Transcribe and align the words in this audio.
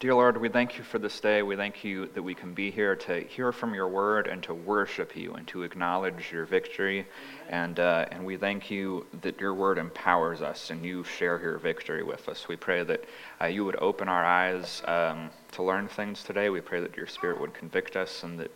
Dear 0.00 0.14
Lord, 0.14 0.38
we 0.38 0.48
thank 0.48 0.76
you 0.76 0.82
for 0.82 0.98
this 0.98 1.20
day. 1.20 1.42
We 1.42 1.54
thank 1.54 1.84
you 1.84 2.06
that 2.14 2.22
we 2.22 2.34
can 2.34 2.52
be 2.52 2.70
here 2.70 2.96
to 2.96 3.20
hear 3.20 3.52
from 3.52 3.74
your 3.74 3.88
word 3.88 4.26
and 4.26 4.42
to 4.42 4.52
worship 4.52 5.16
you 5.16 5.34
and 5.34 5.46
to 5.48 5.62
acknowledge 5.62 6.32
your 6.32 6.46
victory. 6.46 7.06
And, 7.48 7.78
uh, 7.78 8.06
and 8.10 8.26
we 8.26 8.36
thank 8.36 8.72
you 8.72 9.06
that 9.22 9.40
your 9.40 9.54
word 9.54 9.78
empowers 9.78 10.42
us 10.42 10.70
and 10.70 10.84
you 10.84 11.04
share 11.04 11.40
your 11.40 11.58
victory 11.58 12.02
with 12.02 12.28
us. 12.28 12.48
We 12.48 12.56
pray 12.56 12.82
that 12.82 13.04
uh, 13.40 13.46
you 13.46 13.64
would 13.64 13.76
open 13.76 14.08
our 14.08 14.24
eyes 14.24 14.82
um, 14.86 15.30
to 15.52 15.62
learn 15.62 15.86
things 15.86 16.24
today. 16.24 16.50
We 16.50 16.60
pray 16.60 16.80
that 16.80 16.96
your 16.96 17.06
spirit 17.06 17.40
would 17.40 17.54
convict 17.54 17.96
us 17.96 18.24
and 18.24 18.38
that 18.40 18.50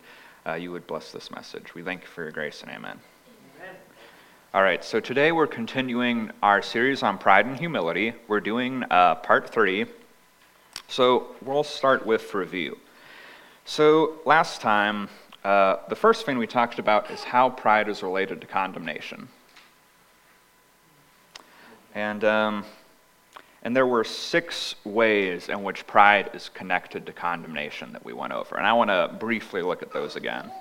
uh, 0.45 0.53
you 0.55 0.73
would 0.73 0.85
bless 0.87 1.13
this 1.13 1.31
message. 1.31 1.73
We 1.73 1.83
thank 1.83 2.01
you 2.01 2.07
for 2.07 2.21
your 2.23 2.31
grace 2.31 2.61
and 2.63 2.69
amen. 2.69 2.99
All 4.53 4.63
right, 4.63 4.83
so 4.83 4.99
today 4.99 5.31
we're 5.31 5.47
continuing 5.47 6.31
our 6.43 6.61
series 6.61 7.01
on 7.01 7.17
pride 7.17 7.45
and 7.45 7.57
humility. 7.57 8.13
We're 8.27 8.41
doing 8.41 8.83
uh, 8.91 9.15
part 9.15 9.49
three. 9.49 9.85
So 10.89 11.27
we'll 11.45 11.63
start 11.63 12.03
with 12.03 12.33
review. 12.33 12.79
So 13.63 14.13
last 14.25 14.59
time, 14.59 15.07
uh, 15.43 15.75
the 15.87 15.95
first 15.95 16.25
thing 16.25 16.39
we 16.39 16.47
talked 16.47 16.79
about 16.79 17.11
is 17.11 17.23
how 17.23 17.51
pride 17.51 17.87
is 17.87 18.01
related 18.01 18.41
to 18.41 18.47
condemnation. 18.47 19.27
And, 21.93 22.23
um, 22.23 22.65
and 23.61 23.75
there 23.75 23.85
were 23.85 24.03
six 24.03 24.73
ways 24.83 25.47
in 25.47 25.61
which 25.61 25.85
pride 25.85 26.31
is 26.33 26.49
connected 26.49 27.05
to 27.05 27.13
condemnation 27.13 27.93
that 27.93 28.03
we 28.03 28.13
went 28.13 28.33
over. 28.33 28.57
And 28.57 28.65
I 28.65 28.73
want 28.73 28.89
to 28.89 29.15
briefly 29.19 29.61
look 29.61 29.83
at 29.83 29.93
those 29.93 30.15
again. 30.15 30.51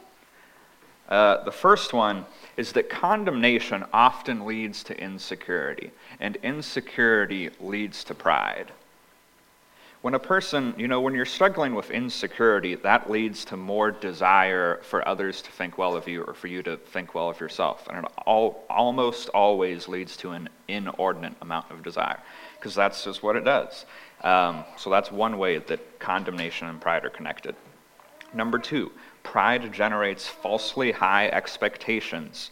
Uh, 1.09 1.43
the 1.45 1.53
first 1.53 1.95
one 1.95 2.27
is 2.59 2.73
that 2.73 2.91
condemnation 2.91 3.83
often 3.95 4.45
leads 4.45 4.85
to 4.85 5.03
insecurity, 5.03 5.91
and 6.21 6.37
insecurity 6.43 7.49
leads 7.61 8.05
to 8.05 8.15
pride. 8.15 8.73
When 10.01 10.15
a 10.15 10.19
person, 10.21 10.75
you 10.79 10.87
know, 10.87 11.01
when 11.01 11.15
you're 11.15 11.25
struggling 11.25 11.75
with 11.75 11.91
insecurity, 11.91 12.77
that 12.77 13.11
leads 13.11 13.45
to 13.47 13.57
more 13.57 13.91
desire 13.91 14.79
for 14.85 15.07
others 15.07 15.43
to 15.43 15.51
think 15.51 15.77
well 15.77 15.97
of 15.97 16.07
you 16.07 16.23
or 16.23 16.35
for 16.35 16.47
you 16.47 16.63
to 16.63 16.77
think 16.77 17.17
well 17.17 17.29
of 17.29 17.41
yourself. 17.41 17.89
And 17.89 18.05
it 18.05 18.13
all, 18.25 18.65
almost 18.71 19.29
always 19.31 19.89
leads 19.89 20.17
to 20.19 20.31
an 20.31 20.49
inordinate 20.69 21.35
amount 21.43 21.73
of 21.73 21.83
desire, 21.83 22.21
because 22.59 22.77
that's 22.77 23.03
just 23.03 23.25
what 23.25 23.35
it 23.35 23.45
does. 23.45 23.87
Um, 24.23 24.65
so 24.77 24.89
that's 24.89 25.11
one 25.11 25.37
way 25.37 25.59
that 25.59 25.99
condemnation 25.99 26.69
and 26.69 26.81
pride 26.81 27.05
are 27.05 27.11
connected. 27.11 27.57
Number 28.33 28.59
two, 28.59 28.93
pride 29.25 29.73
generates 29.73 30.29
falsely 30.29 30.93
high 30.93 31.29
expectations, 31.29 32.51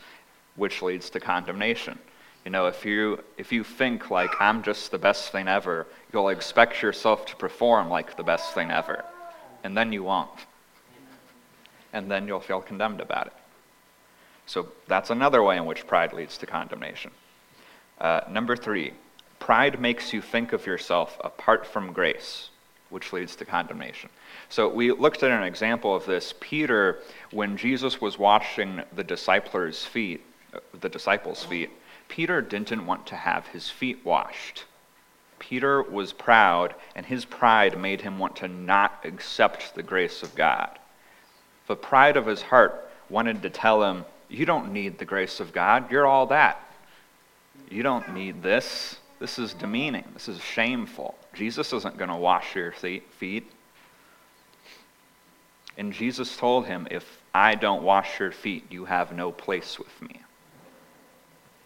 which 0.57 0.83
leads 0.83 1.11
to 1.11 1.21
condemnation. 1.21 1.99
You 2.45 2.51
know, 2.51 2.67
if 2.67 2.85
you 2.85 3.23
if 3.39 3.53
you 3.53 3.63
think 3.65 4.11
like 4.11 4.31
I'm 4.41 4.63
just 4.63 4.91
the 4.91 4.99
best 4.99 5.33
thing 5.33 5.49
ever, 5.49 5.87
you'll 6.17 6.31
expect 6.31 6.81
yourself 6.81 7.27
to 7.27 7.37
perform 7.37 7.91
like 7.91 8.17
the 8.17 8.23
best 8.23 8.55
thing 8.55 8.71
ever. 8.71 9.05
And 9.63 9.77
then 9.77 9.93
you 9.93 10.03
won't. 10.03 10.47
And 11.93 12.11
then 12.11 12.27
you'll 12.27 12.41
feel 12.41 12.63
condemned 12.63 13.03
about 13.03 13.27
it. 13.27 13.35
So 14.47 14.69
that's 14.87 15.11
another 15.11 15.43
way 15.43 15.59
in 15.59 15.67
which 15.67 15.87
pride 15.87 16.15
leads 16.15 16.39
to 16.39 16.47
condemnation. 16.47 17.11
Uh, 18.01 18.21
number 18.31 18.57
three, 18.57 18.95
pride 19.41 19.79
makes 19.79 20.15
you 20.15 20.23
think 20.23 20.55
of 20.55 20.65
yourself 20.65 21.21
apart 21.23 21.67
from 21.67 21.93
grace, 21.93 22.49
which 22.89 23.13
leads 23.13 23.37
to 23.37 23.45
condemnation. 23.45 24.09
So 24.49 24.71
we 24.71 24.93
looked 24.93 25.23
at 25.23 25.31
an 25.31 25.43
example 25.43 25.95
of 25.95 26.07
this. 26.07 26.33
Peter, 26.41 27.01
when 27.31 27.59
Jesus 27.59 28.01
was 28.01 28.19
washing 28.19 28.83
the 28.95 29.05
disciples' 29.05 29.85
feet, 29.85 30.25
uh, 30.55 30.61
the 30.81 30.89
disciples' 30.89 31.45
feet, 31.45 31.69
Peter 32.09 32.41
didn't 32.41 32.87
want 32.87 33.07
to 33.09 33.17
have 33.17 33.49
his 33.49 33.69
feet 33.69 34.03
washed. 34.03 34.65
Peter 35.39 35.83
was 35.83 36.13
proud, 36.13 36.75
and 36.95 37.07
his 37.07 37.25
pride 37.25 37.79
made 37.79 38.01
him 38.01 38.19
want 38.19 38.37
to 38.37 38.49
not 38.49 39.01
accept 39.05 39.75
the 39.75 39.83
grace 39.83 40.23
of 40.23 40.35
God. 40.35 40.79
The 41.67 41.77
pride 41.77 42.17
of 42.17 42.27
his 42.27 42.43
heart 42.43 42.91
wanted 43.11 43.43
to 43.43 43.51
tell 43.51 43.83
him, 43.83 44.05
You 44.29 44.47
don't 44.47 44.73
need 44.73 44.99
the 44.99 45.05
grace 45.05 45.41
of 45.41 45.53
God. 45.53 45.91
You're 45.91 46.07
all 46.07 46.27
that. 46.27 46.61
You 47.71 47.83
don't 47.83 48.15
need 48.15 48.43
this. 48.43 48.97
This 49.19 49.39
is 49.39 49.55
demeaning. 49.55 50.05
This 50.15 50.29
is 50.29 50.41
shameful. 50.41 51.17
Jesus 51.35 51.73
isn't 51.73 51.99
going 51.99 52.11
to 52.11 52.17
wash 52.17 52.55
your 52.55 52.73
feet. 52.73 53.51
And 55.79 55.93
Jesus 55.93 56.37
told 56.37 56.67
him, 56.67 56.87
If 56.91 57.23
I 57.35 57.55
don't 57.55 57.83
wash 57.83 58.19
your 58.19 58.33
feet, 58.33 58.65
you 58.71 58.85
have 58.87 59.13
no 59.13 59.33
place 59.33 59.79
with 59.79 60.01
me. 60.01 60.23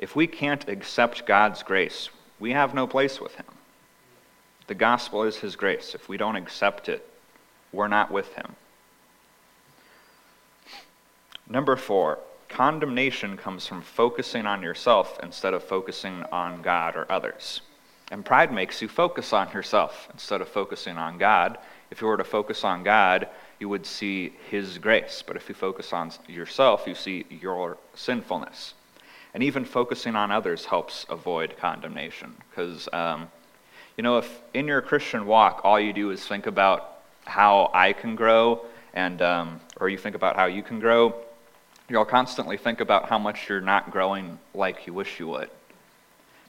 If 0.01 0.17
we 0.17 0.27
can't 0.27 0.67
accept 0.67 1.27
God's 1.27 1.63
grace, 1.63 2.09
we 2.41 2.53
have 2.53 2.75
no 2.75 2.87
place 2.87 3.21
with 3.21 3.35
Him. 3.35 3.45
The 4.71 4.77
gospel 4.77 5.25
is 5.25 5.35
His 5.35 5.57
grace. 5.57 5.97
If 5.97 6.09
we 6.09 6.17
don't 6.17 6.37
accept 6.37 6.89
it, 6.89 7.05
we're 7.73 7.89
not 7.89 8.13
with 8.13 8.33
Him. 8.35 8.55
Number 11.49 11.75
four, 11.75 12.21
condemnation 12.49 13.37
comes 13.37 13.67
from 13.67 13.83
focusing 13.83 14.47
on 14.47 14.63
yourself 14.63 15.19
instead 15.25 15.55
of 15.55 15.65
focusing 15.65 16.23
on 16.31 16.63
God 16.63 16.95
or 16.95 17.11
others. 17.11 17.63
And 18.13 18.25
pride 18.25 18.53
makes 18.53 18.81
you 18.81 18.87
focus 18.87 19.33
on 19.33 19.51
yourself 19.51 20.09
instead 20.13 20.41
of 20.41 20.49
focusing 20.49 20.97
on 20.97 21.19
God. 21.19 21.59
If 21.91 22.01
you 22.01 22.07
were 22.07 22.17
to 22.17 22.23
focus 22.23 22.63
on 22.63 22.85
God, 22.85 23.27
you 23.59 23.69
would 23.69 23.85
see 23.85 24.35
His 24.51 24.79
grace. 24.79 25.25
But 25.27 25.35
if 25.35 25.49
you 25.49 25.55
focus 25.57 25.93
on 25.93 26.13
yourself, 26.29 26.85
you 26.87 26.95
see 26.95 27.27
your 27.29 27.77
sinfulness. 27.97 28.75
And 29.35 29.43
even 29.43 29.65
focusing 29.65 30.15
on 30.15 30.31
others 30.31 30.67
helps 30.67 31.07
avoid 31.09 31.57
condemnation. 31.57 32.37
Because, 32.51 32.89
um, 32.93 33.33
you 34.01 34.03
know, 34.03 34.17
if 34.17 34.41
in 34.55 34.67
your 34.67 34.81
Christian 34.81 35.27
walk 35.27 35.61
all 35.63 35.79
you 35.79 35.93
do 35.93 36.11
is 36.11 36.27
think 36.27 36.47
about 36.47 37.03
how 37.27 37.71
I 37.75 37.93
can 37.93 38.17
grow, 38.17 38.65
and 38.95 39.21
um, 39.21 39.61
or 39.79 39.91
you 39.91 39.99
think 39.99 40.17
about 40.17 40.37
how 40.37 40.47
you 40.47 40.63
can 40.63 40.81
grow, 40.81 41.15
you'll 41.87 42.07
constantly 42.07 42.57
think 42.57 42.81
about 42.81 43.11
how 43.11 43.19
much 43.19 43.47
you're 43.47 43.61
not 43.61 43.91
growing 43.91 44.39
like 44.55 44.87
you 44.87 44.95
wish 44.95 45.21
you 45.21 45.29
would. 45.29 45.51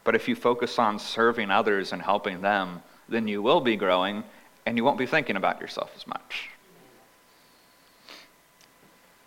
But 0.06 0.16
if 0.16 0.30
you 0.30 0.36
focus 0.38 0.80
on 0.80 0.98
serving 0.98 1.52
others 1.52 1.92
and 1.92 2.02
helping 2.02 2.40
them, 2.40 2.84
then 3.10 3.28
you 3.28 3.42
will 3.42 3.60
be 3.60 3.76
growing, 3.76 4.24
and 4.66 4.78
you 4.78 4.86
won't 4.86 4.98
be 4.98 5.06
thinking 5.06 5.36
about 5.36 5.60
yourself 5.60 5.92
as 5.98 6.08
much. 6.08 6.52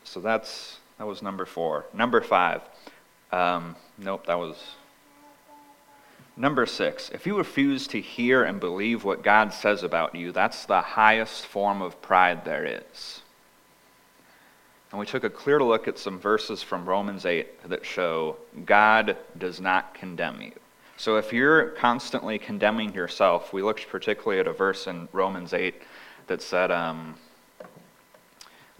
So 0.05 0.21
that's 0.21 0.79
that 0.97 1.07
was 1.07 1.21
number 1.21 1.45
four. 1.45 1.85
Number 1.93 2.23
five. 2.23 2.63
Um, 3.33 3.77
nope, 3.99 4.25
that 4.29 4.39
was. 4.39 4.57
Number 6.37 6.67
six, 6.67 7.11
if 7.11 7.27
you 7.27 7.39
refuse 7.39 7.87
to 7.89 8.01
hear 8.01 8.43
and 8.43 8.59
believe 8.59 9.05
what 9.05 9.23
God 9.23 9.53
says 9.53 9.85
about 9.85 10.17
you, 10.17 10.33
that's 10.33 10.67
the 10.67 10.81
highest 10.81 11.47
form 11.47 11.81
of 11.81 12.03
pride 12.03 12.45
there 12.45 12.65
is. 12.65 13.21
And 14.91 14.99
we 14.99 15.07
took 15.07 15.25
a 15.25 15.31
clear 15.31 15.61
look 15.61 15.87
at 15.87 15.99
some 15.99 16.19
verses 16.19 16.63
from 16.63 16.87
Romans 16.87 17.25
8 17.25 17.69
that 17.69 17.87
show 17.87 18.37
God 18.65 19.17
does 19.39 19.61
not 19.61 19.95
condemn 19.95 20.41
you. 20.41 20.53
So 20.97 21.17
if 21.17 21.33
you're 21.33 21.71
constantly 21.71 22.39
condemning 22.39 22.95
yourself, 22.95 23.53
we 23.53 23.63
looked 23.63 23.89
particularly 23.89 24.41
at 24.41 24.47
a 24.47 24.53
verse 24.53 24.87
in 24.87 25.09
Romans 25.13 25.53
8 25.53 25.75
that 26.27 26.43
said, 26.43 26.71
um, 26.71 27.17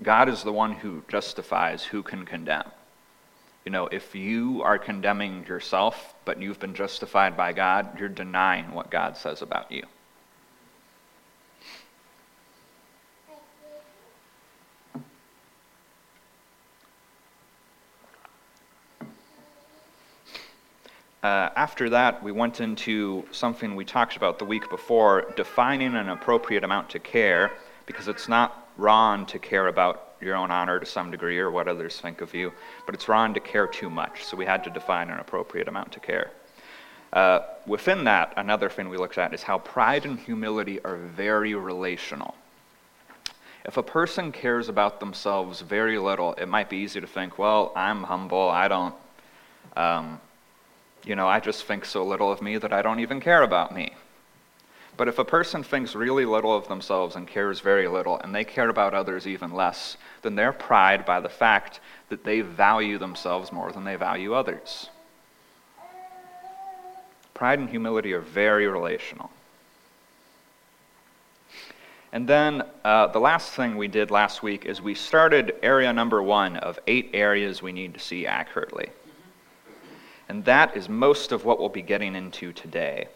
God 0.03 0.29
is 0.29 0.43
the 0.43 0.53
one 0.53 0.73
who 0.73 1.03
justifies, 1.09 1.85
who 1.85 2.03
can 2.03 2.25
condemn. 2.25 2.71
You 3.65 3.73
know, 3.73 3.87
if 3.87 4.15
you 4.15 4.63
are 4.63 4.79
condemning 4.79 5.47
yourself, 5.47 6.14
but 6.25 6.41
you've 6.41 6.61
been 6.61 6.75
justified 6.75 7.37
by 7.37 7.53
God, 7.53 7.99
you're 7.99 8.09
denying 8.09 8.73
what 8.73 8.91
God 8.91 9.17
says 9.17 9.43
about 9.43 9.71
you. 9.71 9.85
Uh, 21.23 21.49
after 21.57 21.89
that, 21.89 22.23
we 22.23 22.31
went 22.31 22.61
into 22.61 23.25
something 23.31 23.75
we 23.75 23.85
talked 23.85 24.15
about 24.15 24.39
the 24.39 24.45
week 24.45 24.69
before 24.69 25.33
defining 25.37 25.95
an 25.95 26.11
appropriate 26.11 26.63
amount 26.63 26.91
to 26.91 26.99
care, 26.99 27.51
because 27.87 28.09
it's 28.09 28.29
not 28.29 28.69
wrong 28.77 29.25
to 29.25 29.39
care 29.39 29.69
about 29.69 30.14
your 30.25 30.37
own 30.37 30.51
honor 30.51 30.81
to 30.81 30.87
some 30.87 31.11
degree 31.11 31.39
or 31.39 31.51
what 31.51 31.69
others 31.69 32.01
think 32.01 32.21
of 32.21 32.35
you, 32.35 32.53
but 32.87 32.95
it's 32.95 33.09
wrong 33.09 33.35
to 33.35 33.41
care 33.41 33.67
too 33.67 33.91
much, 33.91 34.25
so 34.25 34.37
we 34.37 34.47
had 34.47 34.65
to 34.65 34.71
define 34.71 35.11
an 35.11 35.21
appropriate 35.21 35.69
amount 35.69 35.93
to 35.93 36.01
care. 36.01 36.31
Uh, 37.13 37.41
within 37.67 38.05
that, 38.05 38.33
another 38.37 38.69
thing 38.69 38.89
we 38.89 38.97
looked 38.97 39.19
at 39.19 39.33
is 39.33 39.43
how 39.43 39.59
pride 39.59 40.05
and 40.05 40.19
humility 40.19 40.81
are 40.85 40.97
very 40.97 41.55
relational. 41.55 42.35
If 43.65 43.77
a 43.77 43.83
person 43.83 44.33
cares 44.33 44.69
about 44.69 45.01
themselves 45.01 45.61
very 45.61 45.99
little, 45.99 46.35
it 46.35 46.47
might 46.47 46.69
be 46.69 46.79
easy 46.79 47.01
to 47.01 47.07
think, 47.07 47.39
well, 47.39 47.73
I'm 47.77 48.03
humble, 48.03 48.51
I 48.51 48.69
don't, 48.69 48.95
um, 49.77 50.21
you 51.05 51.15
know, 51.15 51.29
I 51.29 51.41
just 51.41 51.65
think 51.65 51.85
so 51.85 52.05
little 52.05 52.33
of 52.33 52.43
me 52.43 52.59
that 52.59 52.73
I 52.73 52.83
don't 52.83 53.01
even 53.01 53.21
care 53.21 53.43
about 53.43 53.75
me. 53.75 53.95
But 54.97 55.09
if 55.09 55.19
a 55.19 55.25
person 55.25 55.63
thinks 55.63 55.95
really 55.95 56.25
little 56.25 56.55
of 56.57 56.69
themselves 56.69 57.17
and 57.17 57.27
cares 57.27 57.61
very 57.61 57.89
little, 57.89 58.19
and 58.19 58.35
they 58.35 58.45
care 58.45 58.69
about 58.69 58.95
others 58.95 59.27
even 59.27 59.53
less, 59.53 59.97
then 60.23 60.37
they're 60.37 60.53
pride 60.53 61.05
by 61.05 61.21
the 61.21 61.29
fact 61.29 61.81
that 62.11 62.23
they 62.25 62.43
value 62.43 62.99
themselves 62.99 63.51
more 63.51 63.73
than 63.73 63.85
they 63.85 63.97
value 63.97 64.35
others. 64.35 64.91
Pride 67.35 67.59
and 67.59 67.69
humility 67.69 68.13
are 68.13 68.21
very 68.21 68.69
relational. 68.69 69.31
And 72.13 72.29
then 72.29 72.63
uh, 72.85 73.09
the 73.09 73.19
last 73.19 73.55
thing 73.55 73.77
we 73.77 73.89
did 73.89 74.13
last 74.13 74.41
week 74.41 74.67
is 74.67 74.81
we 74.81 74.95
started 74.95 75.57
area 75.65 75.93
number 75.93 76.23
one 76.23 76.57
of 76.59 76.79
eight 76.87 77.11
areas 77.13 77.61
we 77.61 77.73
need 77.73 77.95
to 77.95 78.01
see 78.01 78.25
accurately. 78.25 78.91
And 80.29 80.45
that 80.45 80.77
is 80.77 80.89
most 80.89 81.33
of 81.33 81.45
what 81.45 81.59
we'll 81.59 81.69
be 81.69 81.83
getting 81.83 82.15
into 82.15 82.53
today. 82.53 83.09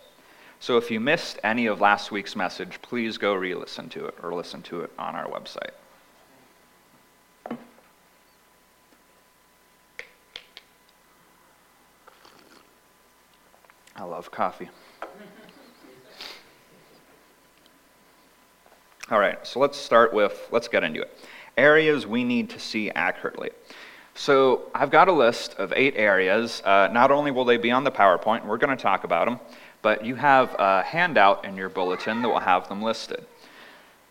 So 0.60 0.76
if 0.76 0.90
you 0.90 0.99
missed 0.99 1.38
any 1.44 1.66
of 1.66 1.81
last 1.81 2.10
week's 2.10 2.34
message, 2.34 2.82
please 2.82 3.16
go 3.16 3.34
re 3.34 3.55
listen 3.55 3.88
to 3.90 4.06
it 4.06 4.16
or 4.22 4.34
listen 4.34 4.60
to 4.62 4.81
it 4.81 4.90
on 4.99 5.14
our 5.14 5.26
website. 5.26 5.70
I 13.96 14.05
love 14.05 14.31
coffee. 14.31 14.69
All 19.11 19.19
right, 19.19 19.44
so 19.46 19.58
let's 19.58 19.78
start 19.78 20.12
with, 20.12 20.49
let's 20.50 20.69
get 20.69 20.84
into 20.84 21.02
it. 21.02 21.19
Areas 21.56 22.06
we 22.06 22.25
need 22.25 22.50
to 22.50 22.61
see 22.61 22.90
accurately. 22.90 23.50
So 24.14 24.70
I've 24.75 24.90
got 24.90 25.08
a 25.08 25.12
list 25.12 25.54
of 25.54 25.72
eight 25.75 25.94
areas. 25.96 26.61
Uh, 26.64 26.88
not 26.93 27.12
only 27.12 27.31
will 27.31 27.44
they 27.44 27.56
be 27.56 27.70
on 27.70 27.84
the 27.84 27.90
PowerPoint, 27.90 28.44
we're 28.44 28.58
going 28.58 28.76
to 28.76 28.82
talk 28.82 29.04
about 29.04 29.26
them, 29.26 29.38
but 29.82 30.04
you 30.04 30.14
have 30.14 30.54
a 30.58 30.82
handout 30.82 31.44
in 31.44 31.56
your 31.56 31.69
bulletin 31.69 32.22
that 32.22 32.28
will 32.28 32.40
have 32.40 32.69
them 32.69 32.82
listed. 32.82 33.25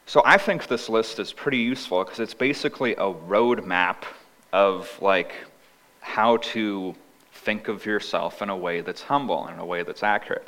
So 0.05 0.21
I 0.25 0.37
think 0.37 0.67
this 0.67 0.87
list 0.87 1.19
is 1.19 1.33
pretty 1.33 1.57
useful 1.57 2.03
because 2.03 2.19
it's 2.19 2.33
basically 2.33 2.93
a 2.93 3.11
roadmap 3.13 4.03
of 4.53 4.89
like 5.01 5.33
how 5.99 6.37
to 6.37 6.95
think 7.31 7.67
of 7.67 7.85
yourself 7.85 8.41
in 8.41 8.49
a 8.49 8.55
way 8.55 8.81
that's 8.81 9.01
humble 9.01 9.45
and 9.45 9.55
in 9.55 9.59
a 9.59 9.65
way 9.65 9.83
that's 9.83 10.03
accurate 10.03 10.47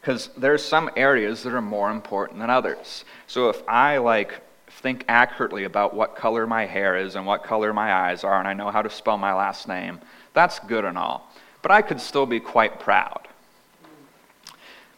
because 0.00 0.30
there's 0.36 0.62
some 0.62 0.90
areas 0.96 1.42
that 1.42 1.52
are 1.52 1.62
more 1.62 1.90
important 1.90 2.38
than 2.38 2.50
others. 2.50 3.04
So 3.26 3.48
if 3.48 3.62
I 3.68 3.98
like 3.98 4.40
think 4.70 5.04
accurately 5.08 5.64
about 5.64 5.94
what 5.94 6.16
color 6.16 6.46
my 6.46 6.66
hair 6.66 6.96
is 6.96 7.14
and 7.16 7.26
what 7.26 7.42
color 7.42 7.72
my 7.72 7.92
eyes 7.92 8.24
are, 8.24 8.38
and 8.38 8.46
I 8.46 8.54
know 8.54 8.70
how 8.70 8.82
to 8.82 8.90
spell 8.90 9.18
my 9.18 9.34
last 9.34 9.68
name, 9.68 10.00
that's 10.34 10.58
good 10.60 10.84
and 10.84 10.96
all. 10.96 11.32
But 11.62 11.72
I 11.72 11.82
could 11.82 12.00
still 12.00 12.26
be 12.26 12.40
quite 12.40 12.78
proud. 12.80 13.27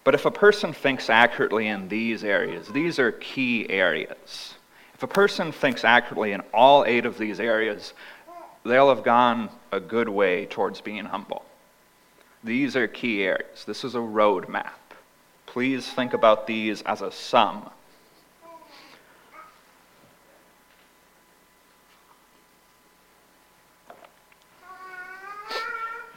But 0.02 0.14
if 0.14 0.24
a 0.24 0.30
person 0.30 0.72
thinks 0.72 1.10
accurately 1.10 1.68
in 1.68 1.88
these 1.88 2.24
areas, 2.24 2.68
these 2.68 2.98
are 2.98 3.12
key 3.12 3.68
areas. 3.68 4.54
If 4.94 5.02
a 5.02 5.06
person 5.06 5.52
thinks 5.52 5.84
accurately 5.84 6.32
in 6.32 6.40
all 6.52 6.84
eight 6.84 7.06
of 7.06 7.18
these 7.18 7.38
areas, 7.38 7.92
they'll 8.64 8.88
have 8.94 9.04
gone 9.04 9.50
a 9.72 9.80
good 9.80 10.08
way 10.08 10.46
towards 10.46 10.80
being 10.80 11.04
humble. 11.04 11.44
These 12.42 12.76
are 12.76 12.86
key 12.86 13.22
areas. 13.22 13.64
This 13.64 13.84
is 13.84 13.94
a 13.94 13.98
roadmap. 13.98 14.70
Please 15.46 15.86
think 15.86 16.14
about 16.14 16.46
these 16.46 16.80
as 16.82 17.02
a 17.02 17.10
sum. 17.10 17.68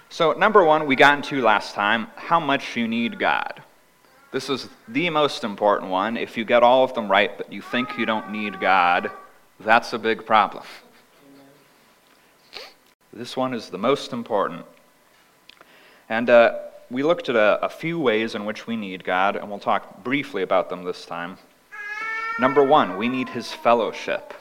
So, 0.09 0.33
number 0.33 0.63
one, 0.63 0.85
we 0.85 0.95
got 0.95 1.17
into 1.17 1.41
last 1.41 1.73
time 1.73 2.07
how 2.15 2.39
much 2.39 2.77
you 2.77 2.87
need 2.87 3.17
God. 3.17 3.63
This 4.33 4.49
is 4.49 4.67
the 4.87 5.11
most 5.11 5.43
important 5.43 5.91
one. 5.91 6.17
If 6.17 6.37
you 6.37 6.43
get 6.43 6.63
all 6.63 6.83
of 6.83 6.95
them 6.95 7.09
right, 7.09 7.37
but 7.37 7.53
you 7.53 7.61
think 7.61 7.99
you 7.99 8.07
don't 8.07 8.31
need 8.31 8.59
God, 8.59 9.11
that's 9.59 9.93
a 9.93 9.99
big 9.99 10.25
problem. 10.25 10.63
This 13.13 13.37
one 13.37 13.53
is 13.53 13.69
the 13.69 13.77
most 13.77 14.11
important. 14.11 14.65
And 16.09 16.31
uh, 16.31 16.57
we 16.89 17.03
looked 17.03 17.29
at 17.29 17.35
a, 17.35 17.63
a 17.63 17.69
few 17.69 17.99
ways 17.99 18.33
in 18.33 18.43
which 18.43 18.65
we 18.65 18.75
need 18.75 19.03
God, 19.03 19.35
and 19.35 19.47
we'll 19.51 19.59
talk 19.59 20.03
briefly 20.03 20.41
about 20.41 20.67
them 20.67 20.83
this 20.83 21.05
time. 21.05 21.37
Number 22.39 22.63
one, 22.63 22.97
we 22.97 23.09
need 23.09 23.29
His 23.29 23.53
fellowship. 23.53 24.33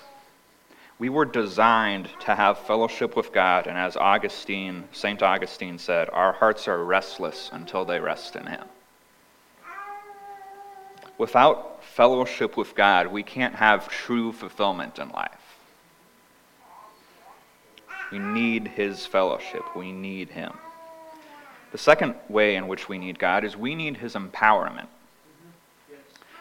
We 0.98 1.10
were 1.10 1.26
designed 1.26 2.08
to 2.20 2.34
have 2.34 2.56
fellowship 2.60 3.14
with 3.14 3.30
God, 3.30 3.66
and 3.66 3.76
as 3.76 3.98
Augustine, 3.98 4.84
St. 4.92 5.22
Augustine 5.22 5.76
said, 5.76 6.08
our 6.14 6.32
hearts 6.32 6.66
are 6.66 6.82
restless 6.82 7.50
until 7.52 7.84
they 7.84 8.00
rest 8.00 8.36
in 8.36 8.46
Him. 8.46 8.64
Without 11.22 11.84
fellowship 11.84 12.56
with 12.56 12.74
God, 12.74 13.06
we 13.06 13.22
can't 13.22 13.54
have 13.54 13.88
true 13.88 14.32
fulfillment 14.32 14.98
in 14.98 15.08
life. 15.10 15.56
We 18.10 18.18
need 18.18 18.66
His 18.66 19.06
fellowship, 19.06 19.62
we 19.76 19.92
need 19.92 20.30
Him. 20.30 20.52
The 21.70 21.78
second 21.78 22.16
way 22.28 22.56
in 22.56 22.66
which 22.66 22.88
we 22.88 22.98
need 22.98 23.20
God 23.20 23.44
is 23.44 23.56
we 23.56 23.76
need 23.76 23.98
His 23.98 24.16
empowerment. 24.16 24.88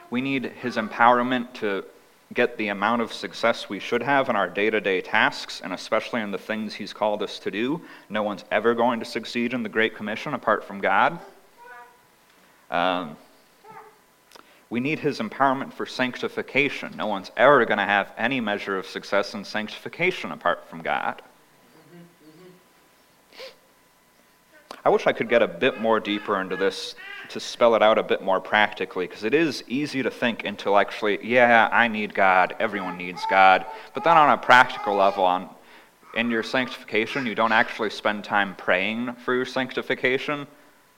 We 0.10 0.19
need 0.19 0.45
His 0.45 0.78
empowerment 0.78 1.54
to 1.60 1.86
get 2.33 2.57
the 2.57 2.69
amount 2.69 3.04
of 3.04 3.13
success 3.13 3.69
we 3.69 3.78
should 3.78 4.01
have 4.01 4.30
in 4.30 4.36
our 4.36 4.50
day 4.50 4.72
to 4.72 4.81
day 4.81 5.00
tasks, 5.01 5.62
and 5.63 5.74
especially 5.74 6.22
in 6.22 6.31
the 6.31 6.39
things 6.39 6.74
He's 6.74 6.92
called 6.92 7.22
us 7.22 7.38
to 7.38 7.51
do. 7.51 7.81
No 8.10 8.24
one's 8.24 8.45
ever 8.50 8.74
going 8.74 9.00
to 9.00 9.06
succeed 9.06 9.54
in 9.54 9.62
the 9.62 9.69
Great 9.69 9.95
Commission 9.95 10.33
apart 10.33 10.63
from 10.63 10.81
God. 10.81 11.19
Um, 12.72 13.16
we 14.71 14.79
need 14.79 15.00
His 15.00 15.19
empowerment 15.19 15.73
for 15.73 15.85
sanctification. 15.85 16.95
No 16.95 17.06
one's 17.06 17.29
ever 17.35 17.65
going 17.65 17.77
to 17.77 17.83
have 17.83 18.13
any 18.18 18.39
measure 18.39 18.77
of 18.77 18.88
success 18.88 19.35
in 19.35 19.44
sanctification 19.44 20.31
apart 20.31 20.68
from 20.68 20.81
God. 20.81 21.21
I 24.83 24.89
wish 24.89 25.06
I 25.06 25.12
could 25.12 25.29
get 25.29 25.44
a 25.44 25.47
bit 25.47 25.79
more 25.79 26.00
deeper 26.00 26.39
into 26.41 26.56
this 26.56 26.95
to 27.29 27.39
spell 27.39 27.75
it 27.75 27.83
out 27.83 27.97
a 27.97 28.03
bit 28.03 28.23
more 28.23 28.39
practically, 28.39 29.07
because 29.07 29.25
it 29.25 29.33
is 29.33 29.63
easy 29.68 30.01
to 30.03 30.09
think 30.09 30.45
intellectually, 30.45 31.19
yeah, 31.21 31.69
I 31.71 31.88
need 31.88 32.13
God, 32.13 32.56
everyone 32.59 32.97
needs 32.97 33.21
God. 33.29 33.65
But 33.94 34.03
then 34.03 34.18
on 34.18 34.29
a 34.29 34.38
practical 34.38 34.95
level, 34.95 35.25
on 35.25 35.50
in 36.15 36.31
your 36.31 36.44
sanctification, 36.44 37.25
you 37.25 37.35
don't 37.35 37.53
actually 37.53 37.89
spend 37.89 38.23
time 38.23 38.56
praying 38.56 39.13
for 39.15 39.33
your 39.33 39.45
sanctification, 39.45 40.47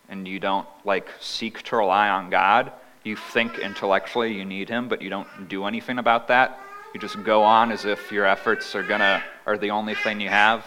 and 0.10 0.28
you 0.28 0.40
don't 0.40 0.68
like 0.86 1.10
seek 1.20 1.62
to 1.64 1.76
rely 1.76 2.10
on 2.10 2.30
God. 2.30 2.72
You 3.04 3.16
think 3.16 3.60
intellectually 3.60 4.34
you 4.34 4.46
need 4.46 4.70
Him, 4.70 4.88
but 4.88 5.02
you 5.02 5.10
don't 5.10 5.50
do 5.50 5.66
anything 5.66 6.00
about 6.00 6.28
that. 6.30 6.60
You 6.94 7.00
just 7.00 7.22
go 7.24 7.44
on 7.44 7.72
as 7.72 7.86
if 7.86 8.12
your 8.12 8.26
efforts 8.26 8.76
are 8.76 8.84
gonna 8.84 9.24
are 9.46 9.58
the 9.58 9.72
only 9.72 9.96
thing 9.96 10.22
you 10.22 10.30
have. 10.30 10.66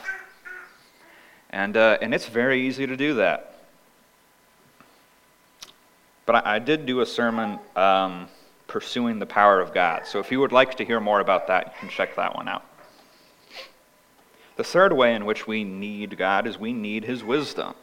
And, 1.51 1.77
uh, 1.77 1.99
and 2.03 2.13
it's 2.13 2.27
very 2.27 2.67
easy 2.67 2.87
to 2.87 2.97
do 2.97 3.15
that. 3.15 3.55
But 6.27 6.47
I, 6.47 6.57
I 6.57 6.59
did 6.59 6.85
do 6.85 7.01
a 7.01 7.07
sermon 7.07 7.59
um, 7.77 8.29
pursuing 8.67 9.19
the 9.19 9.27
power 9.27 9.61
of 9.61 9.73
God. 9.73 10.07
So 10.07 10.19
if 10.19 10.31
you 10.31 10.41
would 10.41 10.53
like 10.53 10.75
to 10.77 10.85
hear 10.85 11.01
more 11.01 11.21
about 11.21 11.47
that, 11.47 11.67
you 11.67 11.73
can 11.81 11.89
check 11.89 12.17
that 12.17 12.35
one 12.35 12.49
out. 12.49 12.65
The 14.57 14.65
third 14.65 14.93
way 14.93 15.15
in 15.15 15.25
which 15.25 15.47
we 15.47 15.65
need 15.65 16.19
God 16.19 16.47
is 16.47 16.59
we 16.59 16.73
need 16.73 17.05
His 17.05 17.23
wisdom. 17.23 17.75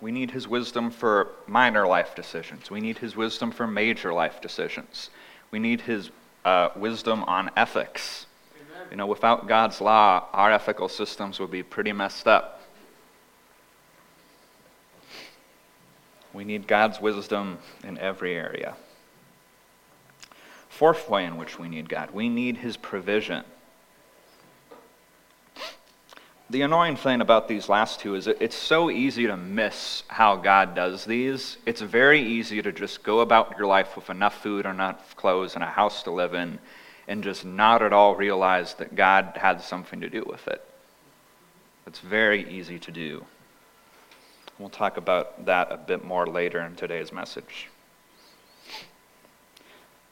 We 0.00 0.12
need 0.12 0.30
His 0.30 0.46
wisdom 0.46 0.90
for 0.90 1.28
minor 1.46 1.86
life 1.86 2.14
decisions. 2.14 2.70
We 2.70 2.80
need 2.80 2.98
His 2.98 3.16
wisdom 3.16 3.50
for 3.50 3.66
major 3.66 4.12
life 4.12 4.40
decisions. 4.40 5.10
We 5.50 5.58
need 5.58 5.82
His 5.82 6.10
uh, 6.44 6.70
wisdom 6.76 7.24
on 7.24 7.50
ethics. 7.56 8.26
Amen. 8.54 8.86
You 8.90 8.96
know, 8.98 9.06
without 9.06 9.48
God's 9.48 9.80
law, 9.80 10.26
our 10.32 10.52
ethical 10.52 10.88
systems 10.88 11.40
would 11.40 11.50
be 11.50 11.62
pretty 11.62 11.92
messed 11.92 12.26
up. 12.26 12.62
We 16.32 16.44
need 16.44 16.66
God's 16.66 17.00
wisdom 17.00 17.58
in 17.82 17.96
every 17.98 18.34
area. 18.34 18.76
Fourth 20.68 21.08
way 21.08 21.24
in 21.24 21.38
which 21.38 21.58
we 21.58 21.68
need 21.68 21.88
God, 21.88 22.10
we 22.10 22.28
need 22.28 22.58
His 22.58 22.76
provision. 22.76 23.44
The 26.48 26.62
annoying 26.62 26.94
thing 26.94 27.20
about 27.20 27.48
these 27.48 27.68
last 27.68 27.98
two 27.98 28.14
is 28.14 28.28
it's 28.28 28.54
so 28.54 28.88
easy 28.88 29.26
to 29.26 29.36
miss 29.36 30.04
how 30.06 30.36
God 30.36 30.76
does 30.76 31.04
these. 31.04 31.56
It's 31.66 31.80
very 31.80 32.20
easy 32.20 32.62
to 32.62 32.70
just 32.70 33.02
go 33.02 33.18
about 33.18 33.58
your 33.58 33.66
life 33.66 33.96
with 33.96 34.10
enough 34.10 34.42
food 34.42 34.64
or 34.64 34.70
enough 34.70 35.16
clothes 35.16 35.56
and 35.56 35.64
a 35.64 35.66
house 35.66 36.04
to 36.04 36.12
live 36.12 36.34
in 36.34 36.60
and 37.08 37.24
just 37.24 37.44
not 37.44 37.82
at 37.82 37.92
all 37.92 38.14
realize 38.14 38.74
that 38.74 38.94
God 38.94 39.32
had 39.34 39.60
something 39.60 40.00
to 40.00 40.08
do 40.08 40.24
with 40.24 40.46
it. 40.46 40.64
It's 41.84 41.98
very 41.98 42.48
easy 42.48 42.78
to 42.78 42.92
do. 42.92 43.24
We'll 44.60 44.68
talk 44.68 44.96
about 44.98 45.46
that 45.46 45.72
a 45.72 45.76
bit 45.76 46.04
more 46.04 46.28
later 46.28 46.60
in 46.60 46.76
today's 46.76 47.12
message. 47.12 47.68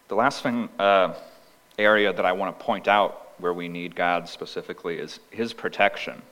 The 0.09 0.17
last 0.17 0.43
thing, 0.43 0.69
uh, 0.81 1.14
area 1.79 2.12
that 2.12 2.25
I 2.25 2.33
want 2.33 2.59
to 2.59 2.64
point 2.64 2.88
out 2.88 3.24
where 3.38 3.53
we 3.53 3.69
need 3.69 3.95
God 3.95 4.29
specifically 4.29 4.99
is 4.99 5.21
His 5.31 5.53
protection. 5.53 6.23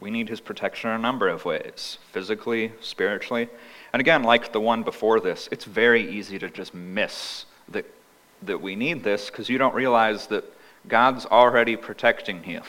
We 0.00 0.10
need 0.10 0.28
His 0.28 0.40
protection 0.40 0.90
in 0.90 0.96
a 0.96 0.98
number 0.98 1.28
of 1.28 1.44
ways 1.44 1.98
physically, 2.12 2.72
spiritually. 2.80 3.48
And 3.92 4.00
again, 4.00 4.22
like 4.22 4.52
the 4.52 4.60
one 4.60 4.82
before 4.82 5.20
this, 5.20 5.48
it's 5.52 5.64
very 5.64 6.10
easy 6.10 6.38
to 6.38 6.48
just 6.48 6.74
miss 6.74 7.44
that, 7.68 7.86
that 8.42 8.60
we 8.60 8.76
need 8.76 9.04
this 9.04 9.30
because 9.30 9.48
you 9.48 9.58
don't 9.58 9.74
realize 9.74 10.26
that 10.28 10.44
God's 10.88 11.26
already 11.26 11.76
protecting 11.76 12.42
you. 12.48 12.62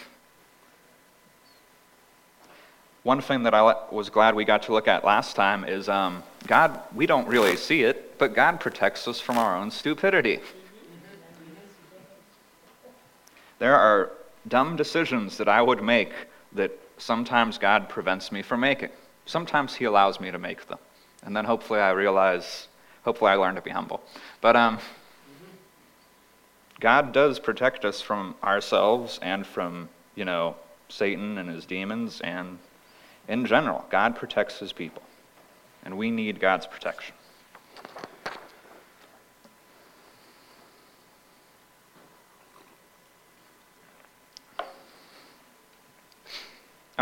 one 3.04 3.22
thing 3.22 3.44
that 3.44 3.54
I 3.54 3.76
was 3.92 4.10
glad 4.10 4.36
we 4.36 4.46
got 4.46 4.64
to 4.64 4.74
look 4.74 4.88
at 4.88 5.04
last 5.04 5.36
time 5.36 5.64
is 5.64 5.90
um, 5.90 6.24
God, 6.46 6.80
we 6.94 7.06
don't 7.08 7.28
really 7.28 7.56
see 7.56 7.84
it, 7.84 8.18
but 8.20 8.36
God 8.36 8.60
protects 8.60 9.08
us 9.08 9.20
from 9.20 9.38
our 9.38 9.58
own 9.58 9.72
stupidity. 9.72 10.40
There 13.62 13.76
are 13.76 14.10
dumb 14.48 14.76
decisions 14.76 15.38
that 15.38 15.48
I 15.48 15.62
would 15.62 15.84
make 15.84 16.12
that 16.54 16.72
sometimes 16.98 17.60
God 17.60 17.90
prevents 17.90 18.32
me 18.32 18.42
from 18.42 18.62
making. 18.62 18.90
Sometimes 19.28 19.76
He 19.76 19.86
allows 19.86 20.20
me 20.20 20.32
to 20.32 20.40
make 20.40 20.68
them. 20.68 20.80
And 21.22 21.38
then 21.38 21.46
hopefully 21.46 21.80
I 21.80 21.92
realize, 21.92 22.70
hopefully 23.06 23.30
I 23.30 23.36
learn 23.36 23.54
to 23.54 23.62
be 23.62 23.70
humble. 23.70 24.02
But 24.42 24.56
um, 24.56 24.80
God 26.80 27.14
does 27.14 27.38
protect 27.38 27.86
us 27.86 28.02
from 28.02 28.34
ourselves 28.44 29.20
and 29.22 29.46
from, 29.46 29.90
you 30.16 30.26
know, 30.26 30.56
Satan 30.90 31.38
and 31.38 31.48
his 31.48 31.64
demons 31.68 32.20
and 32.22 32.58
in 33.28 33.46
general. 33.46 33.86
God 33.92 34.16
protects 34.16 34.58
his 34.58 34.74
people. 34.74 35.04
And 35.84 36.00
we 36.00 36.10
need 36.10 36.40
God's 36.40 36.66
protection. 36.66 37.14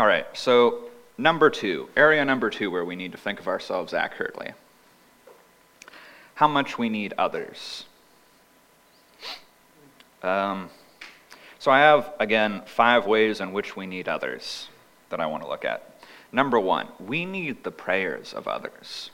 All 0.00 0.06
right, 0.06 0.24
so 0.32 0.84
number 1.18 1.50
two, 1.50 1.90
area 1.94 2.24
number 2.24 2.48
two 2.48 2.70
where 2.70 2.86
we 2.86 2.96
need 2.96 3.12
to 3.12 3.18
think 3.18 3.38
of 3.38 3.46
ourselves 3.46 3.92
accurately. 3.92 4.52
How 6.36 6.48
much 6.48 6.78
we 6.78 6.88
need 6.88 7.12
others. 7.18 7.84
Um, 10.22 10.70
so 11.58 11.70
I 11.70 11.80
have, 11.80 12.14
again, 12.18 12.62
five 12.64 13.04
ways 13.04 13.42
in 13.42 13.52
which 13.52 13.76
we 13.76 13.84
need 13.84 14.08
others 14.08 14.68
that 15.10 15.20
I 15.20 15.26
want 15.26 15.42
to 15.42 15.48
look 15.50 15.66
at. 15.66 16.00
Number 16.32 16.58
one, 16.58 16.88
we 16.98 17.26
need 17.26 17.62
the 17.62 17.70
prayers 17.70 18.32
of 18.32 18.48
others. 18.48 19.10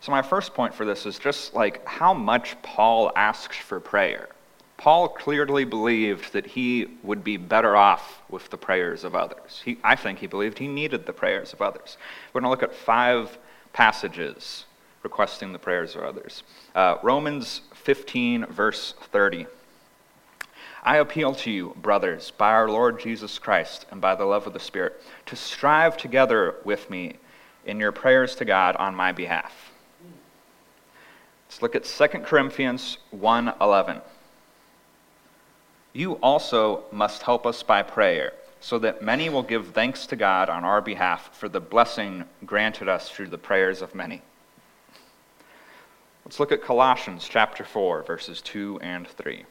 So 0.00 0.10
my 0.10 0.22
first 0.22 0.52
point 0.52 0.74
for 0.74 0.84
this 0.84 1.06
is 1.06 1.20
just 1.20 1.54
like 1.54 1.86
how 1.86 2.12
much 2.12 2.60
Paul 2.62 3.12
asks 3.14 3.56
for 3.56 3.78
prayer. 3.78 4.30
Paul 4.78 5.08
clearly 5.08 5.64
believed 5.64 6.32
that 6.32 6.46
he 6.46 6.86
would 7.02 7.24
be 7.24 7.36
better 7.36 7.76
off 7.76 8.22
with 8.30 8.48
the 8.48 8.56
prayers 8.56 9.02
of 9.02 9.14
others. 9.14 9.60
He, 9.64 9.76
I 9.82 9.96
think 9.96 10.20
he 10.20 10.28
believed 10.28 10.58
he 10.58 10.68
needed 10.68 11.04
the 11.04 11.12
prayers 11.12 11.52
of 11.52 11.60
others. 11.60 11.98
We're 12.32 12.40
going 12.40 12.46
to 12.46 12.50
look 12.50 12.62
at 12.62 12.74
five 12.74 13.36
passages 13.72 14.66
requesting 15.02 15.52
the 15.52 15.58
prayers 15.58 15.96
of 15.96 16.02
others. 16.02 16.44
Uh, 16.76 16.96
Romans 17.02 17.62
15, 17.74 18.46
verse 18.46 18.94
30. 19.10 19.46
I 20.84 20.98
appeal 20.98 21.34
to 21.34 21.50
you, 21.50 21.76
brothers, 21.82 22.30
by 22.30 22.52
our 22.52 22.68
Lord 22.68 23.00
Jesus 23.00 23.38
Christ 23.38 23.84
and 23.90 24.00
by 24.00 24.14
the 24.14 24.24
love 24.24 24.46
of 24.46 24.52
the 24.52 24.60
Spirit, 24.60 25.02
to 25.26 25.34
strive 25.34 25.96
together 25.96 26.54
with 26.64 26.88
me 26.88 27.16
in 27.66 27.80
your 27.80 27.92
prayers 27.92 28.36
to 28.36 28.44
God 28.44 28.76
on 28.76 28.94
my 28.94 29.10
behalf. 29.10 29.72
Let's 31.48 31.62
look 31.62 31.74
at 31.74 31.84
2 31.84 32.24
Corinthians 32.24 32.98
1:11. 33.10 34.02
You 35.94 36.14
also 36.14 36.84
must 36.92 37.22
help 37.22 37.46
us 37.46 37.62
by 37.62 37.82
prayer, 37.82 38.34
so 38.60 38.78
that 38.80 39.02
many 39.02 39.30
will 39.30 39.42
give 39.42 39.68
thanks 39.68 40.06
to 40.08 40.16
God 40.16 40.50
on 40.50 40.62
our 40.62 40.82
behalf 40.82 41.34
for 41.34 41.48
the 41.48 41.60
blessing 41.60 42.24
granted 42.44 42.88
us 42.88 43.08
through 43.08 43.28
the 43.28 43.38
prayers 43.38 43.80
of 43.80 43.94
many. 43.94 44.20
Let's 46.24 46.38
look 46.38 46.52
at 46.52 46.62
Colossians 46.62 47.26
chapter 47.26 47.64
4, 47.64 48.02
verses 48.02 48.42
2 48.42 48.80
and 48.82 49.08
3. 49.08 49.46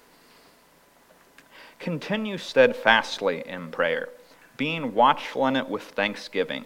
Continue 1.80 2.38
steadfastly 2.38 3.44
in 3.48 3.72
prayer, 3.72 4.10
being 4.58 4.94
watchful 4.94 5.48
in 5.48 5.56
it 5.56 5.68
with 5.68 5.84
thanksgiving. 5.84 6.66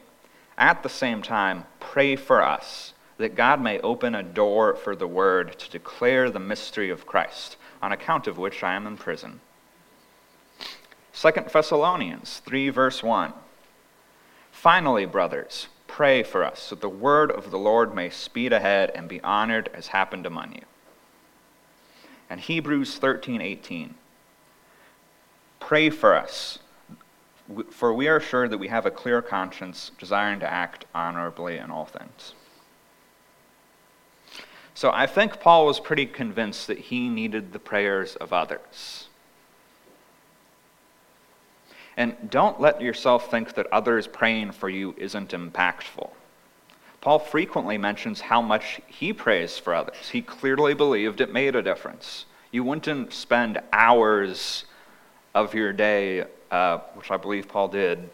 At 0.57 0.83
the 0.83 0.89
same 0.89 1.21
time, 1.21 1.63
pray 1.79 2.17
for 2.17 2.41
us, 2.41 2.93
that 3.17 3.35
God 3.35 3.61
may 3.61 3.79
open 3.79 4.15
a 4.15 4.23
door 4.23 4.75
for 4.75 4.97
the 4.97 5.07
word 5.07 5.57
to 5.59 5.71
declare 5.71 6.29
the 6.29 6.39
mystery 6.39 6.89
of 6.89 7.05
Christ, 7.05 7.55
on 7.81 7.93
account 7.93 8.27
of 8.27 8.37
which 8.37 8.63
I 8.63 8.73
am 8.73 8.85
in 8.85 8.97
prison 8.97 9.39
2 11.13 11.31
Thessalonians 11.51 12.41
3, 12.45 12.69
verse 12.69 13.03
1. 13.03 13.33
Finally, 14.51 15.05
brothers, 15.05 15.67
pray 15.87 16.23
for 16.23 16.43
us 16.43 16.69
that 16.69 16.81
the 16.81 16.89
word 16.89 17.31
of 17.31 17.51
the 17.51 17.57
Lord 17.57 17.93
may 17.93 18.09
speed 18.09 18.53
ahead 18.53 18.91
and 18.95 19.07
be 19.07 19.21
honored 19.21 19.69
as 19.73 19.87
happened 19.87 20.25
among 20.25 20.53
you. 20.53 20.61
And 22.29 22.39
Hebrews 22.39 22.97
13, 22.97 23.41
18. 23.41 23.95
Pray 25.59 25.89
for 25.89 26.15
us, 26.15 26.59
for 27.69 27.93
we 27.93 28.07
are 28.07 28.19
sure 28.19 28.47
that 28.47 28.57
we 28.57 28.69
have 28.69 28.85
a 28.85 28.91
clear 28.91 29.21
conscience, 29.21 29.91
desiring 29.97 30.39
to 30.39 30.51
act 30.51 30.85
honorably 30.95 31.57
in 31.57 31.69
all 31.69 31.85
things. 31.85 32.33
So 34.73 34.91
I 34.91 35.05
think 35.07 35.39
Paul 35.41 35.65
was 35.65 35.79
pretty 35.79 36.05
convinced 36.05 36.67
that 36.67 36.79
he 36.79 37.09
needed 37.09 37.51
the 37.51 37.59
prayers 37.59 38.15
of 38.15 38.31
others. 38.31 39.09
And 41.97 42.29
don't 42.29 42.59
let 42.59 42.81
yourself 42.81 43.29
think 43.29 43.53
that 43.55 43.67
others 43.71 44.07
praying 44.07 44.51
for 44.51 44.69
you 44.69 44.95
isn't 44.97 45.31
impactful. 45.31 46.09
Paul 47.01 47.19
frequently 47.19 47.77
mentions 47.77 48.21
how 48.21 48.41
much 48.41 48.79
he 48.87 49.11
prays 49.11 49.57
for 49.57 49.73
others. 49.73 50.09
He 50.09 50.21
clearly 50.21 50.73
believed 50.73 51.19
it 51.19 51.33
made 51.33 51.55
a 51.55 51.61
difference. 51.61 52.25
You 52.51 52.63
wouldn't 52.63 53.11
spend 53.11 53.59
hours 53.73 54.65
of 55.33 55.53
your 55.53 55.73
day, 55.73 56.25
uh, 56.51 56.77
which 56.93 57.09
I 57.09 57.17
believe 57.17 57.47
Paul 57.47 57.69
did, 57.69 58.09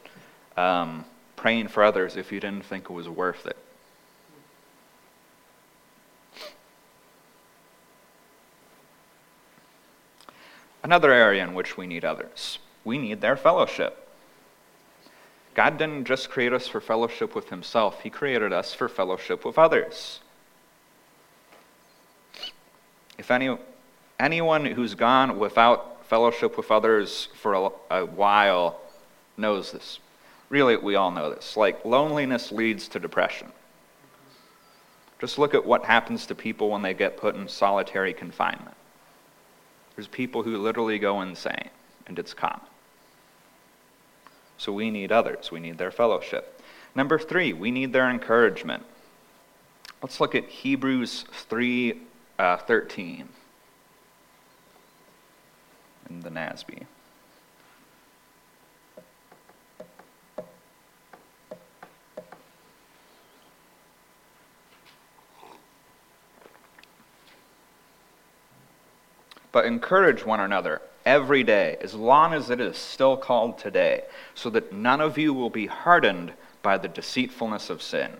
um, 0.55 1.05
praying 1.35 1.67
for 1.67 1.83
others 1.83 2.15
if 2.15 2.31
you 2.31 2.39
didn't 2.39 2.65
think 2.65 2.85
it 2.85 2.93
was 2.93 3.09
worth 3.09 3.45
it. 3.45 3.57
Another 10.83 11.11
area 11.11 11.43
in 11.43 11.53
which 11.53 11.75
we 11.75 11.85
need 11.85 12.05
others 12.05 12.59
we 12.87 12.97
need 12.97 13.19
their 13.19 13.35
fellowship. 13.35 14.07
God 15.53 15.77
didn't 15.77 16.05
just 16.05 16.29
create 16.29 16.53
us 16.53 16.67
for 16.67 16.79
fellowship 16.79 17.35
with 17.35 17.49
Himself, 17.49 18.01
He 18.01 18.09
created 18.09 18.53
us 18.53 18.73
for 18.73 18.87
fellowship 18.87 19.43
with 19.43 19.59
others. 19.59 20.21
If 23.17 23.29
any, 23.29 23.57
anyone 24.19 24.65
who's 24.65 24.95
gone 24.95 25.37
without 25.37 26.05
fellowship 26.05 26.55
with 26.55 26.71
others 26.71 27.27
for 27.35 27.53
a, 27.53 27.69
a 27.91 28.05
while 28.05 28.79
knows 29.35 29.73
this. 29.73 29.99
Really, 30.49 30.77
we 30.77 30.95
all 30.95 31.11
know 31.11 31.29
this. 31.29 31.57
Like, 31.57 31.83
loneliness 31.83 32.53
leads 32.53 32.87
to 32.89 32.99
depression. 32.99 33.51
Just 35.19 35.37
look 35.37 35.53
at 35.53 35.65
what 35.65 35.83
happens 35.83 36.25
to 36.27 36.35
people 36.35 36.69
when 36.69 36.83
they 36.83 36.93
get 36.93 37.17
put 37.17 37.35
in 37.35 37.49
solitary 37.49 38.13
confinement. 38.13 38.77
There's 39.95 40.07
people 40.07 40.43
who 40.43 40.57
literally 40.57 40.99
go 40.99 41.21
insane, 41.21 41.69
and 42.05 42.17
it's 42.17 42.33
common. 42.33 42.61
So 44.57 44.71
we 44.71 44.89
need 44.89 45.11
others, 45.11 45.51
we 45.51 45.59
need 45.59 45.77
their 45.77 45.91
fellowship. 45.91 46.61
Number 46.95 47.19
three, 47.19 47.53
we 47.53 47.69
need 47.69 47.93
their 47.93 48.09
encouragement. 48.09 48.83
Let's 50.01 50.19
look 50.19 50.35
at 50.35 50.45
Hebrews 50.45 51.25
3 51.31 52.01
uh, 52.39 52.57
13 52.57 53.29
in 56.09 56.19
the 56.21 56.29
NASB. 56.29 56.83
But 69.51 69.65
encourage 69.65 70.23
one 70.23 70.39
another 70.39 70.81
every 71.07 71.41
day, 71.41 71.77
as 71.79 71.93
long 71.93 72.33
as 72.33 72.49
it 72.49 72.59
is 72.59 72.77
still 72.77 73.15
called 73.15 73.57
today, 73.57 74.03
so 74.35 74.49
that 74.49 74.73
none 74.73 74.99
of 74.99 75.17
you 75.17 75.33
will 75.33 75.49
be 75.49 75.65
hardened 75.65 76.33
by 76.61 76.77
the 76.77 76.89
deceitfulness 76.89 77.69
of 77.69 77.81
sin. 77.81 78.11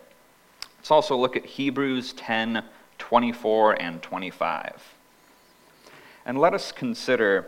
Let's 0.77 0.89
also 0.89 1.17
look 1.17 1.35
at 1.35 1.45
Hebrews 1.45 2.13
10 2.13 2.63
24 2.97 3.81
and 3.81 4.01
25. 4.01 4.95
And 6.25 6.39
let 6.39 6.53
us 6.53 6.71
consider 6.71 7.45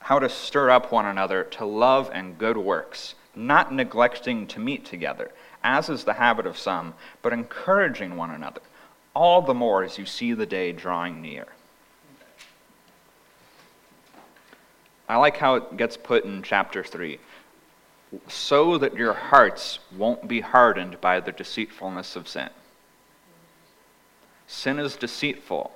how 0.00 0.18
to 0.18 0.28
stir 0.28 0.70
up 0.70 0.92
one 0.92 1.06
another 1.06 1.42
to 1.44 1.64
love 1.64 2.10
and 2.12 2.38
good 2.38 2.56
works, 2.56 3.14
not 3.34 3.72
neglecting 3.72 4.46
to 4.48 4.60
meet 4.60 4.84
together, 4.84 5.32
as 5.64 5.88
is 5.88 6.04
the 6.04 6.14
habit 6.14 6.46
of 6.46 6.58
some, 6.58 6.94
but 7.22 7.32
encouraging 7.32 8.16
one 8.16 8.30
another, 8.30 8.60
all 9.16 9.42
the 9.42 9.54
more 9.54 9.82
as 9.82 9.98
you 9.98 10.06
see 10.06 10.32
the 10.32 10.46
day 10.46 10.72
drawing 10.72 11.22
near. 11.22 11.46
I 15.08 15.16
like 15.16 15.36
how 15.36 15.56
it 15.56 15.76
gets 15.76 15.96
put 15.96 16.24
in 16.24 16.42
chapter 16.42 16.82
3 16.82 17.18
so 18.28 18.78
that 18.78 18.96
your 18.96 19.14
hearts 19.14 19.78
won't 19.96 20.28
be 20.28 20.40
hardened 20.40 21.00
by 21.00 21.20
the 21.20 21.32
deceitfulness 21.32 22.14
of 22.14 22.28
sin. 22.28 22.50
Sin 24.46 24.78
is 24.78 24.96
deceitful. 24.96 25.72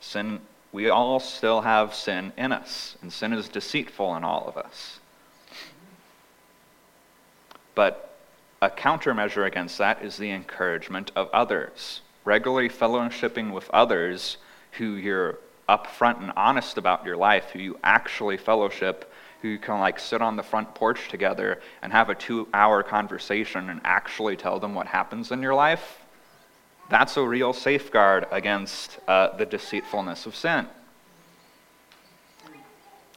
Sin 0.00 0.40
we 0.74 0.90
all 0.90 1.20
still 1.20 1.60
have 1.60 1.94
sin 1.94 2.32
in 2.36 2.50
us, 2.50 2.96
and 3.00 3.12
sin 3.12 3.32
is 3.32 3.48
deceitful 3.48 4.16
in 4.16 4.24
all 4.24 4.48
of 4.48 4.56
us. 4.56 4.98
But 7.76 8.12
a 8.60 8.68
countermeasure 8.68 9.46
against 9.46 9.78
that 9.78 10.02
is 10.02 10.16
the 10.16 10.32
encouragement 10.32 11.12
of 11.14 11.30
others. 11.32 12.00
Regularly 12.24 12.68
fellowshipping 12.68 13.52
with 13.52 13.70
others 13.70 14.38
who 14.72 14.94
you're 14.94 15.38
upfront 15.68 16.20
and 16.20 16.32
honest 16.36 16.78
about 16.78 17.04
your 17.04 17.16
life, 17.16 17.50
who 17.50 17.58
you 17.58 17.78
actually 17.82 18.36
fellowship, 18.36 19.12
who 19.42 19.48
you 19.48 19.58
can 19.58 19.80
like 19.80 19.98
sit 19.98 20.22
on 20.22 20.36
the 20.36 20.42
front 20.42 20.74
porch 20.74 21.08
together 21.08 21.60
and 21.82 21.92
have 21.92 22.10
a 22.10 22.14
two 22.14 22.48
hour 22.54 22.82
conversation 22.82 23.70
and 23.70 23.80
actually 23.84 24.36
tell 24.36 24.58
them 24.58 24.74
what 24.74 24.86
happens 24.86 25.30
in 25.30 25.42
your 25.42 25.54
life, 25.54 26.00
that's 26.90 27.16
a 27.16 27.22
real 27.22 27.52
safeguard 27.52 28.26
against 28.30 28.98
uh, 29.08 29.36
the 29.36 29.46
deceitfulness 29.46 30.26
of 30.26 30.36
sin. 30.36 30.66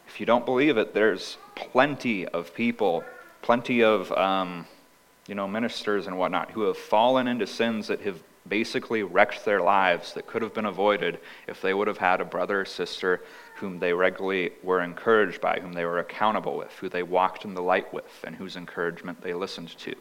If 0.08 0.20
you 0.20 0.26
don't 0.26 0.46
believe 0.46 0.78
it, 0.78 0.94
there's 0.94 1.38
plenty 1.56 2.26
of 2.28 2.54
people, 2.54 3.04
plenty 3.42 3.84
of 3.84 4.12
um, 4.14 4.66
you 5.28 5.36
know 5.36 5.48
ministers 5.48 6.08
and 6.08 6.18
whatnot 6.18 6.52
who 6.52 6.62
have 6.62 6.78
fallen 6.78 7.28
into 7.28 7.46
sins 7.46 7.88
that 7.88 8.02
have 8.02 8.22
basically 8.50 9.04
wrecked 9.04 9.46
their 9.46 9.62
lives 9.62 10.14
that 10.14 10.28
could 10.28 10.42
have 10.42 10.54
been 10.54 10.66
avoided 10.66 11.20
if 11.48 11.62
they 11.62 11.74
would 11.74 11.88
have 11.88 11.98
had 11.98 12.22
a 12.22 12.26
brother 12.26 12.62
or 12.62 12.66
sister 12.66 13.22
whom 13.56 13.80
they 13.80 13.94
regularly 13.94 14.52
were 14.64 14.82
encouraged 14.82 15.42
by, 15.42 15.60
whom 15.60 15.74
they 15.74 15.86
were 15.86 16.00
accountable 16.00 16.58
with, 16.58 16.72
who 16.80 16.90
they 16.90 17.04
walked 17.04 17.46
in 17.46 17.54
the 17.54 17.62
light 17.62 17.94
with, 17.94 18.24
and 18.24 18.36
whose 18.36 18.56
encouragement 18.56 19.22
they 19.22 19.34
listened 19.34 19.70
to. 19.78 19.96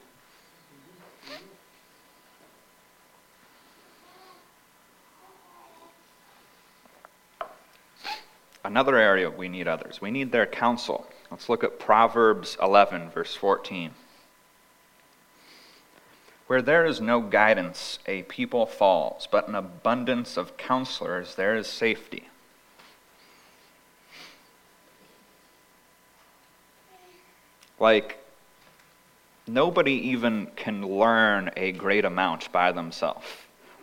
Another 8.65 8.97
area 8.97 9.31
we 9.31 9.49
need 9.49 9.69
others. 9.69 10.01
We 10.01 10.11
need 10.11 10.33
their 10.33 10.45
counsel. 10.45 11.07
Let's 11.31 11.49
look 11.49 11.63
at 11.63 11.79
Proverbs 11.79 12.57
11, 12.61 13.11
verse 13.11 13.35
14. 13.35 13.93
Where 16.47 16.63
there 16.63 16.87
is 16.87 17.01
no 17.01 17.21
guidance, 17.21 17.99
a 18.07 18.23
people 18.23 18.67
falls, 18.67 19.27
but 19.31 19.49
an 19.49 19.55
abundance 19.55 20.37
of 20.37 20.57
counselors, 20.57 21.35
there 21.35 21.57
is 21.57 21.67
safety. 21.67 22.29
Like, 27.79 28.19
nobody 29.47 29.93
even 29.93 30.47
can 30.57 30.83
learn 30.87 31.51
a 31.57 31.73
great 31.73 32.05
amount 32.05 32.51
by 32.53 32.73
themselves. 32.73 33.27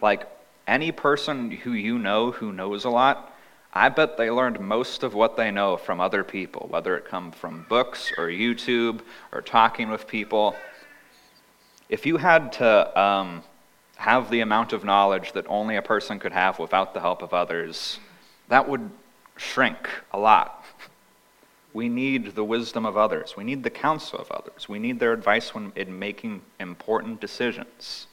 Like, 0.01 0.27
any 0.65 0.91
person 0.91 1.51
who 1.51 1.74
you 1.74 2.00
know 2.00 2.32
who 2.32 2.53
knows 2.53 2.86
a 2.86 2.89
lot, 2.89 3.34
I 3.74 3.89
bet 3.89 4.17
they 4.17 4.32
learned 4.32 4.60
most 4.60 5.03
of 5.03 5.13
what 5.13 5.36
they 5.36 5.51
know 5.51 5.77
from 5.77 6.00
other 6.00 6.24
people, 6.24 6.67
whether 6.70 6.96
it 6.96 7.05
come 7.05 7.32
from 7.32 7.65
books 7.67 8.12
or 8.17 8.27
YouTube 8.27 9.01
or 9.32 9.41
talking 9.41 9.89
with 9.89 10.08
people 10.08 10.55
if 11.93 12.07
you 12.07 12.17
had 12.17 12.51
to 12.53 13.00
um, 13.00 13.43
have 13.97 14.31
the 14.31 14.39
amount 14.39 14.73
of 14.73 14.83
knowledge 14.83 15.33
that 15.33 15.45
only 15.47 15.75
a 15.75 15.81
person 15.83 16.17
could 16.17 16.31
have 16.31 16.57
without 16.57 16.95
the 16.95 17.00
help 17.00 17.21
of 17.21 17.35
others, 17.35 18.00
that 18.47 18.67
would 18.67 18.89
shrink 19.38 19.88
a 20.12 20.17
lot. 20.17 20.65
We 21.71 21.89
need 21.89 22.33
the 22.33 22.43
wisdom 22.43 22.88
of 22.88 22.97
others. 22.97 23.38
We 23.38 23.43
need 23.43 23.62
the 23.62 23.69
counsel 23.69 24.17
of 24.17 24.31
others. 24.31 24.67
We 24.67 24.79
need 24.79 25.00
their 25.00 25.13
advice 25.13 25.53
when 25.53 25.71
in 25.75 26.00
making 26.00 26.41
important 26.59 27.21
decisions. 27.21 28.07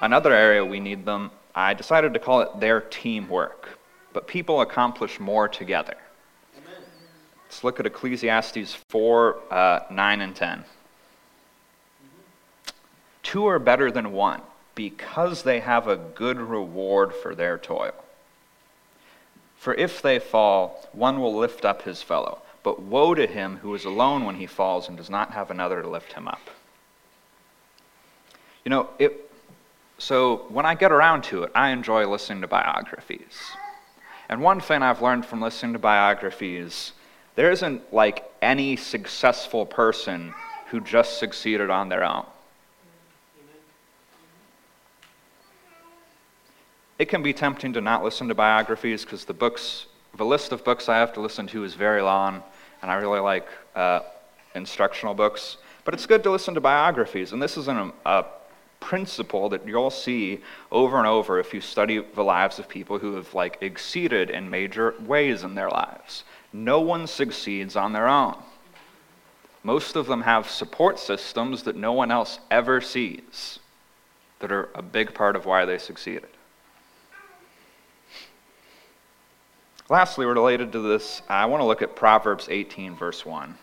Another 0.00 0.32
area 0.32 0.64
we 0.64 0.80
need 0.80 1.06
them, 1.06 1.30
I 1.54 1.74
decided 1.74 2.12
to 2.14 2.18
call 2.18 2.40
it 2.40 2.58
their 2.58 2.80
teamwork. 2.80 3.78
But 4.12 4.26
people 4.26 4.60
accomplish 4.60 5.20
more 5.20 5.46
together. 5.46 5.96
Let's 7.52 7.64
look 7.64 7.80
at 7.80 7.84
Ecclesiastes 7.84 8.72
4 8.88 9.36
uh, 9.50 9.80
9 9.90 10.20
and 10.22 10.34
10. 10.34 10.64
Two 13.22 13.44
are 13.44 13.58
better 13.58 13.90
than 13.90 14.12
one 14.12 14.40
because 14.74 15.42
they 15.42 15.60
have 15.60 15.86
a 15.86 15.96
good 15.96 16.40
reward 16.40 17.14
for 17.14 17.34
their 17.34 17.58
toil. 17.58 17.92
For 19.58 19.74
if 19.74 20.00
they 20.00 20.18
fall, 20.18 20.88
one 20.92 21.20
will 21.20 21.36
lift 21.36 21.66
up 21.66 21.82
his 21.82 22.00
fellow. 22.00 22.40
But 22.62 22.80
woe 22.80 23.14
to 23.14 23.26
him 23.26 23.58
who 23.58 23.74
is 23.74 23.84
alone 23.84 24.24
when 24.24 24.36
he 24.36 24.46
falls 24.46 24.88
and 24.88 24.96
does 24.96 25.10
not 25.10 25.32
have 25.32 25.50
another 25.50 25.82
to 25.82 25.88
lift 25.88 26.14
him 26.14 26.26
up. 26.26 26.48
You 28.64 28.70
know, 28.70 28.88
it, 28.98 29.30
so 29.98 30.46
when 30.48 30.64
I 30.64 30.74
get 30.74 30.90
around 30.90 31.24
to 31.24 31.42
it, 31.42 31.52
I 31.54 31.68
enjoy 31.68 32.08
listening 32.08 32.40
to 32.40 32.48
biographies. 32.48 33.38
And 34.30 34.40
one 34.40 34.58
thing 34.58 34.82
I've 34.82 35.02
learned 35.02 35.26
from 35.26 35.42
listening 35.42 35.74
to 35.74 35.78
biographies 35.78 36.92
there 37.34 37.50
isn't 37.50 37.92
like 37.92 38.30
any 38.40 38.76
successful 38.76 39.64
person 39.64 40.34
who 40.68 40.80
just 40.80 41.18
succeeded 41.18 41.70
on 41.70 41.88
their 41.88 42.04
own. 42.04 42.26
It 46.98 47.08
can 47.08 47.22
be 47.22 47.32
tempting 47.32 47.72
to 47.72 47.80
not 47.80 48.04
listen 48.04 48.28
to 48.28 48.34
biographies 48.34 49.04
because 49.04 49.24
the 49.24 49.34
books, 49.34 49.86
the 50.16 50.24
list 50.24 50.52
of 50.52 50.62
books 50.64 50.88
I 50.88 50.98
have 50.98 51.12
to 51.14 51.20
listen 51.20 51.46
to 51.48 51.64
is 51.64 51.74
very 51.74 52.02
long, 52.02 52.42
and 52.80 52.90
I 52.90 52.94
really 52.94 53.20
like 53.20 53.46
uh, 53.74 54.00
instructional 54.54 55.14
books. 55.14 55.56
But 55.84 55.94
it's 55.94 56.06
good 56.06 56.22
to 56.22 56.30
listen 56.30 56.54
to 56.54 56.60
biographies, 56.60 57.32
and 57.32 57.42
this 57.42 57.56
is 57.56 57.66
an, 57.66 57.92
a 58.06 58.24
principle 58.78 59.48
that 59.48 59.66
you'll 59.66 59.90
see 59.90 60.40
over 60.70 60.98
and 60.98 61.06
over 61.06 61.40
if 61.40 61.54
you 61.54 61.60
study 61.60 62.04
the 62.14 62.22
lives 62.22 62.58
of 62.58 62.68
people 62.68 62.98
who 62.98 63.14
have 63.14 63.32
like 63.34 63.58
exceeded 63.60 64.30
in 64.30 64.50
major 64.50 64.94
ways 65.00 65.44
in 65.44 65.54
their 65.54 65.70
lives. 65.70 66.24
No 66.52 66.80
one 66.80 67.06
succeeds 67.06 67.76
on 67.76 67.92
their 67.92 68.08
own. 68.08 68.36
Most 69.62 69.96
of 69.96 70.06
them 70.06 70.22
have 70.22 70.50
support 70.50 70.98
systems 70.98 71.62
that 71.62 71.76
no 71.76 71.92
one 71.92 72.10
else 72.10 72.40
ever 72.50 72.80
sees 72.80 73.58
that 74.40 74.50
are 74.50 74.68
a 74.74 74.82
big 74.82 75.14
part 75.14 75.36
of 75.36 75.46
why 75.46 75.64
they 75.64 75.78
succeeded. 75.78 76.28
Lastly, 79.88 80.26
related 80.26 80.72
to 80.72 80.80
this, 80.80 81.22
I 81.28 81.46
want 81.46 81.60
to 81.60 81.66
look 81.66 81.82
at 81.82 81.94
Proverbs 81.94 82.48
18, 82.50 82.96
verse 82.96 83.24
1. 83.24 83.56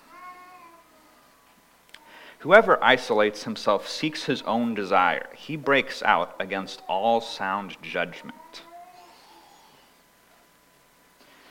Whoever 2.39 2.82
isolates 2.82 3.43
himself 3.43 3.88
seeks 3.89 4.23
his 4.23 4.41
own 4.43 4.73
desire. 4.73 5.28
He 5.36 5.58
breaks 5.58 6.02
out 6.02 6.36
against 6.39 6.82
all 6.88 7.19
sound 7.19 7.75
judgment. 7.82 8.63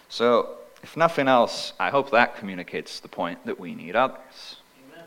So, 0.09 0.57
if 0.89 0.97
nothing 0.97 1.29
else, 1.29 1.75
I 1.79 1.91
hope 1.91 2.13
that 2.13 2.39
communicates 2.39 3.01
the 3.01 3.09
point 3.09 3.45
that 3.45 3.61
we 3.61 3.75
need 3.75 3.95
others. 3.95 4.57
Amen. 4.91 5.05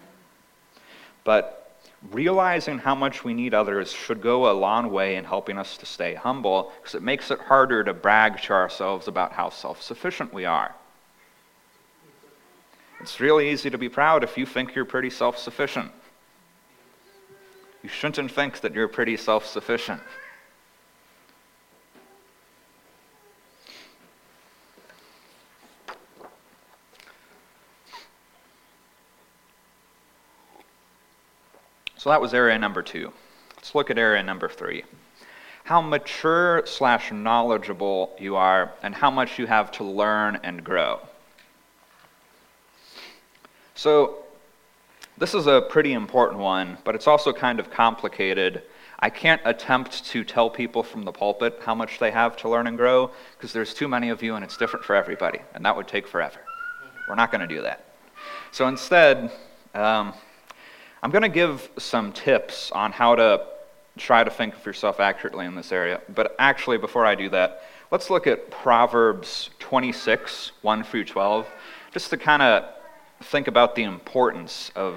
But 1.23 1.81
realizing 2.11 2.77
how 2.77 2.93
much 2.93 3.23
we 3.23 3.33
need 3.33 3.55
others 3.55 3.91
should 3.91 4.21
go 4.21 4.51
a 4.51 4.53
long 4.53 4.91
way 4.91 5.15
in 5.15 5.23
helping 5.23 5.57
us 5.57 5.77
to 5.77 5.87
stay 5.87 6.13
humble 6.13 6.71
because 6.79 6.93
it 6.93 7.01
makes 7.01 7.31
it 7.31 7.39
harder 7.39 7.83
to 7.83 7.95
brag 7.95 8.39
to 8.43 8.53
ourselves 8.53 9.07
about 9.07 9.31
how 9.31 9.49
self 9.49 9.81
sufficient 9.81 10.31
we 10.31 10.45
are. 10.45 10.75
It's 12.99 13.19
really 13.19 13.49
easy 13.49 13.71
to 13.71 13.77
be 13.79 13.89
proud 13.89 14.23
if 14.23 14.37
you 14.37 14.45
think 14.45 14.75
you're 14.75 14.85
pretty 14.85 15.09
self 15.09 15.39
sufficient. 15.39 15.91
You 17.81 17.89
shouldn't 17.89 18.29
think 18.29 18.61
that 18.61 18.75
you're 18.75 18.87
pretty 18.87 19.17
self 19.17 19.47
sufficient. 19.47 20.01
So 32.01 32.09
that 32.09 32.19
was 32.19 32.33
area 32.33 32.57
number 32.57 32.81
two. 32.81 33.13
Let's 33.57 33.75
look 33.75 33.91
at 33.91 33.99
area 33.99 34.23
number 34.23 34.49
three. 34.49 34.85
How 35.65 35.81
mature 35.81 36.63
slash 36.65 37.11
knowledgeable 37.11 38.15
you 38.17 38.37
are, 38.37 38.73
and 38.81 38.95
how 38.95 39.11
much 39.11 39.37
you 39.37 39.45
have 39.45 39.71
to 39.73 39.83
learn 39.83 40.39
and 40.41 40.63
grow. 40.63 40.99
So, 43.75 44.23
this 45.19 45.35
is 45.35 45.45
a 45.45 45.61
pretty 45.61 45.93
important 45.93 46.39
one, 46.39 46.79
but 46.85 46.95
it's 46.95 47.05
also 47.05 47.31
kind 47.31 47.59
of 47.59 47.69
complicated. 47.69 48.63
I 48.97 49.11
can't 49.11 49.41
attempt 49.45 50.03
to 50.05 50.23
tell 50.23 50.49
people 50.49 50.81
from 50.81 51.05
the 51.05 51.11
pulpit 51.11 51.59
how 51.63 51.75
much 51.75 51.99
they 51.99 52.09
have 52.09 52.35
to 52.37 52.49
learn 52.49 52.65
and 52.65 52.77
grow 52.77 53.11
because 53.37 53.53
there's 53.53 53.75
too 53.75 53.87
many 53.87 54.09
of 54.09 54.23
you 54.23 54.33
and 54.33 54.43
it's 54.43 54.57
different 54.57 54.83
for 54.83 54.95
everybody, 54.95 55.41
and 55.53 55.63
that 55.65 55.75
would 55.75 55.87
take 55.87 56.07
forever. 56.07 56.39
We're 57.07 57.13
not 57.13 57.31
going 57.31 57.47
to 57.47 57.55
do 57.55 57.61
that. 57.61 57.85
So 58.51 58.67
instead, 58.67 59.31
um, 59.75 60.15
I'm 61.03 61.09
going 61.09 61.23
to 61.23 61.29
give 61.29 61.67
some 61.79 62.11
tips 62.11 62.71
on 62.71 62.91
how 62.91 63.15
to 63.15 63.47
try 63.97 64.23
to 64.23 64.29
think 64.29 64.55
of 64.55 64.63
yourself 64.63 64.99
accurately 64.99 65.47
in 65.47 65.55
this 65.55 65.71
area. 65.71 65.99
But 66.13 66.35
actually, 66.37 66.77
before 66.77 67.07
I 67.07 67.15
do 67.15 67.27
that, 67.29 67.63
let's 67.89 68.11
look 68.11 68.27
at 68.27 68.51
Proverbs 68.51 69.49
26, 69.57 70.51
1 70.61 70.83
through 70.83 71.05
12, 71.05 71.47
just 71.91 72.11
to 72.11 72.17
kind 72.17 72.43
of 72.43 72.65
think 73.23 73.47
about 73.47 73.73
the 73.73 73.83
importance 73.83 74.71
of 74.75 74.95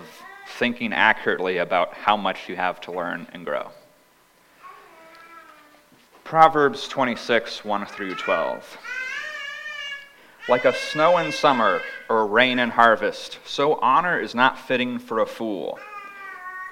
thinking 0.58 0.92
accurately 0.92 1.56
about 1.56 1.94
how 1.94 2.18
much 2.18 2.50
you 2.50 2.56
have 2.56 2.82
to 2.82 2.92
learn 2.92 3.26
and 3.32 3.46
grow. 3.46 3.70
Proverbs 6.22 6.86
26, 6.86 7.64
1 7.64 7.86
through 7.86 8.14
12. 8.14 8.78
Like 10.50 10.66
a 10.66 10.74
snow 10.74 11.16
in 11.16 11.32
summer 11.32 11.80
or 12.10 12.26
rain 12.26 12.58
in 12.58 12.68
harvest, 12.68 13.38
so 13.46 13.76
honor 13.76 14.20
is 14.20 14.34
not 14.34 14.58
fitting 14.58 14.98
for 14.98 15.20
a 15.20 15.26
fool. 15.26 15.78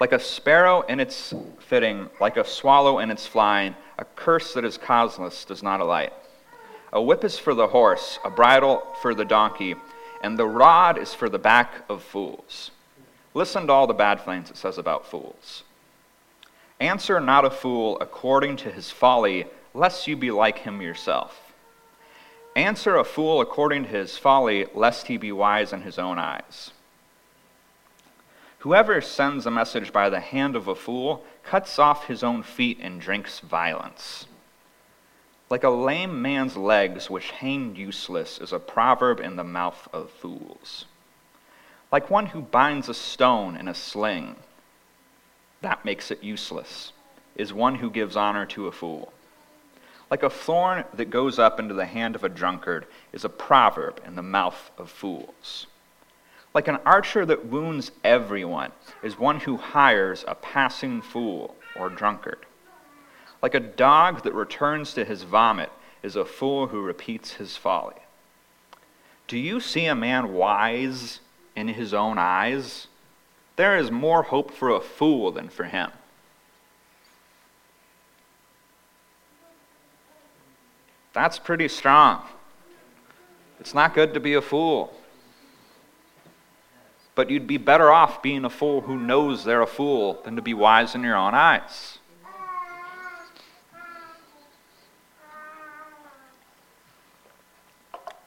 Like 0.03 0.11
a 0.11 0.19
sparrow 0.19 0.81
in 0.81 0.99
its 0.99 1.33
fitting, 1.59 2.09
like 2.19 2.35
a 2.35 2.43
swallow 2.43 2.99
in 2.99 3.09
its 3.09 3.25
flying, 3.25 3.73
a 3.97 4.03
curse 4.03 4.53
that 4.53 4.65
is 4.65 4.77
causeless 4.77 5.45
does 5.45 5.63
not 5.63 5.79
alight. 5.79 6.11
A 6.91 7.01
whip 7.01 7.23
is 7.23 7.39
for 7.39 7.53
the 7.53 7.67
horse, 7.67 8.19
a 8.25 8.29
bridle 8.29 8.85
for 9.01 9.15
the 9.15 9.23
donkey, 9.23 9.75
and 10.21 10.37
the 10.37 10.45
rod 10.45 10.97
is 10.97 11.13
for 11.13 11.29
the 11.29 11.39
back 11.39 11.85
of 11.87 12.03
fools. 12.03 12.71
Listen 13.33 13.67
to 13.67 13.71
all 13.71 13.87
the 13.87 13.93
bad 13.93 14.19
things 14.25 14.49
it 14.49 14.57
says 14.57 14.77
about 14.77 15.09
fools. 15.09 15.63
Answer 16.81 17.21
not 17.21 17.45
a 17.45 17.49
fool 17.49 17.97
according 18.01 18.57
to 18.57 18.71
his 18.71 18.91
folly, 18.91 19.45
lest 19.73 20.05
you 20.05 20.17
be 20.17 20.31
like 20.31 20.57
him 20.57 20.81
yourself. 20.81 21.53
Answer 22.57 22.97
a 22.97 23.05
fool 23.05 23.39
according 23.39 23.83
to 23.83 23.89
his 23.89 24.17
folly, 24.17 24.65
lest 24.75 25.07
he 25.07 25.15
be 25.15 25.31
wise 25.31 25.71
in 25.71 25.83
his 25.83 25.97
own 25.97 26.19
eyes. 26.19 26.71
Whoever 28.63 29.01
sends 29.01 29.45
a 29.45 29.51
message 29.51 29.91
by 29.91 30.09
the 30.09 30.21
hand 30.21 30.55
of 30.55 30.69
a 30.69 30.75
fool 30.75 31.25
cuts 31.43 31.77
off 31.79 32.07
his 32.07 32.23
own 32.23 32.43
feet 32.43 32.79
and 32.79 33.01
drinks 33.01 33.41
violence. 33.41 34.25
Like 35.49 35.65
a 35.65 35.69
lame 35.69 36.21
man's 36.21 36.55
legs, 36.55 37.09
which 37.09 37.31
hang 37.31 37.75
useless, 37.75 38.39
is 38.39 38.53
a 38.53 38.59
proverb 38.59 39.19
in 39.19 39.35
the 39.35 39.43
mouth 39.43 39.89
of 39.91 40.09
fools. 40.09 40.85
Like 41.91 42.09
one 42.09 42.27
who 42.27 42.41
binds 42.41 42.87
a 42.87 42.93
stone 42.93 43.57
in 43.57 43.67
a 43.67 43.73
sling, 43.73 44.37
that 45.59 45.83
makes 45.83 46.09
it 46.09 46.23
useless, 46.23 46.93
is 47.35 47.51
one 47.51 47.75
who 47.75 47.91
gives 47.91 48.15
honor 48.15 48.45
to 48.45 48.67
a 48.67 48.71
fool. 48.71 49.11
Like 50.09 50.23
a 50.23 50.29
thorn 50.29 50.85
that 50.93 51.09
goes 51.09 51.37
up 51.37 51.59
into 51.59 51.73
the 51.73 51.85
hand 51.85 52.15
of 52.15 52.23
a 52.23 52.29
drunkard 52.29 52.85
is 53.11 53.25
a 53.25 53.29
proverb 53.29 53.99
in 54.07 54.15
the 54.15 54.23
mouth 54.23 54.71
of 54.77 54.89
fools. 54.89 55.67
Like 56.53 56.67
an 56.67 56.77
archer 56.85 57.25
that 57.25 57.47
wounds 57.47 57.91
everyone 58.03 58.71
is 59.01 59.17
one 59.17 59.39
who 59.39 59.57
hires 59.57 60.23
a 60.27 60.35
passing 60.35 61.01
fool 61.01 61.55
or 61.75 61.89
drunkard. 61.89 62.45
Like 63.41 63.55
a 63.55 63.59
dog 63.59 64.23
that 64.23 64.33
returns 64.33 64.93
to 64.93 65.03
his 65.03 65.23
vomit 65.23 65.71
is 66.03 66.15
a 66.15 66.25
fool 66.25 66.67
who 66.67 66.81
repeats 66.81 67.33
his 67.33 67.57
folly. 67.57 67.95
Do 69.27 69.37
you 69.37 69.59
see 69.59 69.85
a 69.85 69.95
man 69.95 70.33
wise 70.33 71.21
in 71.55 71.69
his 71.69 71.93
own 71.93 72.17
eyes? 72.17 72.87
There 73.55 73.77
is 73.77 73.89
more 73.89 74.23
hope 74.23 74.51
for 74.51 74.69
a 74.69 74.81
fool 74.81 75.31
than 75.31 75.49
for 75.49 75.63
him. 75.63 75.91
That's 81.13 81.39
pretty 81.39 81.67
strong. 81.67 82.23
It's 83.59 83.73
not 83.73 83.93
good 83.93 84.13
to 84.13 84.19
be 84.19 84.33
a 84.33 84.41
fool. 84.41 84.93
But 87.15 87.29
you'd 87.29 87.47
be 87.47 87.57
better 87.57 87.91
off 87.91 88.23
being 88.23 88.43
a 88.43 88.49
fool 88.49 88.81
who 88.81 88.97
knows 88.97 89.43
they're 89.43 89.61
a 89.61 89.67
fool 89.67 90.21
than 90.23 90.35
to 90.35 90.41
be 90.41 90.53
wise 90.53 90.95
in 90.95 91.03
your 91.03 91.15
own 91.15 91.35
eyes. 91.35 91.99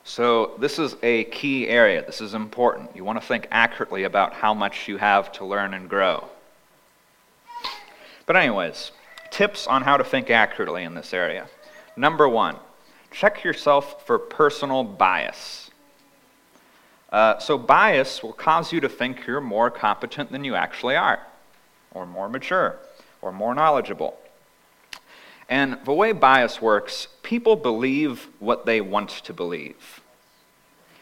So, 0.05 0.53
this 0.61 0.79
is 0.79 0.97
a 1.03 1.25
key 1.25 1.67
area. 1.69 2.03
This 2.07 2.21
is 2.21 2.33
important. 2.33 2.95
You 2.95 3.05
want 3.05 3.21
to 3.21 3.27
think 3.27 3.49
accurately 3.51 4.05
about 4.05 4.35
how 4.35 4.55
much 4.55 4.87
you 4.87 4.99
have 4.99 5.33
to 5.33 5.45
learn 5.45 5.75
and 5.75 5.91
grow. 5.91 6.29
But, 8.25 8.37
anyways, 8.37 8.93
tips 9.31 9.67
on 9.67 9.83
how 9.83 9.97
to 9.97 10.05
think 10.05 10.31
accurately 10.31 10.85
in 10.85 10.95
this 10.95 11.13
area. 11.13 11.49
Number 11.97 12.29
one, 12.29 12.57
check 13.11 13.43
yourself 13.43 14.07
for 14.07 14.19
personal 14.19 14.85
bias. 14.85 15.66
Uh, 17.11 17.39
so, 17.39 17.57
bias 17.57 18.23
will 18.23 18.33
cause 18.33 18.73
you 18.73 18.81
to 18.81 18.89
think 18.89 19.27
you're 19.27 19.41
more 19.41 19.71
competent 19.71 20.33
than 20.33 20.45
you 20.45 20.55
actually 20.55 20.97
are, 20.97 21.21
or 21.93 22.05
more 22.05 22.29
mature, 22.29 22.77
or 23.23 23.31
more 23.33 23.55
knowledgeable. 23.55 24.19
And 25.49 25.79
the 25.85 25.93
way 25.93 26.13
bias 26.13 26.61
works, 26.61 27.07
people 27.23 27.55
believe 27.55 28.29
what 28.41 28.67
they 28.67 28.81
want 28.81 29.11
to 29.11 29.33
believe. 29.33 30.01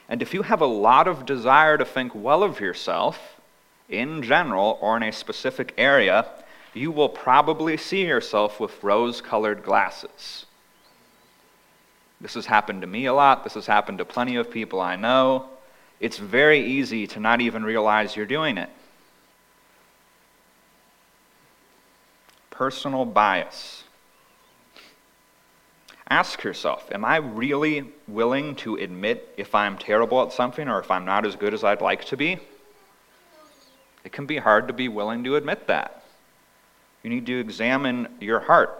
And 0.08 0.20
if 0.20 0.34
you 0.34 0.42
have 0.42 0.60
a 0.60 0.66
lot 0.66 1.08
of 1.08 1.24
desire 1.24 1.78
to 1.78 1.84
think 1.84 2.12
well 2.14 2.42
of 2.42 2.60
yourself, 2.60 3.40
in 3.88 4.22
general 4.22 4.78
or 4.80 4.96
in 4.96 5.02
a 5.02 5.12
specific 5.12 5.72
area, 5.78 6.26
you 6.74 6.90
will 6.90 7.08
probably 7.08 7.76
see 7.76 8.04
yourself 8.04 8.60
with 8.60 8.82
rose 8.82 9.20
colored 9.20 9.62
glasses. 9.62 10.46
This 12.20 12.34
has 12.34 12.46
happened 12.46 12.80
to 12.80 12.86
me 12.86 13.06
a 13.06 13.14
lot. 13.14 13.44
This 13.44 13.54
has 13.54 13.66
happened 13.66 13.98
to 13.98 14.04
plenty 14.04 14.36
of 14.36 14.50
people 14.50 14.80
I 14.80 14.96
know. 14.96 15.48
It's 16.00 16.18
very 16.18 16.64
easy 16.64 17.06
to 17.08 17.20
not 17.20 17.40
even 17.40 17.64
realize 17.64 18.16
you're 18.16 18.26
doing 18.26 18.58
it. 18.58 18.68
Personal 22.50 23.04
bias. 23.04 23.84
Ask 26.08 26.44
yourself 26.44 26.88
Am 26.92 27.04
I 27.04 27.16
really 27.16 27.84
willing 28.06 28.54
to 28.56 28.76
admit 28.76 29.32
if 29.36 29.54
I'm 29.54 29.78
terrible 29.78 30.22
at 30.22 30.32
something 30.32 30.68
or 30.68 30.78
if 30.78 30.90
I'm 30.90 31.04
not 31.04 31.26
as 31.26 31.36
good 31.36 31.54
as 31.54 31.64
I'd 31.64 31.80
like 31.80 32.04
to 32.06 32.16
be? 32.16 32.38
It 34.04 34.12
can 34.12 34.26
be 34.26 34.36
hard 34.36 34.68
to 34.68 34.74
be 34.74 34.88
willing 34.88 35.24
to 35.24 35.36
admit 35.36 35.66
that. 35.66 36.04
You 37.02 37.10
need 37.10 37.26
to 37.26 37.38
examine 37.38 38.08
your 38.20 38.40
heart. 38.40 38.78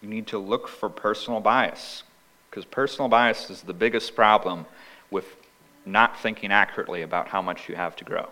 You 0.00 0.08
need 0.08 0.28
to 0.28 0.38
look 0.38 0.68
for 0.68 0.88
personal 0.88 1.40
bias. 1.40 2.04
Because 2.48 2.64
personal 2.64 3.08
bias 3.08 3.50
is 3.50 3.62
the 3.62 3.74
biggest 3.74 4.14
problem 4.14 4.66
with 5.10 5.36
not 5.88 6.18
thinking 6.20 6.52
accurately 6.52 7.02
about 7.02 7.28
how 7.28 7.42
much 7.42 7.68
you 7.68 7.74
have 7.74 7.96
to 7.96 8.04
grow. 8.04 8.28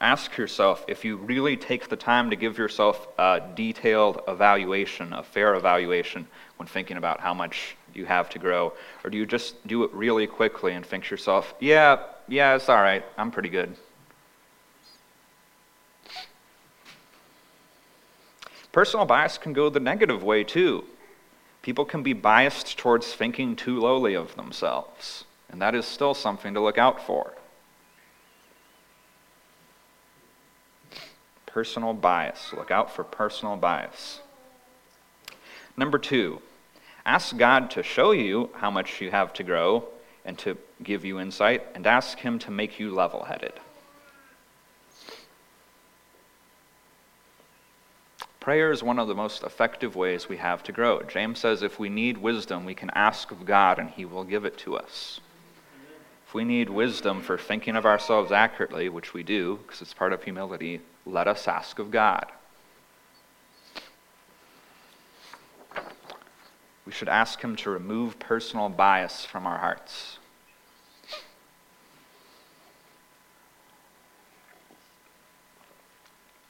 Ask 0.00 0.38
yourself 0.38 0.84
if 0.88 1.04
you 1.04 1.16
really 1.16 1.58
take 1.58 1.90
the 1.90 1.96
time 1.96 2.30
to 2.30 2.36
give 2.36 2.56
yourself 2.56 3.06
a 3.18 3.42
detailed 3.54 4.22
evaluation, 4.26 5.12
a 5.12 5.22
fair 5.22 5.54
evaluation, 5.54 6.26
when 6.56 6.66
thinking 6.66 6.96
about 6.96 7.20
how 7.20 7.34
much 7.34 7.76
you 7.94 8.06
have 8.06 8.30
to 8.30 8.38
grow, 8.38 8.72
or 9.04 9.10
do 9.10 9.18
you 9.18 9.26
just 9.26 9.66
do 9.66 9.84
it 9.84 9.92
really 9.92 10.26
quickly 10.26 10.72
and 10.72 10.86
think 10.86 11.04
to 11.04 11.10
yourself, 11.10 11.52
yeah, 11.60 11.98
yeah, 12.28 12.54
it's 12.54 12.68
all 12.68 12.80
right, 12.80 13.04
I'm 13.18 13.30
pretty 13.30 13.50
good. 13.50 13.76
Personal 18.72 19.04
bias 19.04 19.36
can 19.36 19.52
go 19.52 19.68
the 19.68 19.80
negative 19.80 20.22
way 20.22 20.44
too. 20.44 20.84
People 21.62 21.84
can 21.84 22.02
be 22.02 22.12
biased 22.12 22.78
towards 22.78 23.12
thinking 23.12 23.54
too 23.54 23.78
lowly 23.78 24.14
of 24.14 24.34
themselves, 24.36 25.24
and 25.50 25.60
that 25.60 25.74
is 25.74 25.84
still 25.84 26.14
something 26.14 26.54
to 26.54 26.60
look 26.60 26.78
out 26.78 27.04
for. 27.04 27.34
Personal 31.46 31.92
bias. 31.94 32.52
Look 32.56 32.70
out 32.70 32.94
for 32.94 33.04
personal 33.04 33.56
bias. 33.56 34.20
Number 35.76 35.98
two, 35.98 36.40
ask 37.04 37.36
God 37.36 37.70
to 37.72 37.82
show 37.82 38.12
you 38.12 38.50
how 38.56 38.70
much 38.70 39.00
you 39.00 39.10
have 39.10 39.32
to 39.34 39.42
grow 39.42 39.88
and 40.24 40.38
to 40.38 40.56
give 40.82 41.04
you 41.04 41.18
insight, 41.18 41.66
and 41.74 41.86
ask 41.86 42.18
Him 42.18 42.38
to 42.40 42.50
make 42.50 42.78
you 42.78 42.94
level 42.94 43.24
headed. 43.24 43.54
Prayer 48.40 48.72
is 48.72 48.82
one 48.82 48.98
of 48.98 49.06
the 49.06 49.14
most 49.14 49.42
effective 49.42 49.94
ways 49.94 50.26
we 50.26 50.38
have 50.38 50.62
to 50.62 50.72
grow. 50.72 51.02
James 51.02 51.38
says 51.38 51.62
if 51.62 51.78
we 51.78 51.90
need 51.90 52.16
wisdom, 52.16 52.64
we 52.64 52.74
can 52.74 52.90
ask 52.94 53.30
of 53.30 53.44
God 53.44 53.78
and 53.78 53.90
he 53.90 54.06
will 54.06 54.24
give 54.24 54.46
it 54.46 54.56
to 54.58 54.76
us. 54.78 55.20
If 56.26 56.32
we 56.32 56.44
need 56.44 56.70
wisdom 56.70 57.20
for 57.20 57.36
thinking 57.36 57.76
of 57.76 57.84
ourselves 57.84 58.32
accurately, 58.32 58.88
which 58.88 59.12
we 59.12 59.22
do, 59.22 59.58
because 59.58 59.82
it's 59.82 59.92
part 59.92 60.14
of 60.14 60.22
humility, 60.22 60.80
let 61.04 61.28
us 61.28 61.46
ask 61.46 61.78
of 61.78 61.90
God. 61.90 62.26
We 66.86 66.92
should 66.92 67.08
ask 67.08 67.42
him 67.42 67.56
to 67.56 67.70
remove 67.70 68.18
personal 68.18 68.70
bias 68.70 69.24
from 69.24 69.46
our 69.46 69.58
hearts. 69.58 70.19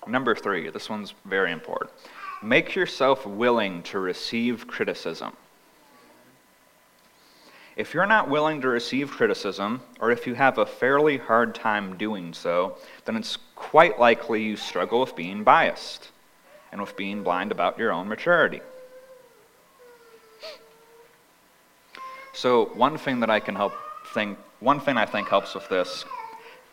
Number 0.07 0.35
three, 0.35 0.71
this 0.71 0.89
one's 0.89 1.15
very 1.25 1.53
important. 1.53 1.91
Make 2.43 2.75
yourself 2.75 3.27
willing 3.27 3.83
to 3.85 3.99
receive 3.99 4.67
criticism. 4.67 5.37
If 7.77 7.95
you're 7.95 8.07
not 8.07 8.29
willing 8.29 8.61
to 8.63 8.69
receive 8.69 9.11
criticism, 9.11 9.83
or 10.01 10.11
if 10.11 10.27
you 10.27 10.35
have 10.35 10.59
a 10.59 10.67
fairly 10.67 11.19
hard 11.19 11.55
time 11.55 11.97
doing 11.97 12.33
so, 12.33 12.77
then 13.05 13.17
it's 13.17 13.39
quite 13.55 13.99
likely 13.99 14.43
you 14.43 14.57
struggle 14.57 15.01
with 15.01 15.15
being 15.15 15.45
biased 15.45 16.11
and 16.73 16.81
with 16.81 16.97
being 16.97 17.23
blind 17.23 17.53
about 17.53 17.79
your 17.79 17.93
own 17.93 18.09
maturity. 18.09 18.61
So, 22.33 22.67
one 22.75 22.97
thing 22.97 23.21
that 23.21 23.31
I 23.31 23.41
can 23.41 23.55
help 23.55 23.73
think, 24.15 24.39
one 24.61 24.81
thing 24.81 24.97
I 24.97 25.05
think 25.05 25.29
helps 25.29 25.55
with 25.55 25.69
this, 25.69 26.05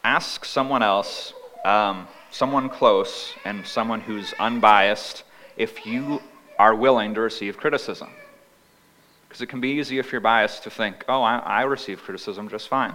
ask 0.03 0.45
someone 0.45 0.81
else 0.81 1.33
um, 1.65 2.07
someone 2.31 2.69
close 2.69 3.33
and 3.45 3.65
someone 3.65 4.01
who's 4.01 4.33
unbiased 4.39 5.23
if 5.55 5.85
you 5.85 6.21
are 6.59 6.75
willing 6.75 7.13
to 7.15 7.21
receive 7.21 7.57
criticism. 7.57 8.09
Because 9.27 9.41
it 9.41 9.47
can 9.47 9.59
be 9.59 9.69
easy 9.69 9.99
if 9.99 10.11
you're 10.11 10.21
biased 10.21 10.63
to 10.63 10.69
think, 10.69 11.03
oh, 11.07 11.21
I, 11.21 11.37
I 11.37 11.61
receive 11.63 12.01
criticism 12.01 12.49
just 12.49 12.67
fine. 12.67 12.93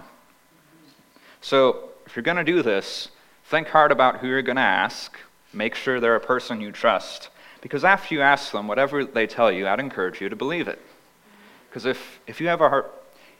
So 1.41 1.89
if 2.05 2.15
you're 2.15 2.23
going 2.23 2.37
to 2.37 2.43
do 2.43 2.61
this, 2.61 3.09
think 3.45 3.67
hard 3.67 3.91
about 3.91 4.17
who 4.17 4.27
you're 4.27 4.41
going 4.41 4.55
to 4.55 4.61
ask. 4.61 5.17
Make 5.51 5.75
sure 5.75 5.99
they're 5.99 6.15
a 6.15 6.19
person 6.19 6.61
you 6.61 6.71
trust. 6.71 7.29
Because 7.61 7.83
after 7.83 8.15
you 8.15 8.21
ask 8.21 8.51
them, 8.51 8.67
whatever 8.67 9.05
they 9.05 9.27
tell 9.27 9.51
you, 9.51 9.67
I'd 9.67 9.79
encourage 9.79 10.19
you 10.19 10.29
to 10.29 10.35
believe 10.35 10.67
it. 10.67 10.81
Because 11.69 11.85
if, 11.85 12.19
if 12.27 12.41
you 12.41 12.47
have 12.47 12.61
a 12.61 12.69
heart, 12.69 12.91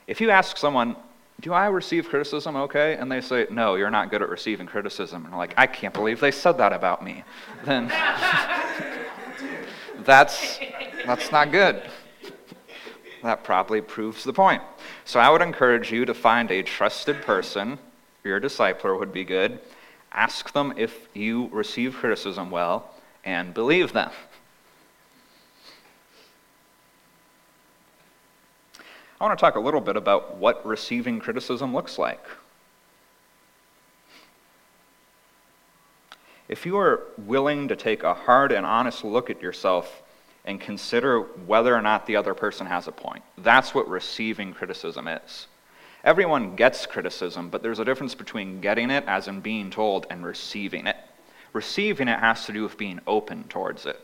if 0.06 0.20
you 0.20 0.30
ask 0.30 0.56
someone, 0.56 0.96
do 1.40 1.52
I 1.52 1.66
receive 1.66 2.08
criticism 2.08 2.56
okay? 2.56 2.94
And 2.94 3.10
they 3.10 3.20
say, 3.20 3.46
no, 3.50 3.74
you're 3.74 3.90
not 3.90 4.10
good 4.10 4.22
at 4.22 4.28
receiving 4.28 4.66
criticism. 4.66 5.24
And 5.24 5.34
I'm 5.34 5.38
like, 5.38 5.54
I 5.56 5.66
can't 5.66 5.92
believe 5.92 6.20
they 6.20 6.30
said 6.30 6.58
that 6.58 6.72
about 6.72 7.04
me. 7.04 7.24
Then 7.64 7.88
that's, 10.04 10.58
that's 11.04 11.32
not 11.32 11.52
good. 11.52 11.82
That 13.22 13.42
probably 13.42 13.80
proves 13.80 14.24
the 14.24 14.32
point. 14.32 14.62
So 15.04 15.18
I 15.18 15.30
would 15.30 15.42
encourage 15.42 15.90
you 15.90 16.04
to 16.04 16.14
find 16.14 16.50
a 16.50 16.62
trusted 16.62 17.22
person, 17.22 17.78
your 18.22 18.40
discipler 18.40 18.98
would 18.98 19.12
be 19.12 19.24
good. 19.24 19.58
Ask 20.12 20.52
them 20.52 20.74
if 20.76 21.08
you 21.14 21.48
receive 21.52 21.94
criticism 21.94 22.50
well 22.50 22.94
and 23.24 23.52
believe 23.52 23.92
them. 23.92 24.10
I 29.24 29.26
want 29.26 29.38
to 29.38 29.42
talk 29.42 29.56
a 29.56 29.60
little 29.60 29.80
bit 29.80 29.96
about 29.96 30.36
what 30.36 30.66
receiving 30.66 31.18
criticism 31.18 31.72
looks 31.72 31.98
like. 31.98 32.22
If 36.46 36.66
you 36.66 36.76
are 36.76 37.04
willing 37.16 37.68
to 37.68 37.74
take 37.74 38.02
a 38.02 38.12
hard 38.12 38.52
and 38.52 38.66
honest 38.66 39.02
look 39.02 39.30
at 39.30 39.40
yourself 39.40 40.02
and 40.44 40.60
consider 40.60 41.20
whether 41.20 41.74
or 41.74 41.80
not 41.80 42.04
the 42.04 42.16
other 42.16 42.34
person 42.34 42.66
has 42.66 42.86
a 42.86 42.92
point, 42.92 43.24
that's 43.38 43.74
what 43.74 43.88
receiving 43.88 44.52
criticism 44.52 45.08
is. 45.08 45.46
Everyone 46.04 46.54
gets 46.54 46.84
criticism, 46.84 47.48
but 47.48 47.62
there's 47.62 47.78
a 47.78 47.84
difference 47.86 48.14
between 48.14 48.60
getting 48.60 48.90
it, 48.90 49.04
as 49.06 49.26
in 49.26 49.40
being 49.40 49.70
told, 49.70 50.06
and 50.10 50.22
receiving 50.22 50.86
it. 50.86 50.98
Receiving 51.54 52.08
it 52.08 52.18
has 52.18 52.44
to 52.44 52.52
do 52.52 52.62
with 52.62 52.76
being 52.76 53.00
open 53.06 53.44
towards 53.44 53.86
it. 53.86 53.98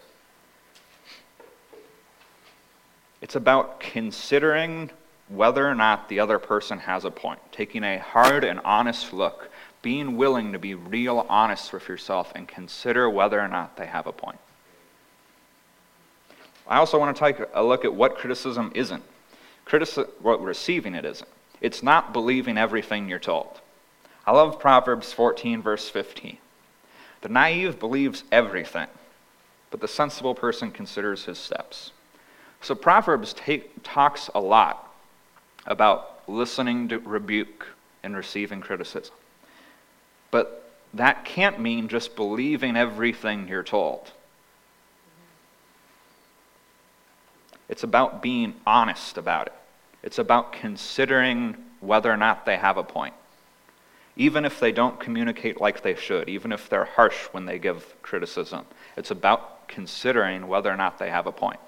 It's 3.20 3.36
about 3.36 3.80
considering 3.80 4.88
whether 5.30 5.66
or 5.66 5.74
not 5.74 6.08
the 6.08 6.20
other 6.20 6.38
person 6.38 6.78
has 6.80 7.04
a 7.04 7.10
point, 7.10 7.40
taking 7.52 7.84
a 7.84 7.98
hard 7.98 8.44
and 8.44 8.60
honest 8.64 9.12
look, 9.12 9.48
being 9.80 10.16
willing 10.16 10.52
to 10.52 10.58
be 10.58 10.74
real 10.74 11.24
honest 11.28 11.72
with 11.72 11.88
yourself 11.88 12.32
and 12.34 12.48
consider 12.48 13.08
whether 13.08 13.40
or 13.40 13.48
not 13.48 13.76
they 13.76 13.86
have 13.86 14.06
a 14.06 14.12
point. 14.12 14.38
I 16.66 16.76
also 16.76 16.98
want 16.98 17.16
to 17.16 17.20
take 17.20 17.48
a 17.54 17.62
look 17.62 17.84
at 17.84 17.94
what 17.94 18.18
criticism 18.18 18.72
isn't. 18.74 19.02
Critici- 19.66 20.08
what 20.20 20.42
receiving 20.42 20.94
it 20.94 21.04
isn't. 21.04 21.30
It's 21.60 21.82
not 21.82 22.12
believing 22.12 22.58
everything 22.58 23.08
you're 23.08 23.18
told. 23.18 23.60
I 24.26 24.32
love 24.32 24.58
Proverbs 24.58 25.12
14, 25.12 25.62
verse 25.62 25.88
15. 25.88 26.38
The 27.22 27.28
naive 27.28 27.78
believes 27.78 28.24
everything, 28.32 28.88
but 29.70 29.80
the 29.80 29.88
sensible 29.88 30.34
person 30.34 30.70
considers 30.70 31.24
his 31.24 31.38
steps. 31.38 31.92
So 32.60 32.74
Proverbs 32.74 33.32
take, 33.32 33.82
talks 33.82 34.28
a 34.34 34.40
lot 34.40 34.89
about 35.70 36.20
listening 36.28 36.88
to 36.88 36.98
rebuke 36.98 37.68
and 38.02 38.16
receiving 38.16 38.60
criticism. 38.60 39.14
But 40.30 40.70
that 40.92 41.24
can't 41.24 41.60
mean 41.60 41.88
just 41.88 42.16
believing 42.16 42.76
everything 42.76 43.46
you're 43.48 43.62
told. 43.62 44.10
It's 47.68 47.84
about 47.84 48.20
being 48.20 48.54
honest 48.66 49.16
about 49.16 49.46
it. 49.46 49.52
It's 50.02 50.18
about 50.18 50.52
considering 50.52 51.56
whether 51.78 52.10
or 52.10 52.16
not 52.16 52.44
they 52.44 52.56
have 52.56 52.76
a 52.76 52.82
point. 52.82 53.14
Even 54.16 54.44
if 54.44 54.58
they 54.58 54.72
don't 54.72 54.98
communicate 54.98 55.60
like 55.60 55.82
they 55.82 55.94
should, 55.94 56.28
even 56.28 56.50
if 56.50 56.68
they're 56.68 56.84
harsh 56.84 57.26
when 57.30 57.46
they 57.46 57.60
give 57.60 57.94
criticism, 58.02 58.64
it's 58.96 59.12
about 59.12 59.68
considering 59.68 60.48
whether 60.48 60.68
or 60.68 60.76
not 60.76 60.98
they 60.98 61.10
have 61.10 61.28
a 61.28 61.32
point. 61.32 61.60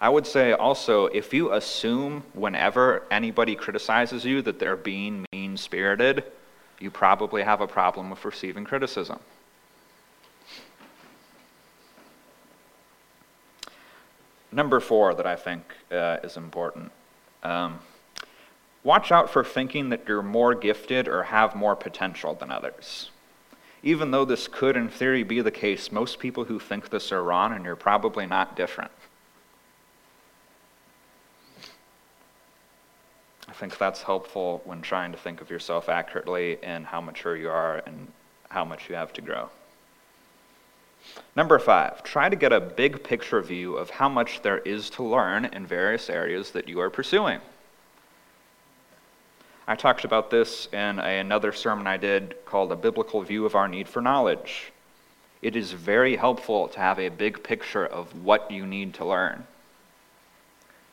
I 0.00 0.08
would 0.08 0.26
say 0.26 0.52
also, 0.52 1.06
if 1.06 1.34
you 1.34 1.52
assume 1.52 2.24
whenever 2.32 3.04
anybody 3.10 3.54
criticizes 3.54 4.24
you 4.24 4.40
that 4.42 4.58
they're 4.58 4.76
being 4.76 5.26
mean 5.30 5.58
spirited, 5.58 6.24
you 6.78 6.90
probably 6.90 7.42
have 7.42 7.60
a 7.60 7.66
problem 7.66 8.08
with 8.08 8.24
receiving 8.24 8.64
criticism. 8.64 9.18
Number 14.50 14.80
four 14.80 15.14
that 15.14 15.26
I 15.26 15.36
think 15.36 15.62
uh, 15.92 16.16
is 16.24 16.38
important. 16.38 16.90
Um, 17.42 17.80
watch 18.82 19.12
out 19.12 19.28
for 19.28 19.44
thinking 19.44 19.90
that 19.90 20.08
you're 20.08 20.22
more 20.22 20.54
gifted 20.54 21.08
or 21.08 21.24
have 21.24 21.54
more 21.54 21.76
potential 21.76 22.34
than 22.34 22.50
others. 22.50 23.10
Even 23.82 24.10
though 24.10 24.24
this 24.24 24.48
could, 24.48 24.76
in 24.76 24.88
theory, 24.88 25.22
be 25.22 25.40
the 25.40 25.50
case, 25.50 25.92
most 25.92 26.18
people 26.18 26.44
who 26.44 26.58
think 26.58 26.88
this 26.88 27.12
are 27.12 27.22
wrong, 27.22 27.52
and 27.52 27.64
you're 27.64 27.76
probably 27.76 28.26
not 28.26 28.56
different. 28.56 28.90
I 33.50 33.52
think 33.52 33.78
that's 33.78 34.02
helpful 34.02 34.62
when 34.64 34.80
trying 34.80 35.10
to 35.10 35.18
think 35.18 35.40
of 35.40 35.50
yourself 35.50 35.88
accurately 35.88 36.58
and 36.62 36.86
how 36.86 37.00
mature 37.00 37.36
you 37.36 37.50
are 37.50 37.82
and 37.84 38.06
how 38.48 38.64
much 38.64 38.88
you 38.88 38.94
have 38.94 39.12
to 39.14 39.20
grow. 39.20 39.50
Number 41.34 41.58
five, 41.58 42.04
try 42.04 42.28
to 42.28 42.36
get 42.36 42.52
a 42.52 42.60
big 42.60 43.02
picture 43.02 43.42
view 43.42 43.76
of 43.76 43.90
how 43.90 44.08
much 44.08 44.42
there 44.42 44.58
is 44.58 44.88
to 44.90 45.02
learn 45.02 45.46
in 45.46 45.66
various 45.66 46.08
areas 46.08 46.52
that 46.52 46.68
you 46.68 46.78
are 46.80 46.90
pursuing. 46.90 47.40
I 49.66 49.74
talked 49.74 50.04
about 50.04 50.30
this 50.30 50.68
in 50.72 51.00
a, 51.00 51.18
another 51.18 51.52
sermon 51.52 51.88
I 51.88 51.96
did 51.96 52.36
called 52.46 52.70
A 52.70 52.76
Biblical 52.76 53.20
View 53.22 53.46
of 53.46 53.56
Our 53.56 53.66
Need 53.66 53.88
for 53.88 54.00
Knowledge. 54.00 54.70
It 55.42 55.56
is 55.56 55.72
very 55.72 56.16
helpful 56.16 56.68
to 56.68 56.78
have 56.78 57.00
a 57.00 57.08
big 57.08 57.42
picture 57.42 57.86
of 57.86 58.24
what 58.24 58.48
you 58.50 58.64
need 58.64 58.94
to 58.94 59.04
learn. 59.04 59.44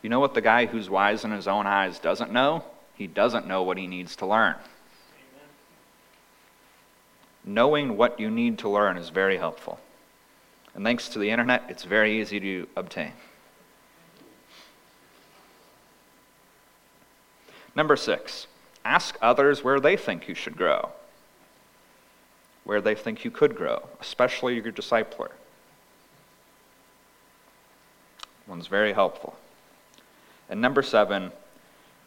You 0.01 0.09
know 0.09 0.19
what 0.19 0.33
the 0.33 0.41
guy 0.41 0.65
who's 0.65 0.89
wise 0.89 1.23
in 1.23 1.31
his 1.31 1.47
own 1.47 1.65
eyes 1.65 1.99
doesn't 1.99 2.31
know? 2.31 2.63
He 2.95 3.07
doesn't 3.07 3.47
know 3.47 3.63
what 3.63 3.77
he 3.77 3.87
needs 3.87 4.15
to 4.17 4.25
learn. 4.25 4.55
Amen. 4.55 5.49
Knowing 7.43 7.97
what 7.97 8.19
you 8.19 8.29
need 8.29 8.59
to 8.59 8.69
learn 8.69 8.97
is 8.97 9.09
very 9.09 9.37
helpful. 9.37 9.79
And 10.73 10.83
thanks 10.83 11.09
to 11.09 11.19
the 11.19 11.29
internet, 11.31 11.63
it's 11.69 11.83
very 11.83 12.21
easy 12.21 12.39
to 12.39 12.67
obtain. 12.75 13.13
Number 17.75 17.95
six, 17.95 18.47
ask 18.85 19.17
others 19.21 19.63
where 19.63 19.79
they 19.79 19.97
think 19.97 20.27
you 20.27 20.33
should 20.33 20.57
grow, 20.57 20.89
where 22.63 22.81
they 22.81 22.95
think 22.95 23.23
you 23.23 23.31
could 23.31 23.55
grow, 23.55 23.87
especially 23.99 24.55
your 24.55 24.71
discipler. 24.71 25.29
One's 28.47 28.67
very 28.67 28.93
helpful. 28.93 29.35
And 30.49 30.61
number 30.61 30.81
seven, 30.81 31.31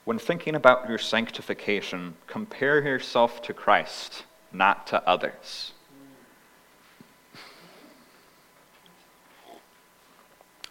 when 0.05 0.18
thinking 0.18 0.55
about 0.55 0.88
your 0.88 0.98
sanctification, 0.98 2.14
compare 2.26 2.83
yourself 2.83 3.42
to 3.42 3.55
Christ, 3.55 4.24
not 4.53 4.87
to 4.88 5.07
others. 5.07 5.72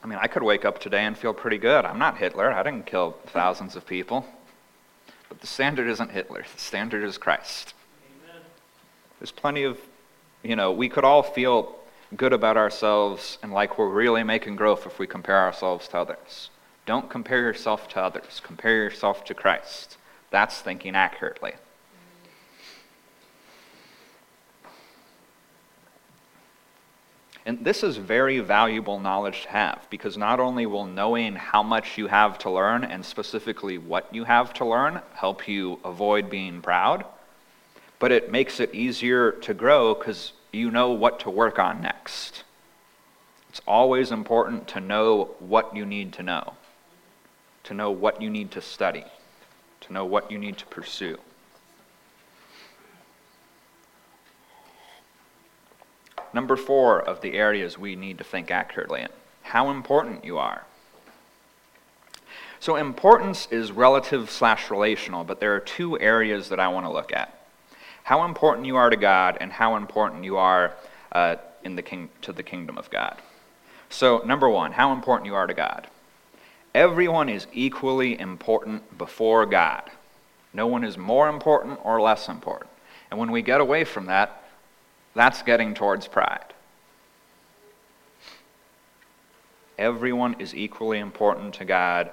I 0.03 0.08
mean, 0.08 0.19
I 0.21 0.27
could 0.27 0.43
wake 0.43 0.65
up 0.65 0.79
today 0.79 1.05
and 1.05 1.17
feel 1.17 1.34
pretty 1.34 1.58
good. 1.58 1.86
I'm 1.86 1.99
not 1.99 2.17
Hitler. 2.17 2.51
I 2.51 2.63
didn't 2.63 2.86
kill 2.86 3.17
thousands 3.27 3.75
of 3.75 3.86
people. 3.86 4.25
But 5.27 5.41
the 5.41 5.47
standard 5.47 5.88
isn't 5.89 6.12
Hitler. 6.12 6.45
The 6.53 6.62
standard 6.62 7.03
is 7.03 7.17
Christ. 7.17 7.73
Amen. 8.23 8.41
There's 9.19 9.32
plenty 9.32 9.63
of, 9.63 9.77
you 10.41 10.55
know, 10.55 10.71
we 10.71 10.89
could 10.89 11.03
all 11.03 11.21
feel 11.21 11.75
good 12.15 12.34
about 12.34 12.58
ourselves 12.58 13.38
and 13.43 13.51
like 13.51 13.77
we're 13.77 13.89
really 13.89 14.23
making 14.23 14.55
growth 14.55 14.88
if 14.88 14.97
we 14.97 15.05
compare 15.05 15.38
ourselves 15.38 15.88
to 15.89 15.97
others. 15.97 16.49
Don't 16.89 17.08
compare 17.08 17.41
yourself 17.41 17.88
to 17.89 18.02
others, 18.02 18.41
compare 18.43 18.78
yourself 18.78 19.23
to 19.25 19.36
Christ. 19.36 19.97
That's 20.32 20.60
thinking 20.60 20.95
accurately. 20.95 21.52
And 27.45 27.63
this 27.63 27.84
is 27.84 27.97
very 27.97 28.39
valuable 28.39 28.99
knowledge 28.99 29.43
to 29.43 29.49
have 29.49 29.86
because 29.91 30.17
not 30.17 30.39
only 30.39 30.65
will 30.65 30.88
knowing 30.88 31.36
how 31.36 31.62
much 31.62 31.95
you 31.95 32.08
have 32.08 32.39
to 32.39 32.49
learn 32.49 32.84
and 32.84 33.06
specifically 33.06 33.78
what 33.78 34.12
you 34.12 34.23
have 34.23 34.52
to 34.56 34.65
learn 34.65 34.99
help 35.13 35.47
you 35.47 35.78
avoid 35.86 36.28
being 36.28 36.60
proud, 36.60 37.06
but 37.99 38.12
it 38.12 38.32
makes 38.32 38.60
it 38.60 38.73
easier 38.73 39.34
to 39.34 39.54
grow 39.54 39.93
because 39.93 40.32
you 40.52 40.71
know 40.71 40.89
what 40.89 41.19
to 41.19 41.30
work 41.30 41.60
on 41.60 41.84
next. 41.84 42.43
It's 43.49 43.62
always 43.67 44.12
important 44.12 44.67
to 44.69 44.82
know 44.82 45.36
what 45.38 45.75
you 45.75 45.86
need 45.86 46.13
to 46.13 46.23
know 46.23 46.56
to 47.69 47.73
know 47.73 47.89
what 47.89 48.21
you 48.21 48.29
need 48.29 48.51
to 48.51 48.62
study, 48.62 49.05
to 49.82 49.93
know 49.93 50.05
what 50.05 50.29
you 50.29 50.38
need 50.38 50.58
to 50.58 50.65
pursue. 50.65 51.17
number 56.34 56.55
four 56.55 56.99
of 57.01 57.21
the 57.21 57.34
areas 57.34 57.77
we 57.77 57.95
need 57.95 58.17
to 58.17 58.23
think 58.23 58.51
accurately 58.51 59.01
in 59.01 59.10
how 59.43 59.69
important 59.69 60.23
you 60.23 60.38
are. 60.38 60.63
So, 62.60 62.75
importance 62.75 63.47
is 63.51 63.71
relative 63.71 64.29
slash 64.29 64.69
relational, 64.69 65.23
but 65.23 65.39
there 65.39 65.55
are 65.55 65.60
two 65.60 65.97
areas 65.99 66.49
that 66.49 66.60
I 66.60 66.67
want 66.67 66.86
to 66.86 66.91
look 66.91 67.13
at 67.13 67.34
how 68.03 68.25
important 68.25 68.65
you 68.67 68.75
are 68.75 68.89
to 68.89 68.97
God 68.97 69.38
and 69.39 69.51
how 69.51 69.75
important 69.75 70.23
you 70.23 70.38
are 70.38 70.73
uh, 71.12 71.38
in 71.63 71.75
the 71.75 71.82
king- 71.82 72.10
to 72.21 72.34
the 72.34 72.43
kingdom 72.43 72.77
of 72.77 72.89
God. 72.89 73.21
So, 73.89 74.21
number 74.25 74.49
one, 74.49 74.73
how 74.73 74.91
important 74.91 75.25
you 75.25 75.36
are 75.36 75.47
to 75.47 75.53
God. 75.53 75.88
Everyone 76.73 77.29
is 77.29 77.47
equally 77.51 78.19
important 78.19 78.97
before 78.97 79.45
God. 79.45 79.84
No 80.53 80.67
one 80.67 80.84
is 80.84 80.97
more 80.97 81.29
important 81.29 81.79
or 81.84 82.01
less 82.01 82.29
important. 82.29 82.69
And 83.10 83.19
when 83.19 83.32
we 83.32 83.41
get 83.41 83.62
away 83.62 83.84
from 83.84 84.05
that, 84.05 84.43
that's 85.15 85.41
getting 85.41 85.73
towards 85.73 86.08
pride. 86.08 86.53
Everyone 89.77 90.36
is 90.39 90.53
equally 90.53 90.99
important 90.99 91.53
to 91.55 91.65
God. 91.65 92.12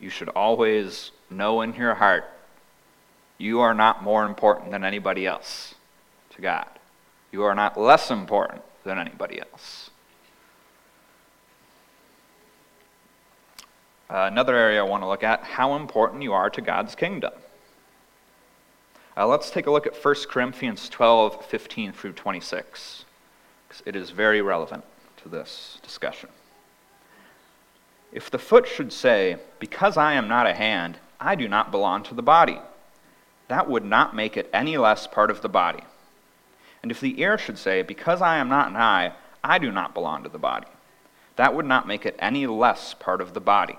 You 0.00 0.10
should 0.10 0.28
always 0.30 1.12
know 1.30 1.60
in 1.62 1.74
your 1.74 1.94
heart 1.94 2.24
you 3.38 3.60
are 3.60 3.74
not 3.74 4.02
more 4.02 4.24
important 4.26 4.70
than 4.70 4.84
anybody 4.84 5.26
else 5.26 5.74
to 6.34 6.42
God. 6.42 6.68
You 7.32 7.42
are 7.44 7.54
not 7.54 7.78
less 7.78 8.10
important 8.10 8.62
than 8.84 8.98
anybody 8.98 9.40
else. 9.40 9.90
Uh, 14.10 14.28
another 14.30 14.54
area 14.54 14.80
I 14.80 14.88
want 14.88 15.02
to 15.02 15.08
look 15.08 15.22
at 15.22 15.42
how 15.42 15.76
important 15.76 16.22
you 16.22 16.32
are 16.32 16.50
to 16.50 16.60
God's 16.60 16.94
kingdom. 16.94 17.32
Uh, 19.16 19.26
let's 19.26 19.50
take 19.50 19.66
a 19.66 19.70
look 19.70 19.86
at 19.86 19.96
1 19.96 20.14
Corinthians 20.28 20.88
12 20.88 21.44
15 21.46 21.92
through 21.92 22.12
26, 22.12 23.04
because 23.68 23.82
it 23.86 23.96
is 23.96 24.10
very 24.10 24.42
relevant 24.42 24.84
to 25.18 25.28
this 25.28 25.78
discussion. 25.82 26.28
If 28.12 28.30
the 28.30 28.38
foot 28.38 28.68
should 28.68 28.92
say, 28.92 29.38
Because 29.58 29.96
I 29.96 30.14
am 30.14 30.28
not 30.28 30.46
a 30.46 30.54
hand, 30.54 30.98
I 31.18 31.34
do 31.34 31.48
not 31.48 31.70
belong 31.70 32.02
to 32.04 32.14
the 32.14 32.22
body, 32.22 32.60
that 33.48 33.70
would 33.70 33.84
not 33.84 34.14
make 34.14 34.36
it 34.36 34.50
any 34.52 34.76
less 34.76 35.06
part 35.06 35.30
of 35.30 35.42
the 35.42 35.48
body. 35.48 35.82
And 36.82 36.90
if 36.90 37.00
the 37.00 37.20
ear 37.20 37.38
should 37.38 37.58
say, 37.58 37.82
Because 37.82 38.20
I 38.20 38.36
am 38.36 38.48
not 38.48 38.68
an 38.68 38.76
eye, 38.76 39.14
I 39.42 39.58
do 39.58 39.72
not 39.72 39.94
belong 39.94 40.22
to 40.24 40.28
the 40.28 40.38
body, 40.38 40.68
that 41.36 41.54
would 41.54 41.66
not 41.66 41.88
make 41.88 42.04
it 42.04 42.16
any 42.18 42.46
less 42.46 42.94
part 42.94 43.20
of 43.20 43.32
the 43.32 43.40
body. 43.40 43.78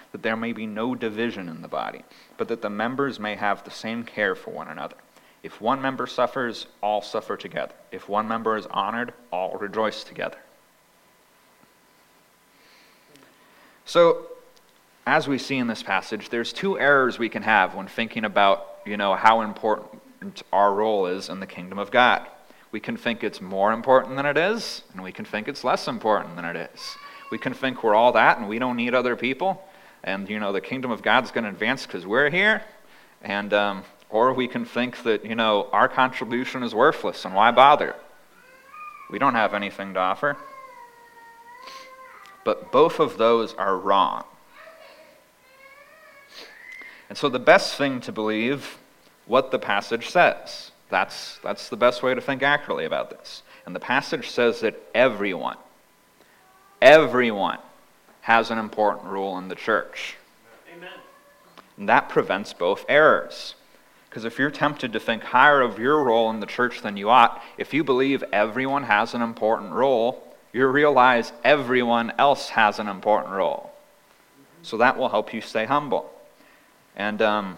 that 0.11 0.23
there 0.23 0.35
may 0.35 0.53
be 0.53 0.65
no 0.65 0.95
division 0.95 1.47
in 1.47 1.61
the 1.61 1.67
body, 1.67 2.03
but 2.37 2.47
that 2.49 2.61
the 2.61 2.69
members 2.69 3.19
may 3.19 3.35
have 3.35 3.63
the 3.63 3.71
same 3.71 4.03
care 4.03 4.35
for 4.35 4.51
one 4.51 4.67
another. 4.67 4.97
If 5.43 5.59
one 5.59 5.81
member 5.81 6.05
suffers, 6.05 6.67
all 6.81 7.01
suffer 7.01 7.35
together. 7.35 7.73
If 7.91 8.07
one 8.07 8.27
member 8.27 8.57
is 8.57 8.67
honored, 8.67 9.13
all 9.31 9.57
rejoice 9.57 10.03
together. 10.03 10.37
So, 13.85 14.27
as 15.07 15.27
we 15.27 15.37
see 15.39 15.57
in 15.57 15.67
this 15.67 15.81
passage, 15.81 16.29
there's 16.29 16.53
two 16.53 16.79
errors 16.79 17.17
we 17.17 17.29
can 17.29 17.41
have 17.41 17.73
when 17.73 17.87
thinking 17.87 18.23
about, 18.23 18.65
you 18.85 18.97
know, 18.97 19.15
how 19.15 19.41
important 19.41 20.43
our 20.53 20.73
role 20.73 21.07
is 21.07 21.29
in 21.29 21.39
the 21.39 21.47
kingdom 21.47 21.79
of 21.79 21.89
God. 21.89 22.27
We 22.71 22.79
can 22.79 22.95
think 22.95 23.23
it's 23.23 23.41
more 23.41 23.73
important 23.73 24.15
than 24.15 24.25
it 24.25 24.37
is, 24.37 24.83
and 24.93 25.03
we 25.03 25.11
can 25.11 25.25
think 25.25 25.47
it's 25.47 25.63
less 25.63 25.87
important 25.87 26.35
than 26.35 26.45
it 26.45 26.69
is. 26.73 26.95
We 27.31 27.37
can 27.37 27.53
think 27.53 27.83
we're 27.83 27.95
all 27.95 28.11
that 28.11 28.37
and 28.37 28.47
we 28.47 28.59
don't 28.59 28.75
need 28.75 28.93
other 28.93 29.15
people, 29.15 29.67
and 30.03 30.29
you 30.29 30.39
know 30.39 30.51
the 30.51 30.61
kingdom 30.61 30.91
of 30.91 31.01
God's 31.01 31.31
going 31.31 31.43
to 31.43 31.49
advance 31.49 31.85
because 31.85 32.05
we're 32.05 32.29
here, 32.29 32.63
and 33.21 33.53
um, 33.53 33.83
or 34.09 34.33
we 34.33 34.47
can 34.47 34.65
think 34.65 35.03
that 35.03 35.25
you 35.25 35.35
know 35.35 35.67
our 35.71 35.87
contribution 35.87 36.63
is 36.63 36.73
worthless 36.73 37.25
and 37.25 37.33
why 37.33 37.51
bother? 37.51 37.95
We 39.09 39.19
don't 39.19 39.35
have 39.35 39.53
anything 39.53 39.93
to 39.95 39.99
offer. 39.99 40.37
But 42.43 42.71
both 42.71 42.99
of 42.99 43.17
those 43.17 43.53
are 43.53 43.77
wrong. 43.77 44.23
And 47.09 47.17
so 47.17 47.27
the 47.29 47.39
best 47.39 47.75
thing 47.75 47.99
to 48.01 48.11
believe 48.11 48.77
what 49.25 49.51
the 49.51 49.59
passage 49.59 50.09
says. 50.09 50.71
That's, 50.89 51.39
that's 51.43 51.69
the 51.69 51.77
best 51.77 52.03
way 52.03 52.13
to 52.15 52.21
think 52.21 52.41
accurately 52.41 52.85
about 52.85 53.09
this. 53.09 53.43
And 53.65 53.75
the 53.75 53.79
passage 53.79 54.29
says 54.29 54.61
that 54.61 54.81
everyone, 54.95 55.57
everyone 56.81 57.59
has 58.21 58.51
an 58.51 58.57
important 58.57 59.07
role 59.07 59.37
in 59.37 59.47
the 59.47 59.55
church. 59.55 60.15
Amen. 60.75 60.89
And 61.77 61.89
that 61.89 62.09
prevents 62.09 62.53
both 62.53 62.85
errors. 62.87 63.55
Because 64.09 64.25
if 64.25 64.37
you're 64.37 64.51
tempted 64.51 64.91
to 64.93 64.99
think 64.99 65.23
higher 65.23 65.61
of 65.61 65.79
your 65.79 66.03
role 66.03 66.29
in 66.29 66.39
the 66.39 66.45
church 66.45 66.81
than 66.81 66.97
you 66.97 67.09
ought, 67.09 67.41
if 67.57 67.73
you 67.73 67.83
believe 67.83 68.23
everyone 68.33 68.83
has 68.83 69.13
an 69.13 69.21
important 69.21 69.71
role, 69.71 70.35
you 70.51 70.67
realize 70.67 71.31
everyone 71.43 72.11
else 72.17 72.49
has 72.49 72.77
an 72.77 72.87
important 72.87 73.33
role. 73.33 73.71
So 74.63 74.77
that 74.77 74.97
will 74.97 75.09
help 75.09 75.33
you 75.33 75.41
stay 75.41 75.65
humble. 75.65 76.11
And 76.95 77.21
um, 77.21 77.57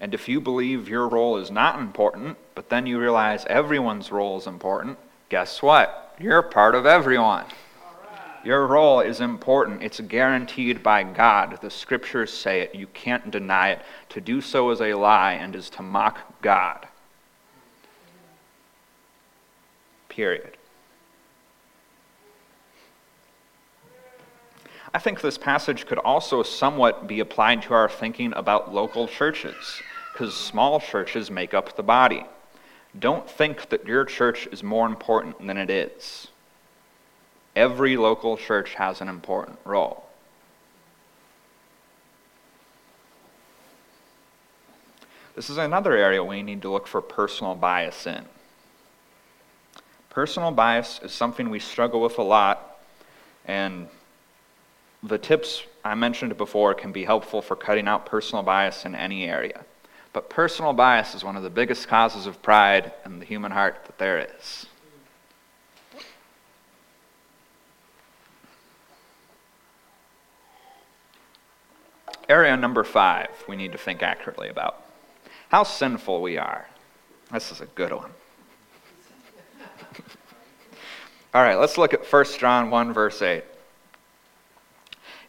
and 0.00 0.14
if 0.14 0.28
you 0.28 0.40
believe 0.40 0.88
your 0.88 1.08
role 1.08 1.38
is 1.38 1.50
not 1.50 1.80
important, 1.80 2.36
but 2.54 2.68
then 2.68 2.86
you 2.86 3.00
realize 3.00 3.44
everyone's 3.46 4.12
role 4.12 4.38
is 4.38 4.46
important, 4.46 4.98
guess 5.28 5.60
what? 5.60 6.14
You're 6.20 6.42
part 6.42 6.74
of 6.74 6.86
everyone. 6.86 7.46
Your 8.44 8.66
role 8.66 9.00
is 9.00 9.20
important. 9.20 9.82
It's 9.82 10.00
guaranteed 10.00 10.82
by 10.82 11.02
God. 11.02 11.58
The 11.60 11.70
scriptures 11.70 12.32
say 12.32 12.60
it. 12.60 12.74
You 12.74 12.86
can't 12.88 13.30
deny 13.30 13.70
it. 13.70 13.82
To 14.10 14.20
do 14.20 14.40
so 14.40 14.70
is 14.70 14.80
a 14.80 14.94
lie 14.94 15.32
and 15.32 15.54
is 15.56 15.70
to 15.70 15.82
mock 15.82 16.40
God. 16.40 16.86
Period. 20.08 20.56
I 24.94 24.98
think 24.98 25.20
this 25.20 25.36
passage 25.36 25.86
could 25.86 25.98
also 25.98 26.42
somewhat 26.42 27.06
be 27.06 27.20
applied 27.20 27.62
to 27.62 27.74
our 27.74 27.88
thinking 27.88 28.32
about 28.34 28.72
local 28.72 29.06
churches 29.06 29.82
because 30.12 30.34
small 30.34 30.80
churches 30.80 31.30
make 31.30 31.54
up 31.54 31.76
the 31.76 31.82
body. 31.82 32.24
Don't 32.98 33.28
think 33.28 33.68
that 33.68 33.86
your 33.86 34.04
church 34.04 34.48
is 34.50 34.62
more 34.62 34.86
important 34.86 35.46
than 35.46 35.58
it 35.58 35.70
is. 35.70 36.28
Every 37.58 37.96
local 37.96 38.36
church 38.36 38.74
has 38.74 39.00
an 39.00 39.08
important 39.08 39.58
role. 39.64 40.04
This 45.34 45.50
is 45.50 45.56
another 45.56 45.96
area 45.96 46.22
we 46.22 46.44
need 46.44 46.62
to 46.62 46.70
look 46.70 46.86
for 46.86 47.02
personal 47.02 47.56
bias 47.56 48.06
in. 48.06 48.24
Personal 50.08 50.52
bias 50.52 51.00
is 51.02 51.10
something 51.10 51.50
we 51.50 51.58
struggle 51.58 52.00
with 52.00 52.18
a 52.18 52.22
lot, 52.22 52.78
and 53.44 53.88
the 55.02 55.18
tips 55.18 55.64
I 55.84 55.96
mentioned 55.96 56.36
before 56.36 56.74
can 56.74 56.92
be 56.92 57.02
helpful 57.02 57.42
for 57.42 57.56
cutting 57.56 57.88
out 57.88 58.06
personal 58.06 58.44
bias 58.44 58.84
in 58.84 58.94
any 58.94 59.24
area. 59.24 59.64
But 60.12 60.30
personal 60.30 60.74
bias 60.74 61.16
is 61.16 61.24
one 61.24 61.36
of 61.36 61.42
the 61.42 61.50
biggest 61.50 61.88
causes 61.88 62.24
of 62.26 62.40
pride 62.40 62.92
in 63.04 63.18
the 63.18 63.24
human 63.24 63.50
heart 63.50 63.84
that 63.86 63.98
there 63.98 64.28
is. 64.38 64.66
Area 72.28 72.56
number 72.56 72.84
five, 72.84 73.30
we 73.48 73.56
need 73.56 73.72
to 73.72 73.78
think 73.78 74.02
accurately 74.02 74.48
about 74.48 74.82
how 75.48 75.62
sinful 75.62 76.20
we 76.20 76.36
are. 76.36 76.68
This 77.32 77.50
is 77.50 77.60
a 77.62 77.66
good 77.66 77.92
one. 77.92 78.10
All 81.34 81.42
right, 81.42 81.56
let's 81.56 81.78
look 81.78 81.94
at 81.94 82.04
1 82.04 82.24
John 82.38 82.70
1, 82.70 82.92
verse 82.92 83.22
8. 83.22 83.44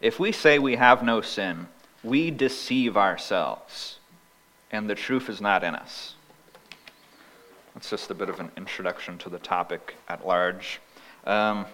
If 0.02 0.20
we 0.20 0.32
say 0.32 0.58
we 0.58 0.76
have 0.76 1.02
no 1.02 1.20
sin, 1.20 1.68
we 2.02 2.30
deceive 2.30 2.96
ourselves, 2.96 3.98
and 4.70 4.88
the 4.88 4.94
truth 4.94 5.28
is 5.28 5.40
not 5.40 5.64
in 5.64 5.74
us. 5.74 6.14
That's 7.74 7.88
just 7.88 8.10
a 8.10 8.14
bit 8.14 8.28
of 8.28 8.40
an 8.40 8.50
introduction 8.56 9.16
to 9.18 9.30
the 9.30 9.38
topic 9.38 9.94
at 10.08 10.26
large. 10.26 10.80
Um, 11.24 11.66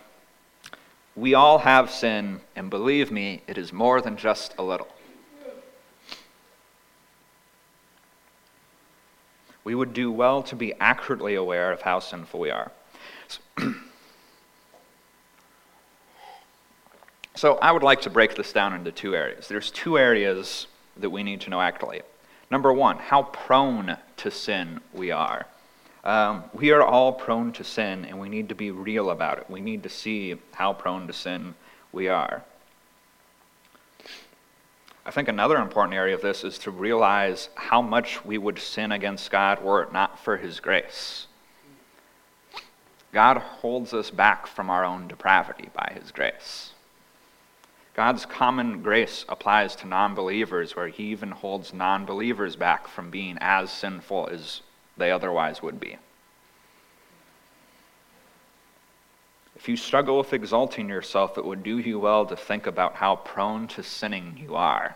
we 1.16 1.34
all 1.34 1.58
have 1.58 1.90
sin, 1.90 2.40
and 2.54 2.68
believe 2.68 3.10
me, 3.10 3.42
it 3.46 3.58
is 3.58 3.72
more 3.72 4.00
than 4.00 4.16
just 4.16 4.54
a 4.58 4.62
little. 4.62 4.88
We 9.66 9.74
would 9.74 9.92
do 9.92 10.12
well 10.12 10.44
to 10.44 10.54
be 10.54 10.74
accurately 10.78 11.34
aware 11.34 11.72
of 11.72 11.82
how 11.82 11.98
sinful 11.98 12.38
we 12.38 12.50
are. 12.50 12.70
So 17.34 17.58
I 17.58 17.70
would 17.70 17.82
like 17.82 18.00
to 18.02 18.10
break 18.10 18.34
this 18.34 18.50
down 18.50 18.72
into 18.72 18.90
two 18.90 19.14
areas. 19.14 19.46
There's 19.46 19.70
two 19.70 19.98
areas 19.98 20.68
that 20.96 21.10
we 21.10 21.22
need 21.22 21.42
to 21.42 21.50
know 21.50 21.60
accurately. 21.60 22.00
Number 22.50 22.72
one, 22.72 22.96
how 22.96 23.24
prone 23.24 23.98
to 24.16 24.30
sin 24.30 24.80
we 24.94 25.10
are. 25.10 25.46
Um, 26.02 26.44
we 26.54 26.70
are 26.70 26.82
all 26.82 27.12
prone 27.12 27.52
to 27.52 27.62
sin, 27.62 28.06
and 28.06 28.18
we 28.18 28.30
need 28.30 28.48
to 28.48 28.54
be 28.54 28.70
real 28.70 29.10
about 29.10 29.36
it. 29.36 29.50
We 29.50 29.60
need 29.60 29.82
to 29.82 29.90
see 29.90 30.36
how 30.54 30.72
prone 30.72 31.06
to 31.08 31.12
sin 31.12 31.54
we 31.92 32.08
are. 32.08 32.42
I 35.07 35.12
think 35.12 35.28
another 35.28 35.59
important 35.59 35.94
area 35.94 36.16
of 36.16 36.20
this 36.20 36.42
is 36.42 36.59
to 36.59 36.72
realize 36.72 37.48
how 37.54 37.80
much 37.80 38.24
we 38.24 38.38
would 38.38 38.59
sin 38.59 38.90
against 38.90 39.30
God 39.30 39.62
were 39.62 39.84
it 39.84 39.92
not 39.92 40.18
for 40.18 40.36
His 40.36 40.59
grace. 40.59 41.28
God 43.12 43.38
holds 43.38 43.94
us 43.94 44.11
back 44.11 44.48
from 44.48 44.68
our 44.68 44.84
own 44.84 45.07
depravity 45.07 45.70
by 45.72 45.92
His 45.94 46.11
grace. 46.11 46.72
God's 47.94 48.26
common 48.26 48.82
grace 48.82 49.24
applies 49.28 49.76
to 49.76 49.86
non 49.86 50.16
believers, 50.16 50.74
where 50.74 50.88
He 50.88 51.04
even 51.04 51.30
holds 51.30 51.72
non 51.72 52.04
believers 52.04 52.57
back 52.57 52.88
from 52.88 53.09
being 53.09 53.38
as 53.40 53.70
sinful 53.70 54.28
as 54.32 54.62
they 54.96 55.12
otherwise 55.12 55.62
would 55.62 55.78
be. 55.78 55.98
If 59.57 59.70
you 59.70 59.76
struggle 59.76 60.18
with 60.18 60.34
exalting 60.34 60.88
yourself, 60.88 61.38
it 61.38 61.44
would 61.44 61.62
do 61.62 61.78
you 61.78 61.98
well 61.98 62.26
to 62.26 62.36
think 62.36 62.66
about 62.66 62.94
how 62.94 63.16
prone 63.16 63.66
to 63.68 63.82
sinning 63.82 64.38
you 64.40 64.54
are. 64.54 64.94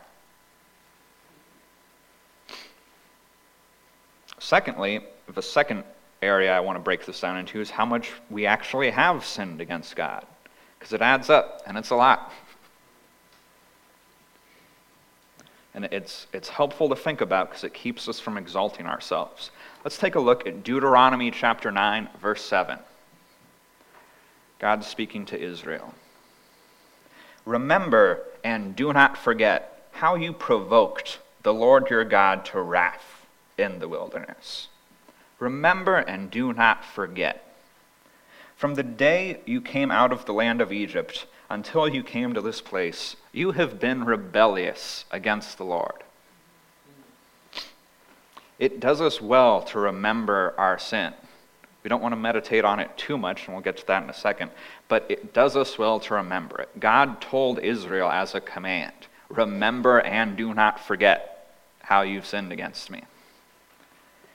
Secondly, 4.38 5.00
the 5.34 5.42
second 5.42 5.84
area 6.22 6.54
I 6.54 6.60
want 6.60 6.76
to 6.76 6.80
break 6.80 7.06
this 7.06 7.20
down 7.20 7.38
into 7.38 7.60
is 7.60 7.70
how 7.70 7.86
much 7.86 8.12
we 8.28 8.46
actually 8.46 8.90
have 8.90 9.24
sinned 9.24 9.60
against 9.60 9.96
God. 9.96 10.26
Because 10.78 10.92
it 10.92 11.00
adds 11.00 11.30
up, 11.30 11.62
and 11.66 11.78
it's 11.78 11.90
a 11.90 11.96
lot. 11.96 12.32
And 15.72 15.86
it's, 15.86 16.26
it's 16.32 16.48
helpful 16.48 16.88
to 16.90 16.96
think 16.96 17.20
about 17.22 17.48
because 17.48 17.64
it 17.64 17.72
keeps 17.72 18.08
us 18.08 18.20
from 18.20 18.36
exalting 18.36 18.86
ourselves. 18.86 19.50
Let's 19.84 19.96
take 19.96 20.16
a 20.16 20.20
look 20.20 20.46
at 20.46 20.64
Deuteronomy 20.64 21.30
chapter 21.30 21.70
9, 21.70 22.08
verse 22.20 22.42
7. 22.42 22.78
God 24.60 24.84
speaking 24.84 25.24
to 25.26 25.40
Israel. 25.40 25.94
Remember 27.44 28.22
and 28.44 28.76
do 28.76 28.92
not 28.92 29.16
forget 29.16 29.88
how 29.92 30.14
you 30.14 30.32
provoked 30.32 31.18
the 31.42 31.54
Lord 31.54 31.90
your 31.90 32.04
God 32.04 32.44
to 32.46 32.60
wrath 32.60 33.26
in 33.58 33.78
the 33.78 33.88
wilderness. 33.88 34.68
Remember 35.38 35.96
and 35.96 36.30
do 36.30 36.52
not 36.52 36.84
forget. 36.84 37.46
From 38.54 38.74
the 38.74 38.82
day 38.82 39.40
you 39.46 39.62
came 39.62 39.90
out 39.90 40.12
of 40.12 40.26
the 40.26 40.34
land 40.34 40.60
of 40.60 40.70
Egypt 40.72 41.26
until 41.48 41.88
you 41.88 42.02
came 42.02 42.34
to 42.34 42.42
this 42.42 42.60
place, 42.60 43.16
you 43.32 43.52
have 43.52 43.80
been 43.80 44.04
rebellious 44.04 45.06
against 45.10 45.56
the 45.56 45.64
Lord. 45.64 46.04
It 48.58 48.78
does 48.78 49.00
us 49.00 49.22
well 49.22 49.62
to 49.62 49.78
remember 49.78 50.52
our 50.58 50.78
sin. 50.78 51.14
We 51.82 51.88
don't 51.88 52.02
want 52.02 52.12
to 52.12 52.16
meditate 52.16 52.64
on 52.64 52.78
it 52.78 52.90
too 52.96 53.16
much, 53.16 53.46
and 53.46 53.54
we'll 53.54 53.62
get 53.62 53.78
to 53.78 53.86
that 53.86 54.02
in 54.02 54.10
a 54.10 54.14
second, 54.14 54.50
but 54.88 55.06
it 55.08 55.32
does 55.32 55.56
us 55.56 55.78
well 55.78 55.98
to 56.00 56.14
remember 56.14 56.60
it. 56.60 56.68
God 56.78 57.20
told 57.20 57.58
Israel 57.58 58.10
as 58.10 58.34
a 58.34 58.40
command 58.40 58.92
remember 59.28 60.00
and 60.00 60.36
do 60.36 60.52
not 60.52 60.80
forget 60.80 61.54
how 61.82 62.02
you've 62.02 62.26
sinned 62.26 62.52
against 62.52 62.90
me. 62.90 63.04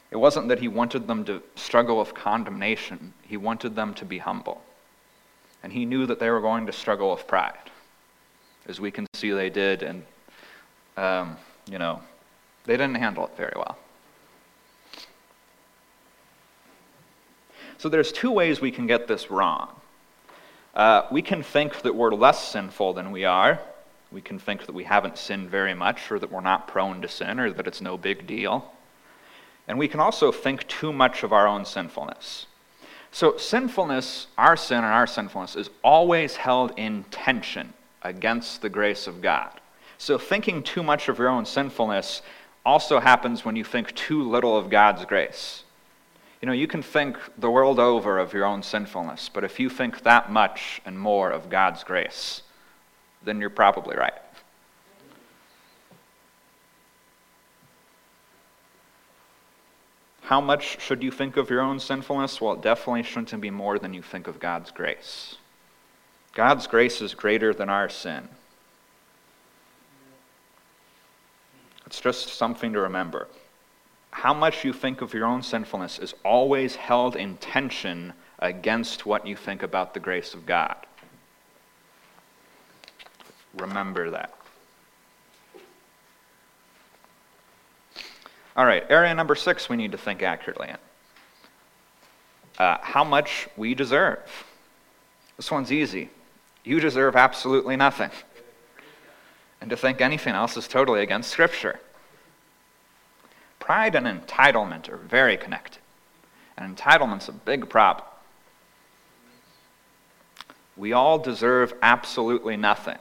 It 0.09 0.17
wasn't 0.17 0.47
that 0.47 0.59
he 0.59 0.69
wanted 0.69 1.07
them 1.07 1.25
to 1.25 1.43
struggle 1.55 1.99
with 1.99 2.13
condemnation, 2.13 3.13
he 3.21 3.35
wanted 3.35 3.75
them 3.75 3.93
to 3.95 4.05
be 4.05 4.19
humble 4.19 4.61
and 5.65 5.73
he 5.73 5.83
knew 5.83 6.05
that 6.05 6.19
they 6.19 6.29
were 6.29 6.41
going 6.41 6.67
to 6.67 6.71
struggle 6.71 7.09
with 7.09 7.25
pride, 7.25 7.71
as 8.67 8.79
we 8.79 8.91
can 8.91 9.07
see 9.15 9.31
they 9.31 9.49
did, 9.49 9.81
and, 9.81 10.03
um, 10.95 11.37
you 11.67 11.79
know, 11.79 11.99
they 12.65 12.73
didn't 12.73 12.93
handle 12.93 13.25
it 13.25 13.35
very 13.35 13.53
well. 13.55 13.75
So 17.77 17.89
there's 17.89 18.11
two 18.11 18.31
ways 18.31 18.61
we 18.61 18.71
can 18.71 18.87
get 18.87 19.07
this 19.07 19.29
wrong. 19.29 19.69
Uh, 20.73 21.03
we 21.11 21.21
can 21.21 21.43
think 21.43 21.81
that 21.81 21.95
we're 21.95 22.13
less 22.13 22.47
sinful 22.47 22.93
than 22.93 23.11
we 23.11 23.25
are. 23.25 23.59
We 24.11 24.21
can 24.21 24.39
think 24.39 24.65
that 24.65 24.73
we 24.73 24.83
haven't 24.83 25.17
sinned 25.17 25.49
very 25.49 25.73
much, 25.73 26.11
or 26.11 26.19
that 26.19 26.31
we're 26.31 26.41
not 26.41 26.67
prone 26.67 27.01
to 27.01 27.07
sin, 27.07 27.39
or 27.39 27.51
that 27.51 27.67
it's 27.67 27.81
no 27.81 27.97
big 27.97 28.27
deal. 28.27 28.71
And 29.67 29.79
we 29.79 29.87
can 29.87 29.99
also 29.99 30.31
think 30.31 30.67
too 30.67 30.93
much 30.93 31.23
of 31.23 31.33
our 31.33 31.47
own 31.47 31.65
sinfulness. 31.65 32.45
So, 33.11 33.37
sinfulness, 33.37 34.27
our 34.37 34.57
sin 34.57 34.77
and 34.77 34.87
our 34.87 35.07
sinfulness, 35.07 35.55
is 35.55 35.69
always 35.83 36.35
held 36.35 36.73
in 36.77 37.05
tension 37.11 37.73
against 38.03 38.61
the 38.61 38.69
grace 38.69 39.07
of 39.07 39.21
God. 39.21 39.61
So, 39.97 40.17
thinking 40.17 40.61
too 40.61 40.83
much 40.83 41.07
of 41.07 41.17
your 41.17 41.29
own 41.29 41.45
sinfulness 41.45 42.21
also 42.65 42.99
happens 42.99 43.45
when 43.45 43.55
you 43.55 43.63
think 43.63 43.93
too 43.95 44.29
little 44.29 44.57
of 44.57 44.69
God's 44.69 45.05
grace. 45.05 45.63
You 46.45 46.51
know, 46.51 46.53
you 46.53 46.67
can 46.67 46.83
think 46.83 47.17
the 47.39 47.49
world 47.49 47.79
over 47.79 48.19
of 48.19 48.31
your 48.31 48.45
own 48.45 48.61
sinfulness, 48.61 49.31
but 49.33 49.43
if 49.43 49.59
you 49.59 49.67
think 49.67 50.03
that 50.03 50.31
much 50.31 50.79
and 50.85 50.99
more 50.99 51.31
of 51.31 51.49
God's 51.49 51.83
grace, 51.83 52.43
then 53.23 53.41
you're 53.41 53.49
probably 53.49 53.97
right. 53.97 54.13
How 60.21 60.39
much 60.39 60.79
should 60.79 61.01
you 61.01 61.09
think 61.09 61.35
of 61.35 61.49
your 61.49 61.61
own 61.61 61.79
sinfulness? 61.79 62.39
Well, 62.39 62.53
it 62.53 62.61
definitely 62.61 63.01
shouldn't 63.01 63.41
be 63.41 63.49
more 63.49 63.79
than 63.79 63.95
you 63.95 64.03
think 64.03 64.27
of 64.27 64.39
God's 64.39 64.69
grace. 64.69 65.37
God's 66.35 66.67
grace 66.67 67.01
is 67.01 67.15
greater 67.15 67.55
than 67.55 67.69
our 67.69 67.89
sin. 67.89 68.29
It's 71.87 71.99
just 71.99 72.35
something 72.35 72.71
to 72.73 72.81
remember. 72.81 73.29
How 74.15 74.33
much 74.33 74.63
you 74.63 74.71
think 74.71 75.01
of 75.01 75.13
your 75.13 75.25
own 75.25 75.43
sinfulness 75.43 75.99
is 75.99 76.15
always 76.23 76.77
held 76.77 77.17
in 77.17 77.35
tension 77.35 78.13
against 78.39 79.05
what 79.05 79.27
you 79.27 79.35
think 79.35 79.61
about 79.61 79.93
the 79.93 79.99
grace 79.99 80.33
of 80.33 80.45
God. 80.45 80.77
Remember 83.57 84.09
that. 84.11 84.33
All 88.55 88.65
right, 88.65 88.85
area 88.89 89.13
number 89.13 89.35
six 89.35 89.67
we 89.67 89.75
need 89.75 89.91
to 89.91 89.97
think 89.97 90.23
accurately 90.23 90.69
in. 90.69 90.77
Uh, 92.57 92.77
how 92.81 93.03
much 93.03 93.49
we 93.57 93.75
deserve. 93.75 94.19
This 95.35 95.51
one's 95.51 95.73
easy. 95.73 96.09
You 96.63 96.79
deserve 96.79 97.17
absolutely 97.17 97.75
nothing. 97.75 98.11
And 99.59 99.69
to 99.71 99.75
think 99.75 99.99
anything 99.99 100.35
else 100.35 100.55
is 100.55 100.69
totally 100.69 101.01
against 101.01 101.31
Scripture. 101.31 101.81
Pride 103.65 103.95
and 103.95 104.05
entitlement 104.05 104.89
are 104.89 104.97
very 104.97 105.37
connected. 105.37 105.81
And 106.55 106.77
entitlement's 106.77 107.27
a 107.27 107.31
big 107.31 107.67
problem. 107.67 108.07
We 110.77 110.93
all 110.93 111.17
deserve 111.17 111.73
absolutely 111.81 112.57
nothing. 112.57 112.99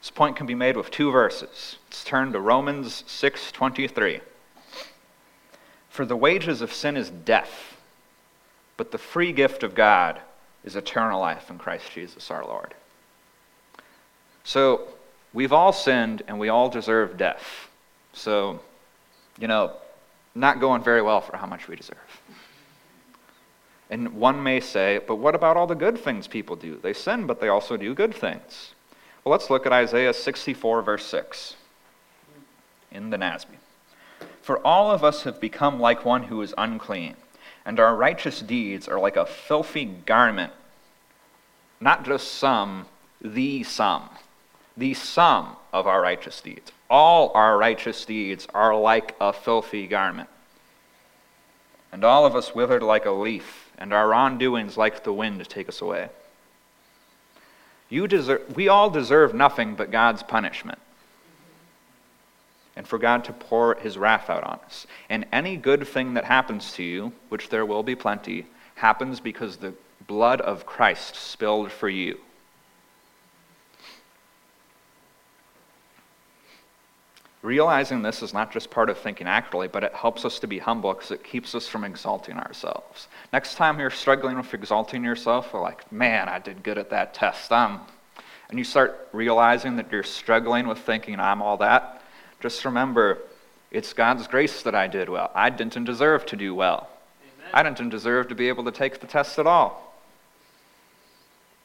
This 0.00 0.10
point 0.10 0.36
can 0.36 0.46
be 0.46 0.54
made 0.54 0.76
with 0.76 0.92
two 0.92 1.10
verses. 1.10 1.78
Let's 1.88 2.04
turn 2.04 2.30
to 2.32 2.38
Romans 2.38 3.02
6:23. 3.08 4.20
For 5.88 6.04
the 6.04 6.16
wages 6.16 6.62
of 6.62 6.72
sin 6.72 6.96
is 6.96 7.10
death, 7.10 7.76
but 8.76 8.92
the 8.92 8.98
free 8.98 9.32
gift 9.32 9.64
of 9.64 9.74
God 9.74 10.20
is 10.62 10.76
eternal 10.76 11.18
life 11.18 11.50
in 11.50 11.58
Christ 11.58 11.90
Jesus 11.90 12.30
our 12.30 12.44
Lord. 12.44 12.72
So, 14.44 14.86
we've 15.32 15.52
all 15.52 15.72
sinned 15.72 16.22
and 16.28 16.38
we 16.38 16.48
all 16.48 16.68
deserve 16.68 17.16
death. 17.16 17.68
So, 18.12 18.60
you 19.40 19.48
know, 19.48 19.72
not 20.34 20.60
going 20.60 20.82
very 20.82 21.02
well 21.02 21.20
for 21.20 21.36
how 21.36 21.46
much 21.46 21.66
we 21.66 21.74
deserve. 21.74 21.96
And 23.88 24.14
one 24.14 24.40
may 24.42 24.60
say, 24.60 25.00
but 25.04 25.16
what 25.16 25.34
about 25.34 25.56
all 25.56 25.66
the 25.66 25.74
good 25.74 25.98
things 25.98 26.28
people 26.28 26.54
do? 26.54 26.78
They 26.80 26.92
sin, 26.92 27.26
but 27.26 27.40
they 27.40 27.48
also 27.48 27.76
do 27.76 27.92
good 27.94 28.14
things. 28.14 28.74
Well, 29.24 29.32
let's 29.32 29.50
look 29.50 29.66
at 29.66 29.72
Isaiah 29.72 30.14
64, 30.14 30.82
verse 30.82 31.04
6 31.06 31.56
in 32.92 33.10
the 33.10 33.16
NASB. 33.16 33.46
For 34.42 34.64
all 34.64 34.90
of 34.90 35.02
us 35.02 35.24
have 35.24 35.40
become 35.40 35.80
like 35.80 36.04
one 36.04 36.24
who 36.24 36.40
is 36.42 36.54
unclean, 36.56 37.16
and 37.64 37.80
our 37.80 37.96
righteous 37.96 38.40
deeds 38.40 38.88
are 38.88 38.98
like 38.98 39.16
a 39.16 39.26
filthy 39.26 39.84
garment. 39.84 40.52
Not 41.80 42.04
just 42.04 42.32
some, 42.34 42.86
the 43.20 43.64
sum. 43.64 44.08
the 44.76 44.94
sum 44.94 45.56
of 45.72 45.86
our 45.86 46.00
righteous 46.00 46.40
deeds. 46.40 46.72
All 46.90 47.30
our 47.34 47.56
righteous 47.56 48.04
deeds 48.04 48.48
are 48.52 48.74
like 48.74 49.14
a 49.20 49.32
filthy 49.32 49.86
garment. 49.86 50.28
And 51.92 52.04
all 52.04 52.26
of 52.26 52.34
us 52.34 52.54
withered 52.54 52.82
like 52.82 53.06
a 53.06 53.12
leaf, 53.12 53.70
and 53.78 53.92
our 53.92 54.08
wrongdoings 54.08 54.76
like 54.76 55.04
the 55.04 55.12
wind 55.12 55.48
take 55.48 55.68
us 55.68 55.80
away. 55.80 56.08
You 57.88 58.06
deserve, 58.06 58.56
we 58.56 58.68
all 58.68 58.90
deserve 58.90 59.34
nothing 59.34 59.76
but 59.76 59.90
God's 59.90 60.22
punishment. 60.22 60.78
And 62.76 62.86
for 62.86 62.98
God 62.98 63.24
to 63.24 63.32
pour 63.32 63.74
his 63.76 63.98
wrath 63.98 64.30
out 64.30 64.44
on 64.44 64.60
us. 64.64 64.86
And 65.08 65.26
any 65.32 65.56
good 65.56 65.86
thing 65.86 66.14
that 66.14 66.24
happens 66.24 66.72
to 66.74 66.82
you, 66.82 67.12
which 67.28 67.48
there 67.48 67.66
will 67.66 67.82
be 67.82 67.96
plenty, 67.96 68.46
happens 68.76 69.20
because 69.20 69.56
the 69.56 69.74
blood 70.06 70.40
of 70.40 70.66
Christ 70.66 71.14
spilled 71.14 71.70
for 71.70 71.88
you. 71.88 72.18
Realizing 77.42 78.02
this 78.02 78.22
is 78.22 78.34
not 78.34 78.52
just 78.52 78.70
part 78.70 78.90
of 78.90 78.98
thinking 78.98 79.26
accurately, 79.26 79.68
but 79.68 79.82
it 79.82 79.94
helps 79.94 80.26
us 80.26 80.38
to 80.40 80.46
be 80.46 80.58
humble 80.58 80.92
because 80.92 81.10
it 81.10 81.24
keeps 81.24 81.54
us 81.54 81.66
from 81.66 81.84
exalting 81.84 82.36
ourselves. 82.36 83.08
Next 83.32 83.54
time 83.54 83.80
you're 83.80 83.88
struggling 83.88 84.36
with 84.36 84.52
exalting 84.52 85.02
yourself, 85.02 85.54
or 85.54 85.62
like, 85.62 85.90
man, 85.90 86.28
I 86.28 86.38
did 86.38 86.62
good 86.62 86.76
at 86.76 86.90
that 86.90 87.14
test. 87.14 87.50
Um, 87.50 87.80
and 88.50 88.58
you 88.58 88.64
start 88.64 89.08
realizing 89.12 89.76
that 89.76 89.90
you're 89.90 90.02
struggling 90.02 90.66
with 90.66 90.80
thinking, 90.80 91.18
I'm 91.18 91.40
all 91.40 91.56
that, 91.58 92.02
just 92.40 92.64
remember, 92.64 93.18
it's 93.70 93.92
God's 93.92 94.26
grace 94.26 94.62
that 94.62 94.74
I 94.74 94.86
did 94.86 95.08
well. 95.08 95.30
I 95.34 95.50
didn't 95.50 95.84
deserve 95.84 96.26
to 96.26 96.36
do 96.36 96.54
well. 96.54 96.88
Amen. 97.22 97.50
I 97.54 97.62
didn't 97.62 97.90
deserve 97.90 98.28
to 98.28 98.34
be 98.34 98.48
able 98.48 98.64
to 98.64 98.72
take 98.72 99.00
the 99.00 99.06
test 99.06 99.38
at 99.38 99.46
all. 99.46 99.94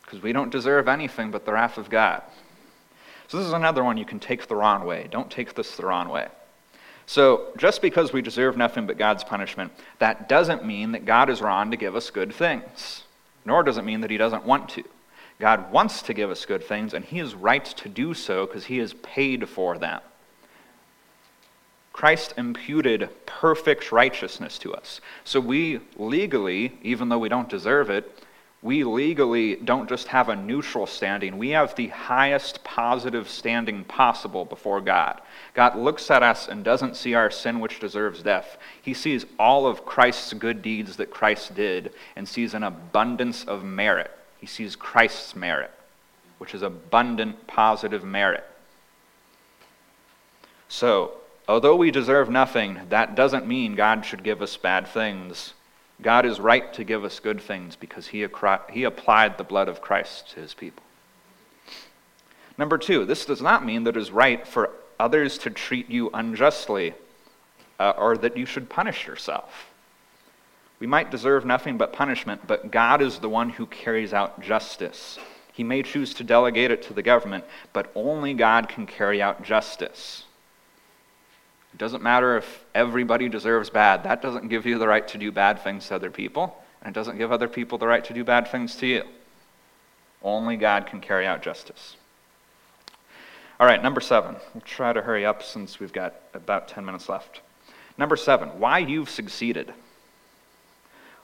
Because 0.03 0.21
we 0.21 0.31
don't 0.31 0.51
deserve 0.51 0.87
anything 0.87 1.31
but 1.31 1.45
the 1.45 1.53
wrath 1.53 1.77
of 1.77 1.89
God. 1.89 2.21
So, 3.27 3.37
this 3.37 3.47
is 3.47 3.53
another 3.53 3.83
one 3.83 3.97
you 3.97 4.05
can 4.05 4.19
take 4.19 4.47
the 4.47 4.55
wrong 4.55 4.85
way. 4.85 5.07
Don't 5.09 5.29
take 5.31 5.53
this 5.55 5.75
the 5.75 5.85
wrong 5.85 6.09
way. 6.09 6.27
So, 7.07 7.47
just 7.57 7.81
because 7.81 8.13
we 8.13 8.21
deserve 8.21 8.57
nothing 8.57 8.87
but 8.87 8.97
God's 8.97 9.23
punishment, 9.23 9.71
that 9.99 10.27
doesn't 10.27 10.65
mean 10.65 10.91
that 10.93 11.05
God 11.05 11.29
is 11.29 11.41
wrong 11.41 11.71
to 11.71 11.77
give 11.77 11.95
us 11.95 12.09
good 12.09 12.33
things, 12.33 13.03
nor 13.45 13.63
does 13.63 13.77
it 13.77 13.85
mean 13.85 14.01
that 14.01 14.11
He 14.11 14.17
doesn't 14.17 14.45
want 14.45 14.69
to. 14.69 14.83
God 15.39 15.71
wants 15.71 16.01
to 16.03 16.13
give 16.13 16.31
us 16.31 16.45
good 16.45 16.63
things, 16.63 16.93
and 16.93 17.05
He 17.05 17.19
is 17.19 17.35
right 17.35 17.65
to 17.65 17.89
do 17.89 18.13
so 18.13 18.45
because 18.45 18.65
He 18.65 18.77
has 18.77 18.93
paid 18.93 19.47
for 19.47 19.77
them. 19.77 20.01
Christ 21.93 22.33
imputed 22.37 23.09
perfect 23.25 23.91
righteousness 23.91 24.57
to 24.59 24.73
us. 24.73 24.99
So 25.23 25.39
we 25.39 25.79
legally, 25.95 26.77
even 26.81 27.07
though 27.07 27.19
we 27.19 27.29
don't 27.29 27.47
deserve 27.47 27.89
it, 27.89 28.24
we 28.61 28.83
legally 28.83 29.57
don't 29.57 29.87
just 29.87 30.07
have 30.07 30.29
a 30.29 30.35
neutral 30.35 30.87
standing, 30.87 31.37
we 31.37 31.49
have 31.49 31.75
the 31.75 31.89
highest 31.89 32.63
positive 32.63 33.29
standing 33.29 33.83
possible 33.83 34.43
before 34.43 34.81
God. 34.81 35.21
God 35.53 35.75
looks 35.75 36.09
at 36.09 36.23
us 36.23 36.47
and 36.47 36.63
doesn't 36.63 36.95
see 36.95 37.13
our 37.13 37.29
sin, 37.29 37.59
which 37.59 37.79
deserves 37.79 38.23
death. 38.23 38.57
He 38.81 38.93
sees 38.93 39.25
all 39.37 39.67
of 39.67 39.85
Christ's 39.85 40.33
good 40.33 40.61
deeds 40.61 40.95
that 40.95 41.11
Christ 41.11 41.53
did 41.53 41.93
and 42.15 42.27
sees 42.27 42.53
an 42.53 42.63
abundance 42.63 43.43
of 43.45 43.63
merit. 43.63 44.09
He 44.39 44.47
sees 44.47 44.75
Christ's 44.75 45.35
merit, 45.35 45.71
which 46.39 46.55
is 46.55 46.61
abundant 46.61 47.45
positive 47.45 48.03
merit. 48.03 48.45
So, 50.67 51.13
although 51.47 51.75
we 51.75 51.91
deserve 51.91 52.29
nothing, 52.29 52.79
that 52.89 53.15
doesn't 53.15 53.47
mean 53.47 53.75
God 53.75 54.05
should 54.05 54.23
give 54.23 54.41
us 54.41 54.57
bad 54.57 54.87
things 54.87 55.53
God 56.01 56.25
is 56.25 56.39
right 56.39 56.73
to 56.73 56.83
give 56.83 57.05
us 57.05 57.19
good 57.19 57.39
things 57.39 57.75
because 57.75 58.07
he, 58.07 58.25
he 58.71 58.83
applied 58.83 59.37
the 59.37 59.43
blood 59.43 59.69
of 59.69 59.81
Christ 59.81 60.31
to 60.31 60.41
his 60.41 60.53
people. 60.53 60.83
Number 62.57 62.77
two, 62.77 63.05
this 63.05 63.25
does 63.25 63.41
not 63.41 63.65
mean 63.65 63.83
that 63.83 63.97
it 63.97 64.01
is 64.01 64.11
right 64.11 64.45
for 64.47 64.71
others 64.99 65.37
to 65.39 65.49
treat 65.49 65.89
you 65.89 66.09
unjustly 66.13 66.93
uh, 67.79 67.93
or 67.97 68.17
that 68.17 68.37
you 68.37 68.45
should 68.45 68.69
punish 68.69 69.07
yourself. 69.07 69.71
We 70.79 70.87
might 70.87 71.11
deserve 71.11 71.45
nothing 71.45 71.77
but 71.77 71.93
punishment, 71.93 72.47
but 72.47 72.71
God 72.71 73.01
is 73.01 73.19
the 73.19 73.29
one 73.29 73.49
who 73.49 73.65
carries 73.65 74.13
out 74.13 74.41
justice. 74.41 75.17
He 75.53 75.63
may 75.63 75.83
choose 75.83 76.13
to 76.15 76.23
delegate 76.23 76.71
it 76.71 76.83
to 76.83 76.93
the 76.93 77.01
government, 77.01 77.45
but 77.71 77.91
only 77.95 78.33
God 78.33 78.67
can 78.67 78.85
carry 78.85 79.21
out 79.21 79.43
justice. 79.43 80.25
It 81.75 81.79
doesn't 81.79 82.01
matter 82.01 82.37
if 82.37 82.63
everybody 82.73 83.27
deserves 83.27 83.69
bad. 83.69 84.03
That 84.03 84.21
doesn't 84.21 84.47
give 84.47 84.65
you 84.65 84.79
the 84.79 84.87
right 84.87 85.05
to 85.09 85.17
do 85.17 85.29
bad 85.29 85.59
things 85.59 85.85
to 85.89 85.95
other 85.95 86.09
people, 86.09 86.63
and 86.81 86.95
it 86.95 86.97
doesn't 86.97 87.17
give 87.17 87.33
other 87.33 87.49
people 87.49 87.77
the 87.77 87.85
right 87.85 88.01
to 88.05 88.13
do 88.13 88.23
bad 88.23 88.47
things 88.47 88.77
to 88.77 88.87
you. 88.87 89.03
Only 90.23 90.55
God 90.55 90.87
can 90.87 91.01
carry 91.01 91.27
out 91.27 91.41
justice. 91.41 91.97
All 93.59 93.67
right, 93.67 93.83
number 93.83 93.99
seven. 93.99 94.37
We'll 94.53 94.61
try 94.61 94.93
to 94.93 95.01
hurry 95.01 95.25
up 95.25 95.43
since 95.43 95.77
we've 95.77 95.91
got 95.91 96.15
about 96.33 96.69
10 96.69 96.85
minutes 96.85 97.09
left. 97.09 97.41
Number 97.97 98.15
seven, 98.15 98.57
why 98.57 98.79
you've 98.79 99.09
succeeded. 99.09 99.73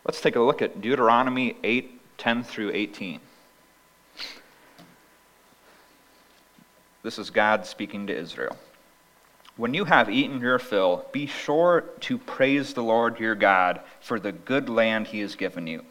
Let's 0.04 0.20
take 0.20 0.36
a 0.36 0.42
look 0.42 0.62
at 0.62 0.82
Deuteronomy 0.82 1.56
8 1.64 2.18
10 2.18 2.44
through 2.44 2.72
18. 2.74 3.22
This 7.04 7.18
is 7.18 7.30
God 7.30 7.66
speaking 7.66 8.08
to 8.08 8.14
Israel. 8.14 8.58
When 9.62 9.76
you 9.76 9.86
have 9.86 10.10
eaten 10.10 10.42
your 10.42 10.58
fill, 10.58 11.06
be 11.12 11.28
sure 11.28 11.82
to 12.00 12.18
praise 12.18 12.74
the 12.74 12.82
Lord 12.82 13.20
your 13.20 13.36
God 13.36 13.82
for 14.00 14.20
the 14.20 14.32
good 14.32 14.68
land 14.68 15.06
he 15.06 15.20
has 15.20 15.36
given 15.36 15.68
you. 15.68 15.84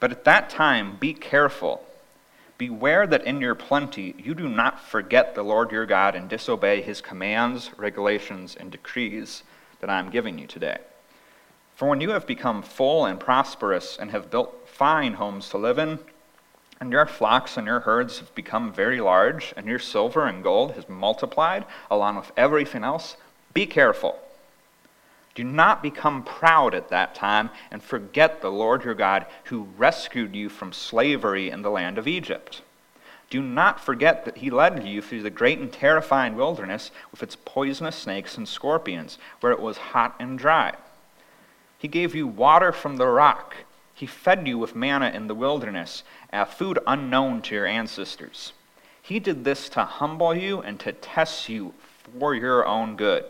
But 0.00 0.10
at 0.10 0.24
that 0.24 0.50
time, 0.50 0.96
be 0.98 1.14
careful. 1.14 1.86
Beware 2.58 3.06
that 3.06 3.22
in 3.22 3.40
your 3.40 3.54
plenty 3.54 4.16
you 4.18 4.34
do 4.34 4.48
not 4.48 4.84
forget 4.84 5.36
the 5.36 5.44
Lord 5.44 5.70
your 5.70 5.86
God 5.86 6.16
and 6.16 6.28
disobey 6.28 6.82
his 6.82 7.00
commands, 7.00 7.70
regulations, 7.76 8.56
and 8.58 8.72
decrees 8.72 9.44
that 9.78 9.88
I 9.88 10.00
am 10.00 10.10
giving 10.10 10.36
you 10.36 10.48
today. 10.48 10.78
For 11.76 11.88
when 11.88 12.00
you 12.00 12.10
have 12.10 12.26
become 12.26 12.62
full 12.62 13.06
and 13.06 13.20
prosperous 13.20 13.96
and 13.96 14.10
have 14.10 14.28
built 14.28 14.68
fine 14.68 15.12
homes 15.14 15.50
to 15.50 15.56
live 15.56 15.78
in, 15.78 16.00
and 16.80 16.92
your 16.92 17.04
flocks 17.04 17.58
and 17.58 17.66
your 17.66 17.80
herds 17.80 18.20
have 18.20 18.34
become 18.34 18.72
very 18.72 19.00
large, 19.00 19.52
and 19.56 19.66
your 19.66 19.78
silver 19.78 20.26
and 20.26 20.42
gold 20.42 20.72
has 20.72 20.88
multiplied 20.88 21.66
along 21.90 22.16
with 22.16 22.32
everything 22.36 22.82
else. 22.82 23.16
Be 23.52 23.66
careful. 23.66 24.18
Do 25.34 25.44
not 25.44 25.82
become 25.82 26.24
proud 26.24 26.74
at 26.74 26.88
that 26.88 27.14
time 27.14 27.50
and 27.70 27.82
forget 27.82 28.40
the 28.40 28.50
Lord 28.50 28.84
your 28.84 28.94
God 28.94 29.26
who 29.44 29.68
rescued 29.76 30.34
you 30.34 30.48
from 30.48 30.72
slavery 30.72 31.50
in 31.50 31.62
the 31.62 31.70
land 31.70 31.98
of 31.98 32.08
Egypt. 32.08 32.62
Do 33.28 33.42
not 33.42 33.78
forget 33.78 34.24
that 34.24 34.38
he 34.38 34.50
led 34.50 34.84
you 34.84 35.02
through 35.02 35.22
the 35.22 35.30
great 35.30 35.58
and 35.60 35.72
terrifying 35.72 36.34
wilderness 36.34 36.90
with 37.12 37.22
its 37.22 37.36
poisonous 37.36 37.94
snakes 37.94 38.36
and 38.36 38.48
scorpions, 38.48 39.18
where 39.40 39.52
it 39.52 39.60
was 39.60 39.76
hot 39.76 40.16
and 40.18 40.38
dry. 40.38 40.74
He 41.78 41.88
gave 41.88 42.14
you 42.14 42.26
water 42.26 42.72
from 42.72 42.96
the 42.96 43.06
rock 43.06 43.54
he 44.00 44.06
fed 44.06 44.48
you 44.48 44.56
with 44.56 44.74
manna 44.74 45.10
in 45.10 45.26
the 45.26 45.34
wilderness, 45.34 46.04
a 46.32 46.46
food 46.46 46.78
unknown 46.86 47.42
to 47.42 47.54
your 47.54 47.66
ancestors. 47.66 48.54
He 49.02 49.20
did 49.20 49.44
this 49.44 49.68
to 49.68 49.84
humble 49.84 50.34
you 50.34 50.62
and 50.62 50.80
to 50.80 50.92
test 50.92 51.50
you 51.50 51.74
for 52.18 52.34
your 52.34 52.66
own 52.66 52.96
good. 52.96 53.26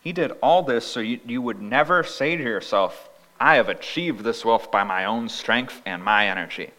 He 0.00 0.12
did 0.12 0.30
all 0.40 0.62
this 0.62 0.86
so 0.86 1.00
you, 1.00 1.18
you 1.26 1.42
would 1.42 1.60
never 1.60 2.04
say 2.04 2.36
to 2.36 2.42
yourself, 2.44 3.08
I 3.40 3.56
have 3.56 3.68
achieved 3.68 4.22
this 4.22 4.44
wealth 4.44 4.70
by 4.70 4.84
my 4.84 5.04
own 5.04 5.28
strength 5.28 5.82
and 5.84 6.04
my 6.04 6.28
energy. 6.28 6.70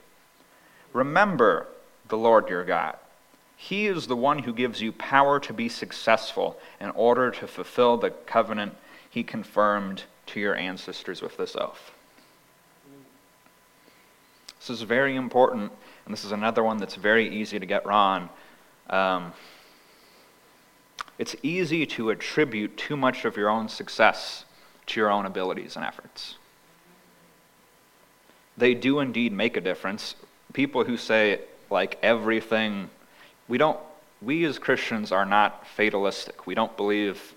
Remember 0.94 1.68
the 2.08 2.18
Lord 2.18 2.48
your 2.48 2.64
God. 2.64 2.96
He 3.58 3.88
is 3.88 4.08
the 4.08 4.16
one 4.16 4.40
who 4.40 4.54
gives 4.54 4.82
you 4.82 4.94
power 4.94 5.42
to 5.42 5.52
be 5.52 5.68
successful 5.68 6.58
in 6.80 6.92
order 6.92 7.32
to 7.32 7.48
fulfill 7.48 7.98
the 7.98 8.12
covenant 8.12 8.78
he 9.10 9.24
confirmed 9.24 10.04
to 10.28 10.40
your 10.40 10.56
ancestors 10.56 11.22
with 11.22 11.36
this 11.36 11.58
oath. 11.58 11.92
This 14.60 14.70
is 14.70 14.82
very 14.82 15.16
important, 15.16 15.72
and 16.06 16.14
this 16.14 16.26
is 16.26 16.32
another 16.32 16.64
one 16.64 16.78
that's 16.78 16.96
very 16.96 17.30
easy 17.30 17.60
to 17.60 17.66
get 17.66 17.86
wrong. 17.86 18.30
Um, 18.90 19.34
it's 21.18 21.36
easy 21.44 21.86
to 21.86 22.10
attribute 22.10 22.78
too 22.78 22.98
much 22.98 23.26
of 23.26 23.38
your 23.38 23.50
own 23.50 23.70
success 23.70 24.46
to 24.88 25.00
your 25.00 25.12
own 25.12 25.26
abilities 25.26 25.76
and 25.76 25.86
efforts. 25.86 26.36
They 28.58 28.74
do 28.74 29.00
indeed 29.00 29.32
make 29.32 29.56
a 29.56 29.62
difference. 29.62 30.16
People 30.54 30.84
who 30.84 30.98
say, 30.98 31.42
like, 31.70 31.98
everything, 32.02 32.90
we 33.48 33.58
don't, 33.58 33.80
we 34.22 34.44
as 34.46 34.60
Christians 34.60 35.12
are 35.12 35.26
not 35.26 35.66
fatalistic. 35.68 36.46
We 36.46 36.56
don't 36.56 36.76
believe 36.76 37.34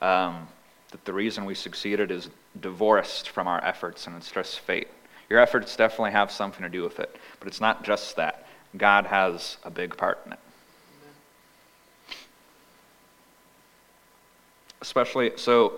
um, 0.00 0.48
that 0.90 1.04
the 1.04 1.12
reason 1.12 1.44
we 1.44 1.54
succeeded 1.54 2.10
is 2.10 2.30
divorced 2.60 3.28
from 3.28 3.46
our 3.46 3.62
efforts 3.64 4.06
and 4.06 4.16
it's 4.16 4.30
just 4.30 4.60
fate. 4.60 4.88
Your 5.28 5.40
efforts 5.40 5.76
definitely 5.76 6.12
have 6.12 6.30
something 6.30 6.62
to 6.62 6.68
do 6.68 6.82
with 6.82 7.00
it, 7.00 7.16
but 7.38 7.48
it's 7.48 7.60
not 7.60 7.84
just 7.84 8.16
that. 8.16 8.46
God 8.76 9.06
has 9.06 9.56
a 9.64 9.70
big 9.70 9.96
part 9.96 10.20
in 10.26 10.32
it. 10.32 10.38
Especially, 14.82 15.32
so 15.36 15.74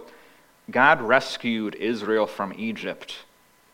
God 0.70 1.00
rescued 1.00 1.74
Israel 1.76 2.26
from 2.26 2.52
Egypt. 2.56 3.16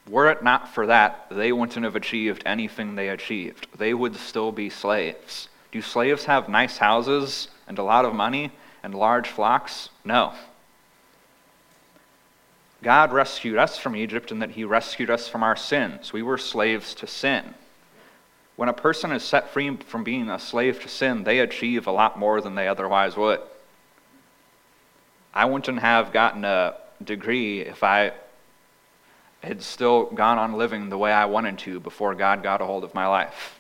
Were 0.08 0.30
it 0.30 0.42
not 0.42 0.74
for 0.74 0.86
that, 0.86 1.26
they 1.30 1.52
wouldn't 1.52 1.84
have 1.84 1.96
achieved 1.96 2.42
anything 2.44 2.94
they 2.94 3.08
achieved. 3.08 3.66
They 3.76 3.94
would 3.94 4.16
still 4.16 4.52
be 4.52 4.68
slaves. 4.68 5.48
Do 5.70 5.80
slaves 5.80 6.26
have 6.26 6.48
nice 6.48 6.76
houses 6.76 7.48
and 7.66 7.78
a 7.78 7.82
lot 7.82 8.04
of 8.04 8.14
money 8.14 8.52
and 8.82 8.94
large 8.94 9.28
flocks? 9.28 9.88
No. 10.04 10.34
God 12.82 13.12
rescued 13.12 13.58
us 13.58 13.78
from 13.78 13.94
Egypt 13.94 14.32
in 14.32 14.40
that 14.40 14.50
he 14.50 14.64
rescued 14.64 15.08
us 15.08 15.28
from 15.28 15.42
our 15.42 15.56
sins. 15.56 16.12
We 16.12 16.22
were 16.22 16.38
slaves 16.38 16.94
to 16.96 17.06
sin. 17.06 17.54
When 18.56 18.68
a 18.68 18.74
person 18.74 19.12
is 19.12 19.22
set 19.22 19.50
free 19.50 19.76
from 19.76 20.04
being 20.04 20.28
a 20.28 20.38
slave 20.38 20.80
to 20.82 20.88
sin, 20.88 21.24
they 21.24 21.38
achieve 21.38 21.86
a 21.86 21.92
lot 21.92 22.18
more 22.18 22.40
than 22.40 22.54
they 22.54 22.68
otherwise 22.68 23.16
would. 23.16 23.40
I 25.32 25.44
wouldn't 25.46 25.78
have 25.78 26.12
gotten 26.12 26.44
a 26.44 26.74
degree 27.02 27.60
if 27.60 27.82
I 27.82 28.12
had 29.42 29.62
still 29.62 30.04
gone 30.06 30.38
on 30.38 30.54
living 30.54 30.88
the 30.88 30.98
way 30.98 31.12
I 31.12 31.24
wanted 31.24 31.58
to 31.60 31.80
before 31.80 32.14
God 32.14 32.42
got 32.42 32.60
a 32.60 32.66
hold 32.66 32.84
of 32.84 32.94
my 32.94 33.06
life. 33.06 33.58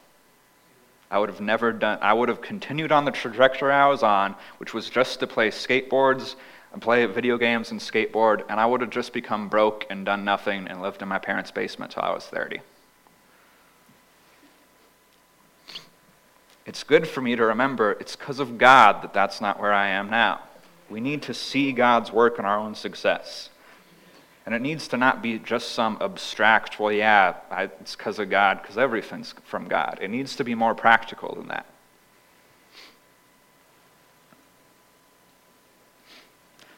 I 1.10 1.18
would 1.18 1.28
have 1.28 1.40
never 1.40 1.72
done, 1.72 1.98
I 2.00 2.12
would 2.12 2.28
have 2.28 2.40
continued 2.40 2.92
on 2.92 3.04
the 3.04 3.10
trajectory 3.10 3.72
I 3.72 3.88
was 3.88 4.02
on, 4.02 4.34
which 4.58 4.74
was 4.74 4.88
just 4.88 5.20
to 5.20 5.26
play 5.26 5.50
skateboards 5.50 6.36
and 6.72 6.80
play 6.80 7.04
video 7.06 7.36
games 7.36 7.70
and 7.70 7.80
skateboard, 7.80 8.44
and 8.48 8.58
I 8.58 8.66
would 8.66 8.80
have 8.80 8.90
just 8.90 9.12
become 9.12 9.48
broke 9.48 9.86
and 9.90 10.06
done 10.06 10.24
nothing 10.24 10.66
and 10.68 10.80
lived 10.80 11.02
in 11.02 11.08
my 11.08 11.18
parents' 11.18 11.50
basement 11.50 11.92
till 11.92 12.02
I 12.02 12.12
was 12.12 12.26
30. 12.26 12.60
It's 16.64 16.84
good 16.84 17.06
for 17.06 17.20
me 17.20 17.36
to 17.36 17.44
remember 17.44 17.92
it's 17.92 18.16
because 18.16 18.38
of 18.38 18.56
God 18.56 19.02
that 19.02 19.12
that's 19.12 19.40
not 19.40 19.60
where 19.60 19.72
I 19.72 19.88
am 19.88 20.08
now. 20.08 20.40
We 20.88 21.00
need 21.00 21.22
to 21.22 21.34
see 21.34 21.72
God's 21.72 22.12
work 22.12 22.38
in 22.38 22.44
our 22.44 22.58
own 22.58 22.74
success. 22.74 23.50
And 24.44 24.54
it 24.54 24.62
needs 24.62 24.88
to 24.88 24.96
not 24.96 25.22
be 25.22 25.38
just 25.38 25.72
some 25.72 25.98
abstract, 26.00 26.80
well, 26.80 26.92
yeah, 26.92 27.34
I, 27.50 27.64
it's 27.64 27.94
because 27.94 28.18
of 28.18 28.28
God, 28.30 28.60
because 28.60 28.76
everything's 28.76 29.34
from 29.44 29.68
God. 29.68 29.98
It 30.02 30.08
needs 30.08 30.36
to 30.36 30.44
be 30.44 30.54
more 30.54 30.74
practical 30.74 31.34
than 31.34 31.48
that. 31.48 31.66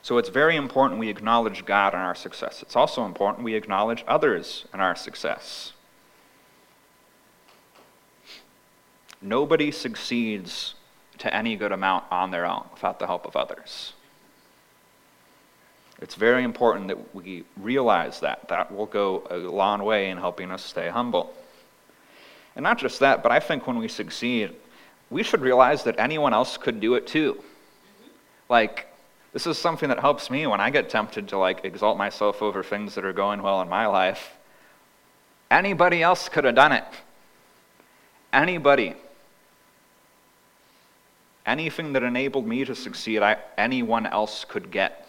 So 0.05 0.19
it's 0.19 0.29
very 0.29 0.55
important 0.57 1.01
we 1.01 1.09
acknowledge 1.09 1.65
God 1.65 1.95
in 1.95 1.99
our 1.99 2.15
success. 2.15 2.61
It's 2.61 2.77
also 2.77 3.07
important 3.07 3.43
we 3.43 3.55
acknowledge 3.55 4.05
others 4.07 4.67
in 4.75 4.81
our 4.81 4.95
success. 4.95 5.73
Nobody 9.23 9.71
succeeds 9.71 10.75
to 11.17 11.35
any 11.35 11.57
good 11.57 11.73
amount 11.73 12.05
on 12.11 12.31
their 12.31 12.45
own 12.45 12.67
without 12.75 12.99
the 12.99 13.07
help 13.07 13.25
of 13.25 13.35
others. 13.35 13.95
It's 16.03 16.17
very 16.17 16.45
important 16.45 16.89
that 16.89 17.15
we 17.15 17.45
realize 17.57 18.21
that. 18.21 18.47
That 18.51 18.75
will 18.75 18.85
go 18.85 19.27
a 19.31 19.39
long 19.39 19.83
way 19.83 20.11
in 20.11 20.19
helping 20.19 20.51
us 20.51 20.63
stay 20.63 20.91
humble. 20.91 21.33
And 22.57 22.63
not 22.63 22.77
just 22.77 23.01
that, 23.01 23.23
but 23.23 23.33
I 23.33 23.41
think 23.41 23.67
when 23.67 23.79
we 23.79 23.89
succeed, 23.89 24.53
we 25.09 25.23
should 25.23 25.41
realize 25.41 25.83
that 25.85 25.99
anyone 25.99 26.35
else 26.35 26.59
could 26.59 26.79
do 26.79 26.95
it 26.95 27.07
too. 27.07 27.43
Like, 28.51 28.89
this 29.35 29.49
is 29.49 29.59
something 29.59 29.89
that 29.89 29.99
helps 29.99 30.31
me 30.31 30.47
when 30.47 30.61
I 30.61 30.71
get 30.71 30.89
tempted 30.89 31.29
to 31.29 31.39
like 31.39 31.65
exalt 31.65 31.99
myself 31.99 32.41
over 32.41 32.63
things 32.63 32.95
that 32.95 33.05
are 33.05 33.13
going 33.13 33.43
well 33.43 33.61
in 33.61 33.69
my 33.69 33.87
life. 33.87 34.37
Anybody 35.51 36.03
else 36.03 36.29
could 36.29 36.45
have 36.45 36.55
done 36.55 36.71
it. 36.71 36.85
Anybody. 38.33 38.95
Anything 41.45 41.93
that 41.95 42.05
enabled 42.05 42.47
me 42.47 42.65
to 42.65 42.77
succeed, 42.77 43.23
I, 43.23 43.37
anyone 43.59 44.07
else 44.07 44.45
could 44.45 44.71
get. 44.71 45.07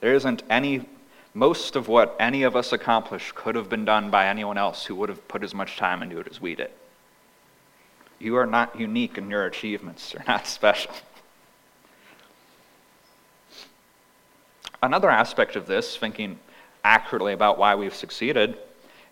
There 0.00 0.14
isn't 0.14 0.44
any, 0.48 0.88
most 1.34 1.74
of 1.74 1.88
what 1.88 2.14
any 2.20 2.44
of 2.44 2.54
us 2.54 2.72
accomplish 2.72 3.32
could 3.34 3.56
have 3.56 3.68
been 3.68 3.84
done 3.84 4.10
by 4.10 4.28
anyone 4.28 4.56
else 4.56 4.84
who 4.84 4.94
would 4.94 5.08
have 5.08 5.26
put 5.26 5.42
as 5.42 5.52
much 5.52 5.76
time 5.78 6.00
into 6.02 6.20
it 6.20 6.28
as 6.30 6.40
we 6.40 6.54
did. 6.54 6.70
You 8.18 8.36
are 8.36 8.46
not 8.46 8.78
unique 8.78 9.18
in 9.18 9.30
your 9.30 9.46
achievements, 9.46 10.12
you're 10.12 10.24
not 10.26 10.46
special. 10.46 10.92
Another 14.82 15.10
aspect 15.10 15.56
of 15.56 15.66
this, 15.66 15.96
thinking 15.96 16.38
accurately 16.84 17.32
about 17.32 17.58
why 17.58 17.74
we've 17.74 17.94
succeeded, 17.94 18.56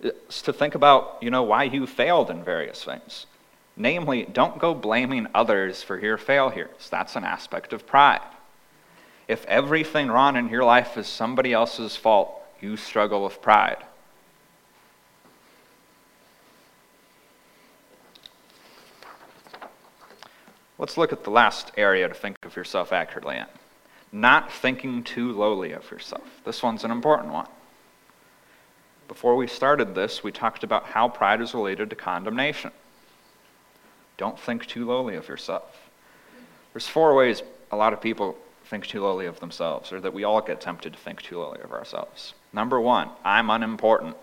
is 0.00 0.42
to 0.42 0.52
think 0.52 0.74
about, 0.74 1.18
you 1.20 1.30
know, 1.30 1.42
why 1.42 1.64
you 1.64 1.86
failed 1.86 2.30
in 2.30 2.44
various 2.44 2.84
things. 2.84 3.26
Namely, 3.76 4.24
don't 4.24 4.58
go 4.58 4.74
blaming 4.74 5.26
others 5.34 5.82
for 5.82 5.98
your 5.98 6.16
failures. 6.16 6.88
That's 6.90 7.16
an 7.16 7.24
aspect 7.24 7.72
of 7.72 7.86
pride. 7.86 8.20
If 9.26 9.44
everything 9.46 10.08
wrong 10.08 10.36
in 10.36 10.48
your 10.48 10.64
life 10.64 10.96
is 10.96 11.06
somebody 11.06 11.52
else's 11.52 11.96
fault, 11.96 12.40
you 12.60 12.76
struggle 12.76 13.24
with 13.24 13.42
pride. 13.42 13.78
Let's 20.78 20.96
look 20.96 21.12
at 21.12 21.24
the 21.24 21.30
last 21.30 21.72
area 21.76 22.08
to 22.08 22.14
think 22.14 22.36
of 22.42 22.56
yourself 22.56 22.92
accurately 22.92 23.36
in. 23.36 23.46
Not 24.12 24.52
thinking 24.52 25.02
too 25.02 25.32
lowly 25.32 25.72
of 25.72 25.90
yourself. 25.90 26.40
This 26.44 26.62
one's 26.62 26.84
an 26.84 26.90
important 26.90 27.32
one. 27.32 27.48
Before 29.08 29.36
we 29.36 29.46
started 29.46 29.94
this, 29.94 30.24
we 30.24 30.32
talked 30.32 30.64
about 30.64 30.84
how 30.84 31.08
pride 31.08 31.40
is 31.40 31.54
related 31.54 31.90
to 31.90 31.96
condemnation. 31.96 32.70
Don't 34.16 34.38
think 34.38 34.66
too 34.66 34.86
lowly 34.86 35.16
of 35.16 35.28
yourself. 35.28 35.90
There's 36.72 36.86
four 36.86 37.14
ways 37.14 37.42
a 37.70 37.76
lot 37.76 37.92
of 37.92 38.00
people 38.00 38.36
think 38.64 38.86
too 38.86 39.02
lowly 39.02 39.26
of 39.26 39.40
themselves, 39.40 39.92
or 39.92 40.00
that 40.00 40.14
we 40.14 40.24
all 40.24 40.40
get 40.40 40.60
tempted 40.60 40.92
to 40.92 40.98
think 40.98 41.22
too 41.22 41.38
lowly 41.38 41.60
of 41.60 41.72
ourselves. 41.72 42.34
Number 42.52 42.80
one, 42.80 43.10
I'm 43.24 43.50
unimportant. 43.50 44.16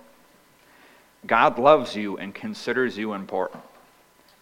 God 1.25 1.59
loves 1.59 1.95
you 1.95 2.17
and 2.17 2.33
considers 2.33 2.97
you 2.97 3.13
important. 3.13 3.63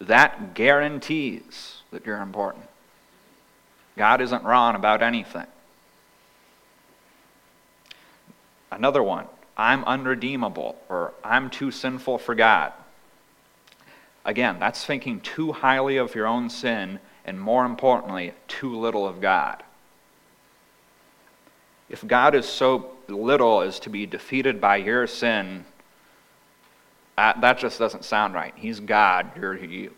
That 0.00 0.54
guarantees 0.54 1.79
that 1.90 2.06
you're 2.06 2.20
important. 2.20 2.64
God 3.96 4.20
isn't 4.20 4.44
wrong 4.44 4.74
about 4.74 5.02
anything. 5.02 5.46
Another 8.70 9.02
one, 9.02 9.26
I'm 9.56 9.84
unredeemable, 9.84 10.80
or 10.88 11.12
I'm 11.24 11.50
too 11.50 11.70
sinful 11.70 12.18
for 12.18 12.34
God. 12.34 12.72
Again, 14.24 14.58
that's 14.60 14.84
thinking 14.84 15.20
too 15.20 15.52
highly 15.52 15.96
of 15.96 16.14
your 16.14 16.26
own 16.26 16.50
sin, 16.50 17.00
and 17.24 17.40
more 17.40 17.64
importantly, 17.64 18.32
too 18.48 18.78
little 18.78 19.06
of 19.06 19.20
God. 19.20 19.62
If 21.88 22.06
God 22.06 22.34
is 22.36 22.46
so 22.46 22.92
little 23.08 23.60
as 23.60 23.80
to 23.80 23.90
be 23.90 24.06
defeated 24.06 24.60
by 24.60 24.76
your 24.76 25.08
sin, 25.08 25.64
that 27.16 27.58
just 27.58 27.78
doesn't 27.78 28.04
sound 28.04 28.34
right. 28.34 28.54
He's 28.56 28.78
God, 28.78 29.32
you're 29.36 29.56
you. 29.56 29.92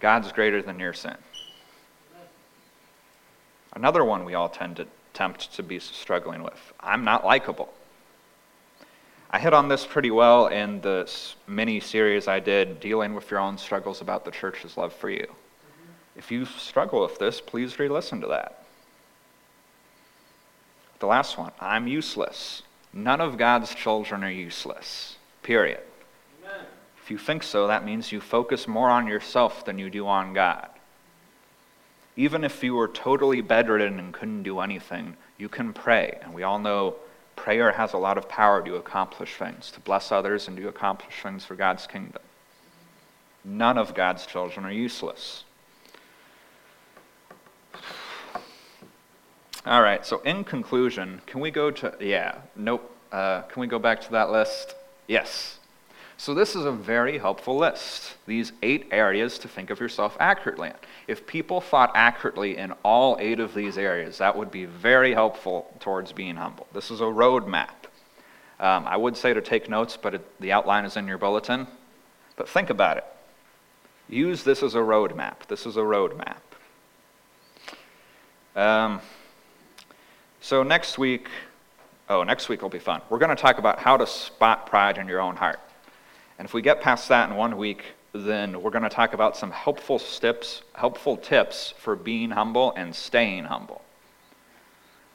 God's 0.00 0.32
greater 0.32 0.62
than 0.62 0.78
your 0.78 0.92
sin. 0.92 1.16
Another 3.74 4.04
one 4.04 4.24
we 4.24 4.34
all 4.34 4.48
tend 4.48 4.76
to 4.76 4.86
tempt 5.14 5.54
to 5.54 5.62
be 5.62 5.78
struggling 5.78 6.42
with 6.42 6.72
I'm 6.80 7.04
not 7.04 7.24
likable. 7.24 7.72
I 9.30 9.38
hit 9.38 9.52
on 9.52 9.68
this 9.68 9.84
pretty 9.84 10.10
well 10.10 10.46
in 10.46 10.80
the 10.80 11.10
mini 11.46 11.80
series 11.80 12.28
I 12.28 12.40
did 12.40 12.80
dealing 12.80 13.14
with 13.14 13.30
your 13.30 13.40
own 13.40 13.58
struggles 13.58 14.00
about 14.00 14.24
the 14.24 14.30
church's 14.30 14.76
love 14.76 14.92
for 14.92 15.10
you. 15.10 15.26
If 16.16 16.30
you 16.30 16.46
struggle 16.46 17.02
with 17.02 17.18
this, 17.18 17.40
please 17.40 17.78
re 17.78 17.88
listen 17.88 18.20
to 18.22 18.26
that. 18.28 18.64
The 21.00 21.06
last 21.06 21.36
one 21.36 21.52
I'm 21.60 21.86
useless. 21.86 22.62
None 22.92 23.20
of 23.20 23.36
God's 23.36 23.74
children 23.74 24.24
are 24.24 24.30
useless, 24.30 25.16
period. 25.42 25.80
If 27.08 27.12
you 27.12 27.16
think 27.16 27.42
so, 27.42 27.68
that 27.68 27.86
means 27.86 28.12
you 28.12 28.20
focus 28.20 28.68
more 28.68 28.90
on 28.90 29.06
yourself 29.06 29.64
than 29.64 29.78
you 29.78 29.88
do 29.88 30.06
on 30.06 30.34
God. 30.34 30.68
Even 32.16 32.44
if 32.44 32.62
you 32.62 32.74
were 32.74 32.86
totally 32.86 33.40
bedridden 33.40 33.98
and 33.98 34.12
couldn't 34.12 34.42
do 34.42 34.60
anything, 34.60 35.16
you 35.38 35.48
can 35.48 35.72
pray. 35.72 36.18
And 36.20 36.34
we 36.34 36.42
all 36.42 36.58
know 36.58 36.96
prayer 37.34 37.72
has 37.72 37.94
a 37.94 37.96
lot 37.96 38.18
of 38.18 38.28
power 38.28 38.60
to 38.60 38.74
accomplish 38.74 39.36
things, 39.36 39.70
to 39.70 39.80
bless 39.80 40.12
others 40.12 40.48
and 40.48 40.56
to 40.58 40.68
accomplish 40.68 41.22
things 41.22 41.46
for 41.46 41.54
God's 41.54 41.86
kingdom. 41.86 42.20
None 43.42 43.78
of 43.78 43.94
God's 43.94 44.26
children 44.26 44.66
are 44.66 44.70
useless. 44.70 45.44
All 49.64 49.80
right, 49.80 50.04
so 50.04 50.20
in 50.26 50.44
conclusion, 50.44 51.22
can 51.24 51.40
we 51.40 51.50
go 51.50 51.70
to, 51.70 51.96
yeah, 52.00 52.40
nope. 52.54 52.94
Uh, 53.10 53.40
can 53.44 53.62
we 53.62 53.66
go 53.66 53.78
back 53.78 54.02
to 54.02 54.10
that 54.10 54.30
list? 54.30 54.74
Yes. 55.06 55.57
So 56.20 56.34
this 56.34 56.56
is 56.56 56.64
a 56.64 56.72
very 56.72 57.16
helpful 57.18 57.56
list. 57.56 58.16
These 58.26 58.52
eight 58.60 58.88
areas 58.90 59.38
to 59.38 59.48
think 59.48 59.70
of 59.70 59.78
yourself 59.78 60.16
accurately. 60.18 60.72
If 61.06 61.28
people 61.28 61.60
thought 61.60 61.92
accurately 61.94 62.56
in 62.56 62.72
all 62.82 63.16
eight 63.20 63.38
of 63.38 63.54
these 63.54 63.78
areas, 63.78 64.18
that 64.18 64.36
would 64.36 64.50
be 64.50 64.64
very 64.64 65.14
helpful 65.14 65.72
towards 65.78 66.12
being 66.12 66.34
humble. 66.34 66.66
This 66.74 66.90
is 66.90 67.00
a 67.00 67.04
roadmap. 67.04 67.86
Um, 68.58 68.84
I 68.88 68.96
would 68.96 69.16
say 69.16 69.32
to 69.32 69.40
take 69.40 69.70
notes, 69.70 69.96
but 69.96 70.16
it, 70.16 70.40
the 70.40 70.50
outline 70.50 70.84
is 70.84 70.96
in 70.96 71.06
your 71.06 71.18
bulletin. 71.18 71.68
But 72.34 72.48
think 72.48 72.68
about 72.68 72.96
it. 72.96 73.04
Use 74.08 74.42
this 74.42 74.64
as 74.64 74.74
a 74.74 74.78
roadmap. 74.78 75.46
This 75.46 75.66
is 75.66 75.76
a 75.76 75.82
roadmap. 75.82 76.38
Um, 78.56 79.00
so 80.40 80.64
next 80.64 80.98
week, 80.98 81.28
oh, 82.08 82.24
next 82.24 82.48
week 82.48 82.60
will 82.60 82.68
be 82.68 82.80
fun. 82.80 83.02
We're 83.08 83.18
going 83.18 83.34
to 83.34 83.40
talk 83.40 83.58
about 83.58 83.78
how 83.78 83.96
to 83.96 84.06
spot 84.06 84.66
pride 84.66 84.98
in 84.98 85.06
your 85.06 85.20
own 85.20 85.36
heart. 85.36 85.60
And 86.38 86.46
if 86.46 86.54
we 86.54 86.62
get 86.62 86.80
past 86.80 87.08
that 87.08 87.28
in 87.30 87.36
one 87.36 87.56
week, 87.56 87.84
then 88.12 88.62
we're 88.62 88.70
going 88.70 88.84
to 88.84 88.88
talk 88.88 89.12
about 89.12 89.36
some 89.36 89.50
helpful 89.50 89.98
steps, 89.98 90.62
helpful 90.74 91.16
tips 91.16 91.74
for 91.78 91.96
being 91.96 92.30
humble 92.30 92.72
and 92.76 92.94
staying 92.94 93.44
humble. 93.44 93.82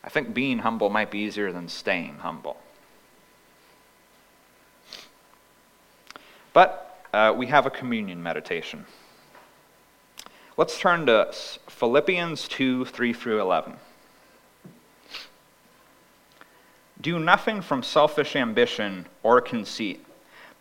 I 0.03 0.09
think 0.09 0.33
being 0.33 0.59
humble 0.59 0.89
might 0.89 1.09
be 1.09 1.19
easier 1.19 1.51
than 1.51 1.69
staying 1.69 2.17
humble. 2.17 2.57
But 6.51 6.99
uh, 7.13 7.33
we 7.35 7.47
have 7.47 7.65
a 7.65 7.69
communion 7.69 8.21
meditation. 8.21 8.85
Let's 10.55 10.77
turn 10.77 11.07
to 11.07 11.29
Philippians 11.67 12.47
2 12.47 12.85
3 12.85 13.13
through 13.13 13.41
11. 13.41 13.73
Do 17.01 17.17
nothing 17.17 17.61
from 17.61 17.81
selfish 17.81 18.35
ambition 18.35 19.07
or 19.23 19.41
conceit, 19.41 20.05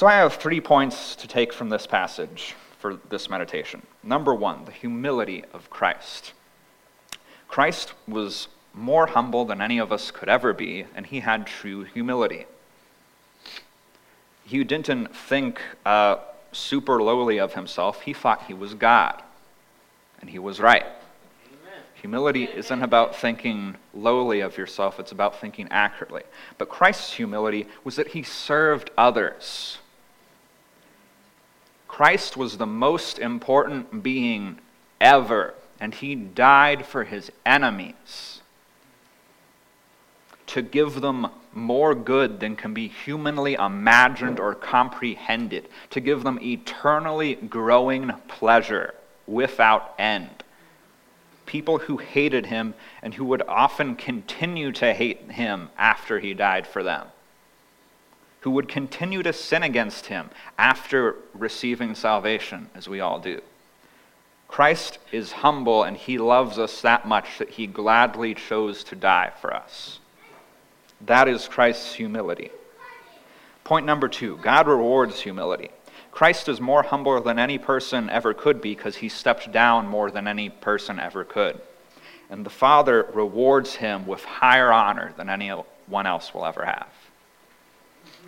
So 0.00 0.06
I 0.06 0.14
have 0.14 0.36
three 0.36 0.62
points 0.62 1.14
to 1.16 1.28
take 1.28 1.52
from 1.52 1.68
this 1.68 1.86
passage 1.86 2.54
for 2.78 2.98
this 3.10 3.28
meditation. 3.28 3.82
Number 4.02 4.34
one, 4.34 4.64
the 4.64 4.72
humility 4.72 5.44
of 5.52 5.68
Christ. 5.68 6.32
Christ 7.48 7.92
was 8.08 8.48
more 8.72 9.08
humble 9.08 9.44
than 9.44 9.60
any 9.60 9.76
of 9.76 9.92
us 9.92 10.10
could 10.10 10.30
ever 10.30 10.54
be, 10.54 10.86
and 10.94 11.04
he 11.04 11.20
had 11.20 11.46
true 11.46 11.84
humility. 11.84 12.46
He 14.42 14.64
didn't 14.64 15.14
think 15.14 15.60
uh, 15.84 16.16
super 16.50 17.02
lowly 17.02 17.38
of 17.38 17.52
himself, 17.52 18.00
he 18.00 18.14
thought 18.14 18.44
he 18.44 18.54
was 18.54 18.72
God 18.72 19.22
and 20.22 20.30
he 20.30 20.38
was 20.38 20.60
right. 20.60 20.86
Humility 21.92 22.44
isn't 22.44 22.82
about 22.82 23.14
thinking 23.14 23.76
lowly 23.92 24.40
of 24.40 24.56
yourself, 24.56 24.98
it's 24.98 25.12
about 25.12 25.38
thinking 25.38 25.68
accurately. 25.70 26.22
But 26.56 26.70
Christ's 26.70 27.12
humility 27.12 27.66
was 27.84 27.96
that 27.96 28.08
he 28.08 28.22
served 28.22 28.90
others. 28.96 29.76
Christ 32.00 32.34
was 32.34 32.56
the 32.56 32.64
most 32.64 33.18
important 33.18 34.02
being 34.02 34.58
ever, 35.02 35.52
and 35.78 35.94
he 35.94 36.14
died 36.14 36.86
for 36.86 37.04
his 37.04 37.30
enemies 37.44 38.40
to 40.46 40.62
give 40.62 41.02
them 41.02 41.26
more 41.52 41.94
good 41.94 42.40
than 42.40 42.56
can 42.56 42.72
be 42.72 42.88
humanly 42.88 43.52
imagined 43.52 44.40
or 44.40 44.54
comprehended, 44.54 45.68
to 45.90 46.00
give 46.00 46.22
them 46.22 46.38
eternally 46.40 47.34
growing 47.34 48.10
pleasure 48.28 48.94
without 49.26 49.92
end. 49.98 50.42
People 51.44 51.80
who 51.80 51.98
hated 51.98 52.46
him 52.46 52.72
and 53.02 53.12
who 53.12 53.26
would 53.26 53.42
often 53.42 53.94
continue 53.94 54.72
to 54.72 54.94
hate 54.94 55.32
him 55.32 55.68
after 55.76 56.18
he 56.18 56.32
died 56.32 56.66
for 56.66 56.82
them. 56.82 57.08
Who 58.40 58.50
would 58.52 58.68
continue 58.68 59.22
to 59.22 59.32
sin 59.32 59.62
against 59.62 60.06
him 60.06 60.30
after 60.58 61.16
receiving 61.34 61.94
salvation, 61.94 62.70
as 62.74 62.88
we 62.88 63.00
all 63.00 63.18
do. 63.18 63.42
Christ 64.48 64.98
is 65.12 65.30
humble 65.30 65.84
and 65.84 65.96
he 65.96 66.18
loves 66.18 66.58
us 66.58 66.80
that 66.80 67.06
much 67.06 67.38
that 67.38 67.50
he 67.50 67.68
gladly 67.68 68.34
chose 68.34 68.82
to 68.84 68.96
die 68.96 69.30
for 69.40 69.54
us. 69.54 70.00
That 71.06 71.28
is 71.28 71.46
Christ's 71.46 71.94
humility. 71.94 72.50
Point 73.62 73.86
number 73.86 74.08
two 74.08 74.38
God 74.38 74.66
rewards 74.66 75.20
humility. 75.20 75.70
Christ 76.10 76.48
is 76.48 76.60
more 76.60 76.82
humble 76.82 77.20
than 77.20 77.38
any 77.38 77.58
person 77.58 78.10
ever 78.10 78.34
could 78.34 78.60
be 78.60 78.74
because 78.74 78.96
he 78.96 79.08
stepped 79.08 79.52
down 79.52 79.86
more 79.86 80.10
than 80.10 80.26
any 80.26 80.48
person 80.50 80.98
ever 80.98 81.24
could. 81.24 81.60
And 82.28 82.44
the 82.44 82.50
Father 82.50 83.08
rewards 83.14 83.76
him 83.76 84.06
with 84.06 84.24
higher 84.24 84.72
honor 84.72 85.14
than 85.16 85.30
anyone 85.30 85.64
else 86.06 86.34
will 86.34 86.44
ever 86.44 86.64
have. 86.64 86.88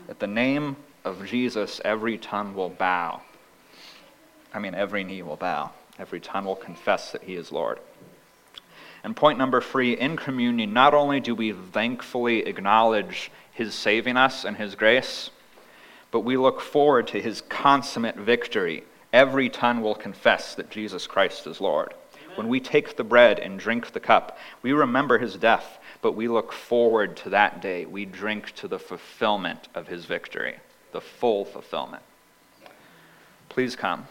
At 0.08 0.18
the 0.18 0.26
name 0.26 0.76
of 1.04 1.24
Jesus, 1.26 1.80
every 1.84 2.18
tongue 2.18 2.54
will 2.54 2.68
bow. 2.68 3.22
I 4.52 4.58
mean, 4.58 4.74
every 4.74 5.04
knee 5.04 5.22
will 5.22 5.36
bow. 5.36 5.70
Every 5.98 6.20
tongue 6.20 6.44
will 6.44 6.56
confess 6.56 7.12
that 7.12 7.22
he 7.22 7.34
is 7.34 7.52
Lord. 7.52 7.78
And 9.04 9.16
point 9.16 9.38
number 9.38 9.60
three 9.60 9.92
in 9.98 10.16
communion, 10.16 10.72
not 10.72 10.94
only 10.94 11.20
do 11.20 11.34
we 11.34 11.52
thankfully 11.52 12.46
acknowledge 12.46 13.30
his 13.52 13.74
saving 13.74 14.16
us 14.16 14.44
and 14.44 14.56
his 14.56 14.74
grace, 14.74 15.30
but 16.10 16.20
we 16.20 16.36
look 16.36 16.60
forward 16.60 17.08
to 17.08 17.20
his 17.20 17.40
consummate 17.42 18.16
victory. 18.16 18.84
Every 19.12 19.48
tongue 19.48 19.80
will 19.82 19.94
confess 19.94 20.54
that 20.54 20.70
Jesus 20.70 21.06
Christ 21.06 21.46
is 21.46 21.60
Lord. 21.60 21.94
When 22.34 22.48
we 22.48 22.60
take 22.60 22.96
the 22.96 23.04
bread 23.04 23.38
and 23.38 23.58
drink 23.58 23.92
the 23.92 24.00
cup, 24.00 24.38
we 24.62 24.72
remember 24.72 25.18
his 25.18 25.36
death, 25.36 25.78
but 26.02 26.12
we 26.12 26.28
look 26.28 26.52
forward 26.52 27.16
to 27.18 27.30
that 27.30 27.62
day. 27.62 27.86
We 27.86 28.04
drink 28.04 28.54
to 28.56 28.68
the 28.68 28.78
fulfillment 28.78 29.68
of 29.74 29.88
his 29.88 30.04
victory, 30.04 30.56
the 30.92 31.00
full 31.00 31.44
fulfillment. 31.44 32.02
Please 33.48 33.76
come. 33.76 34.06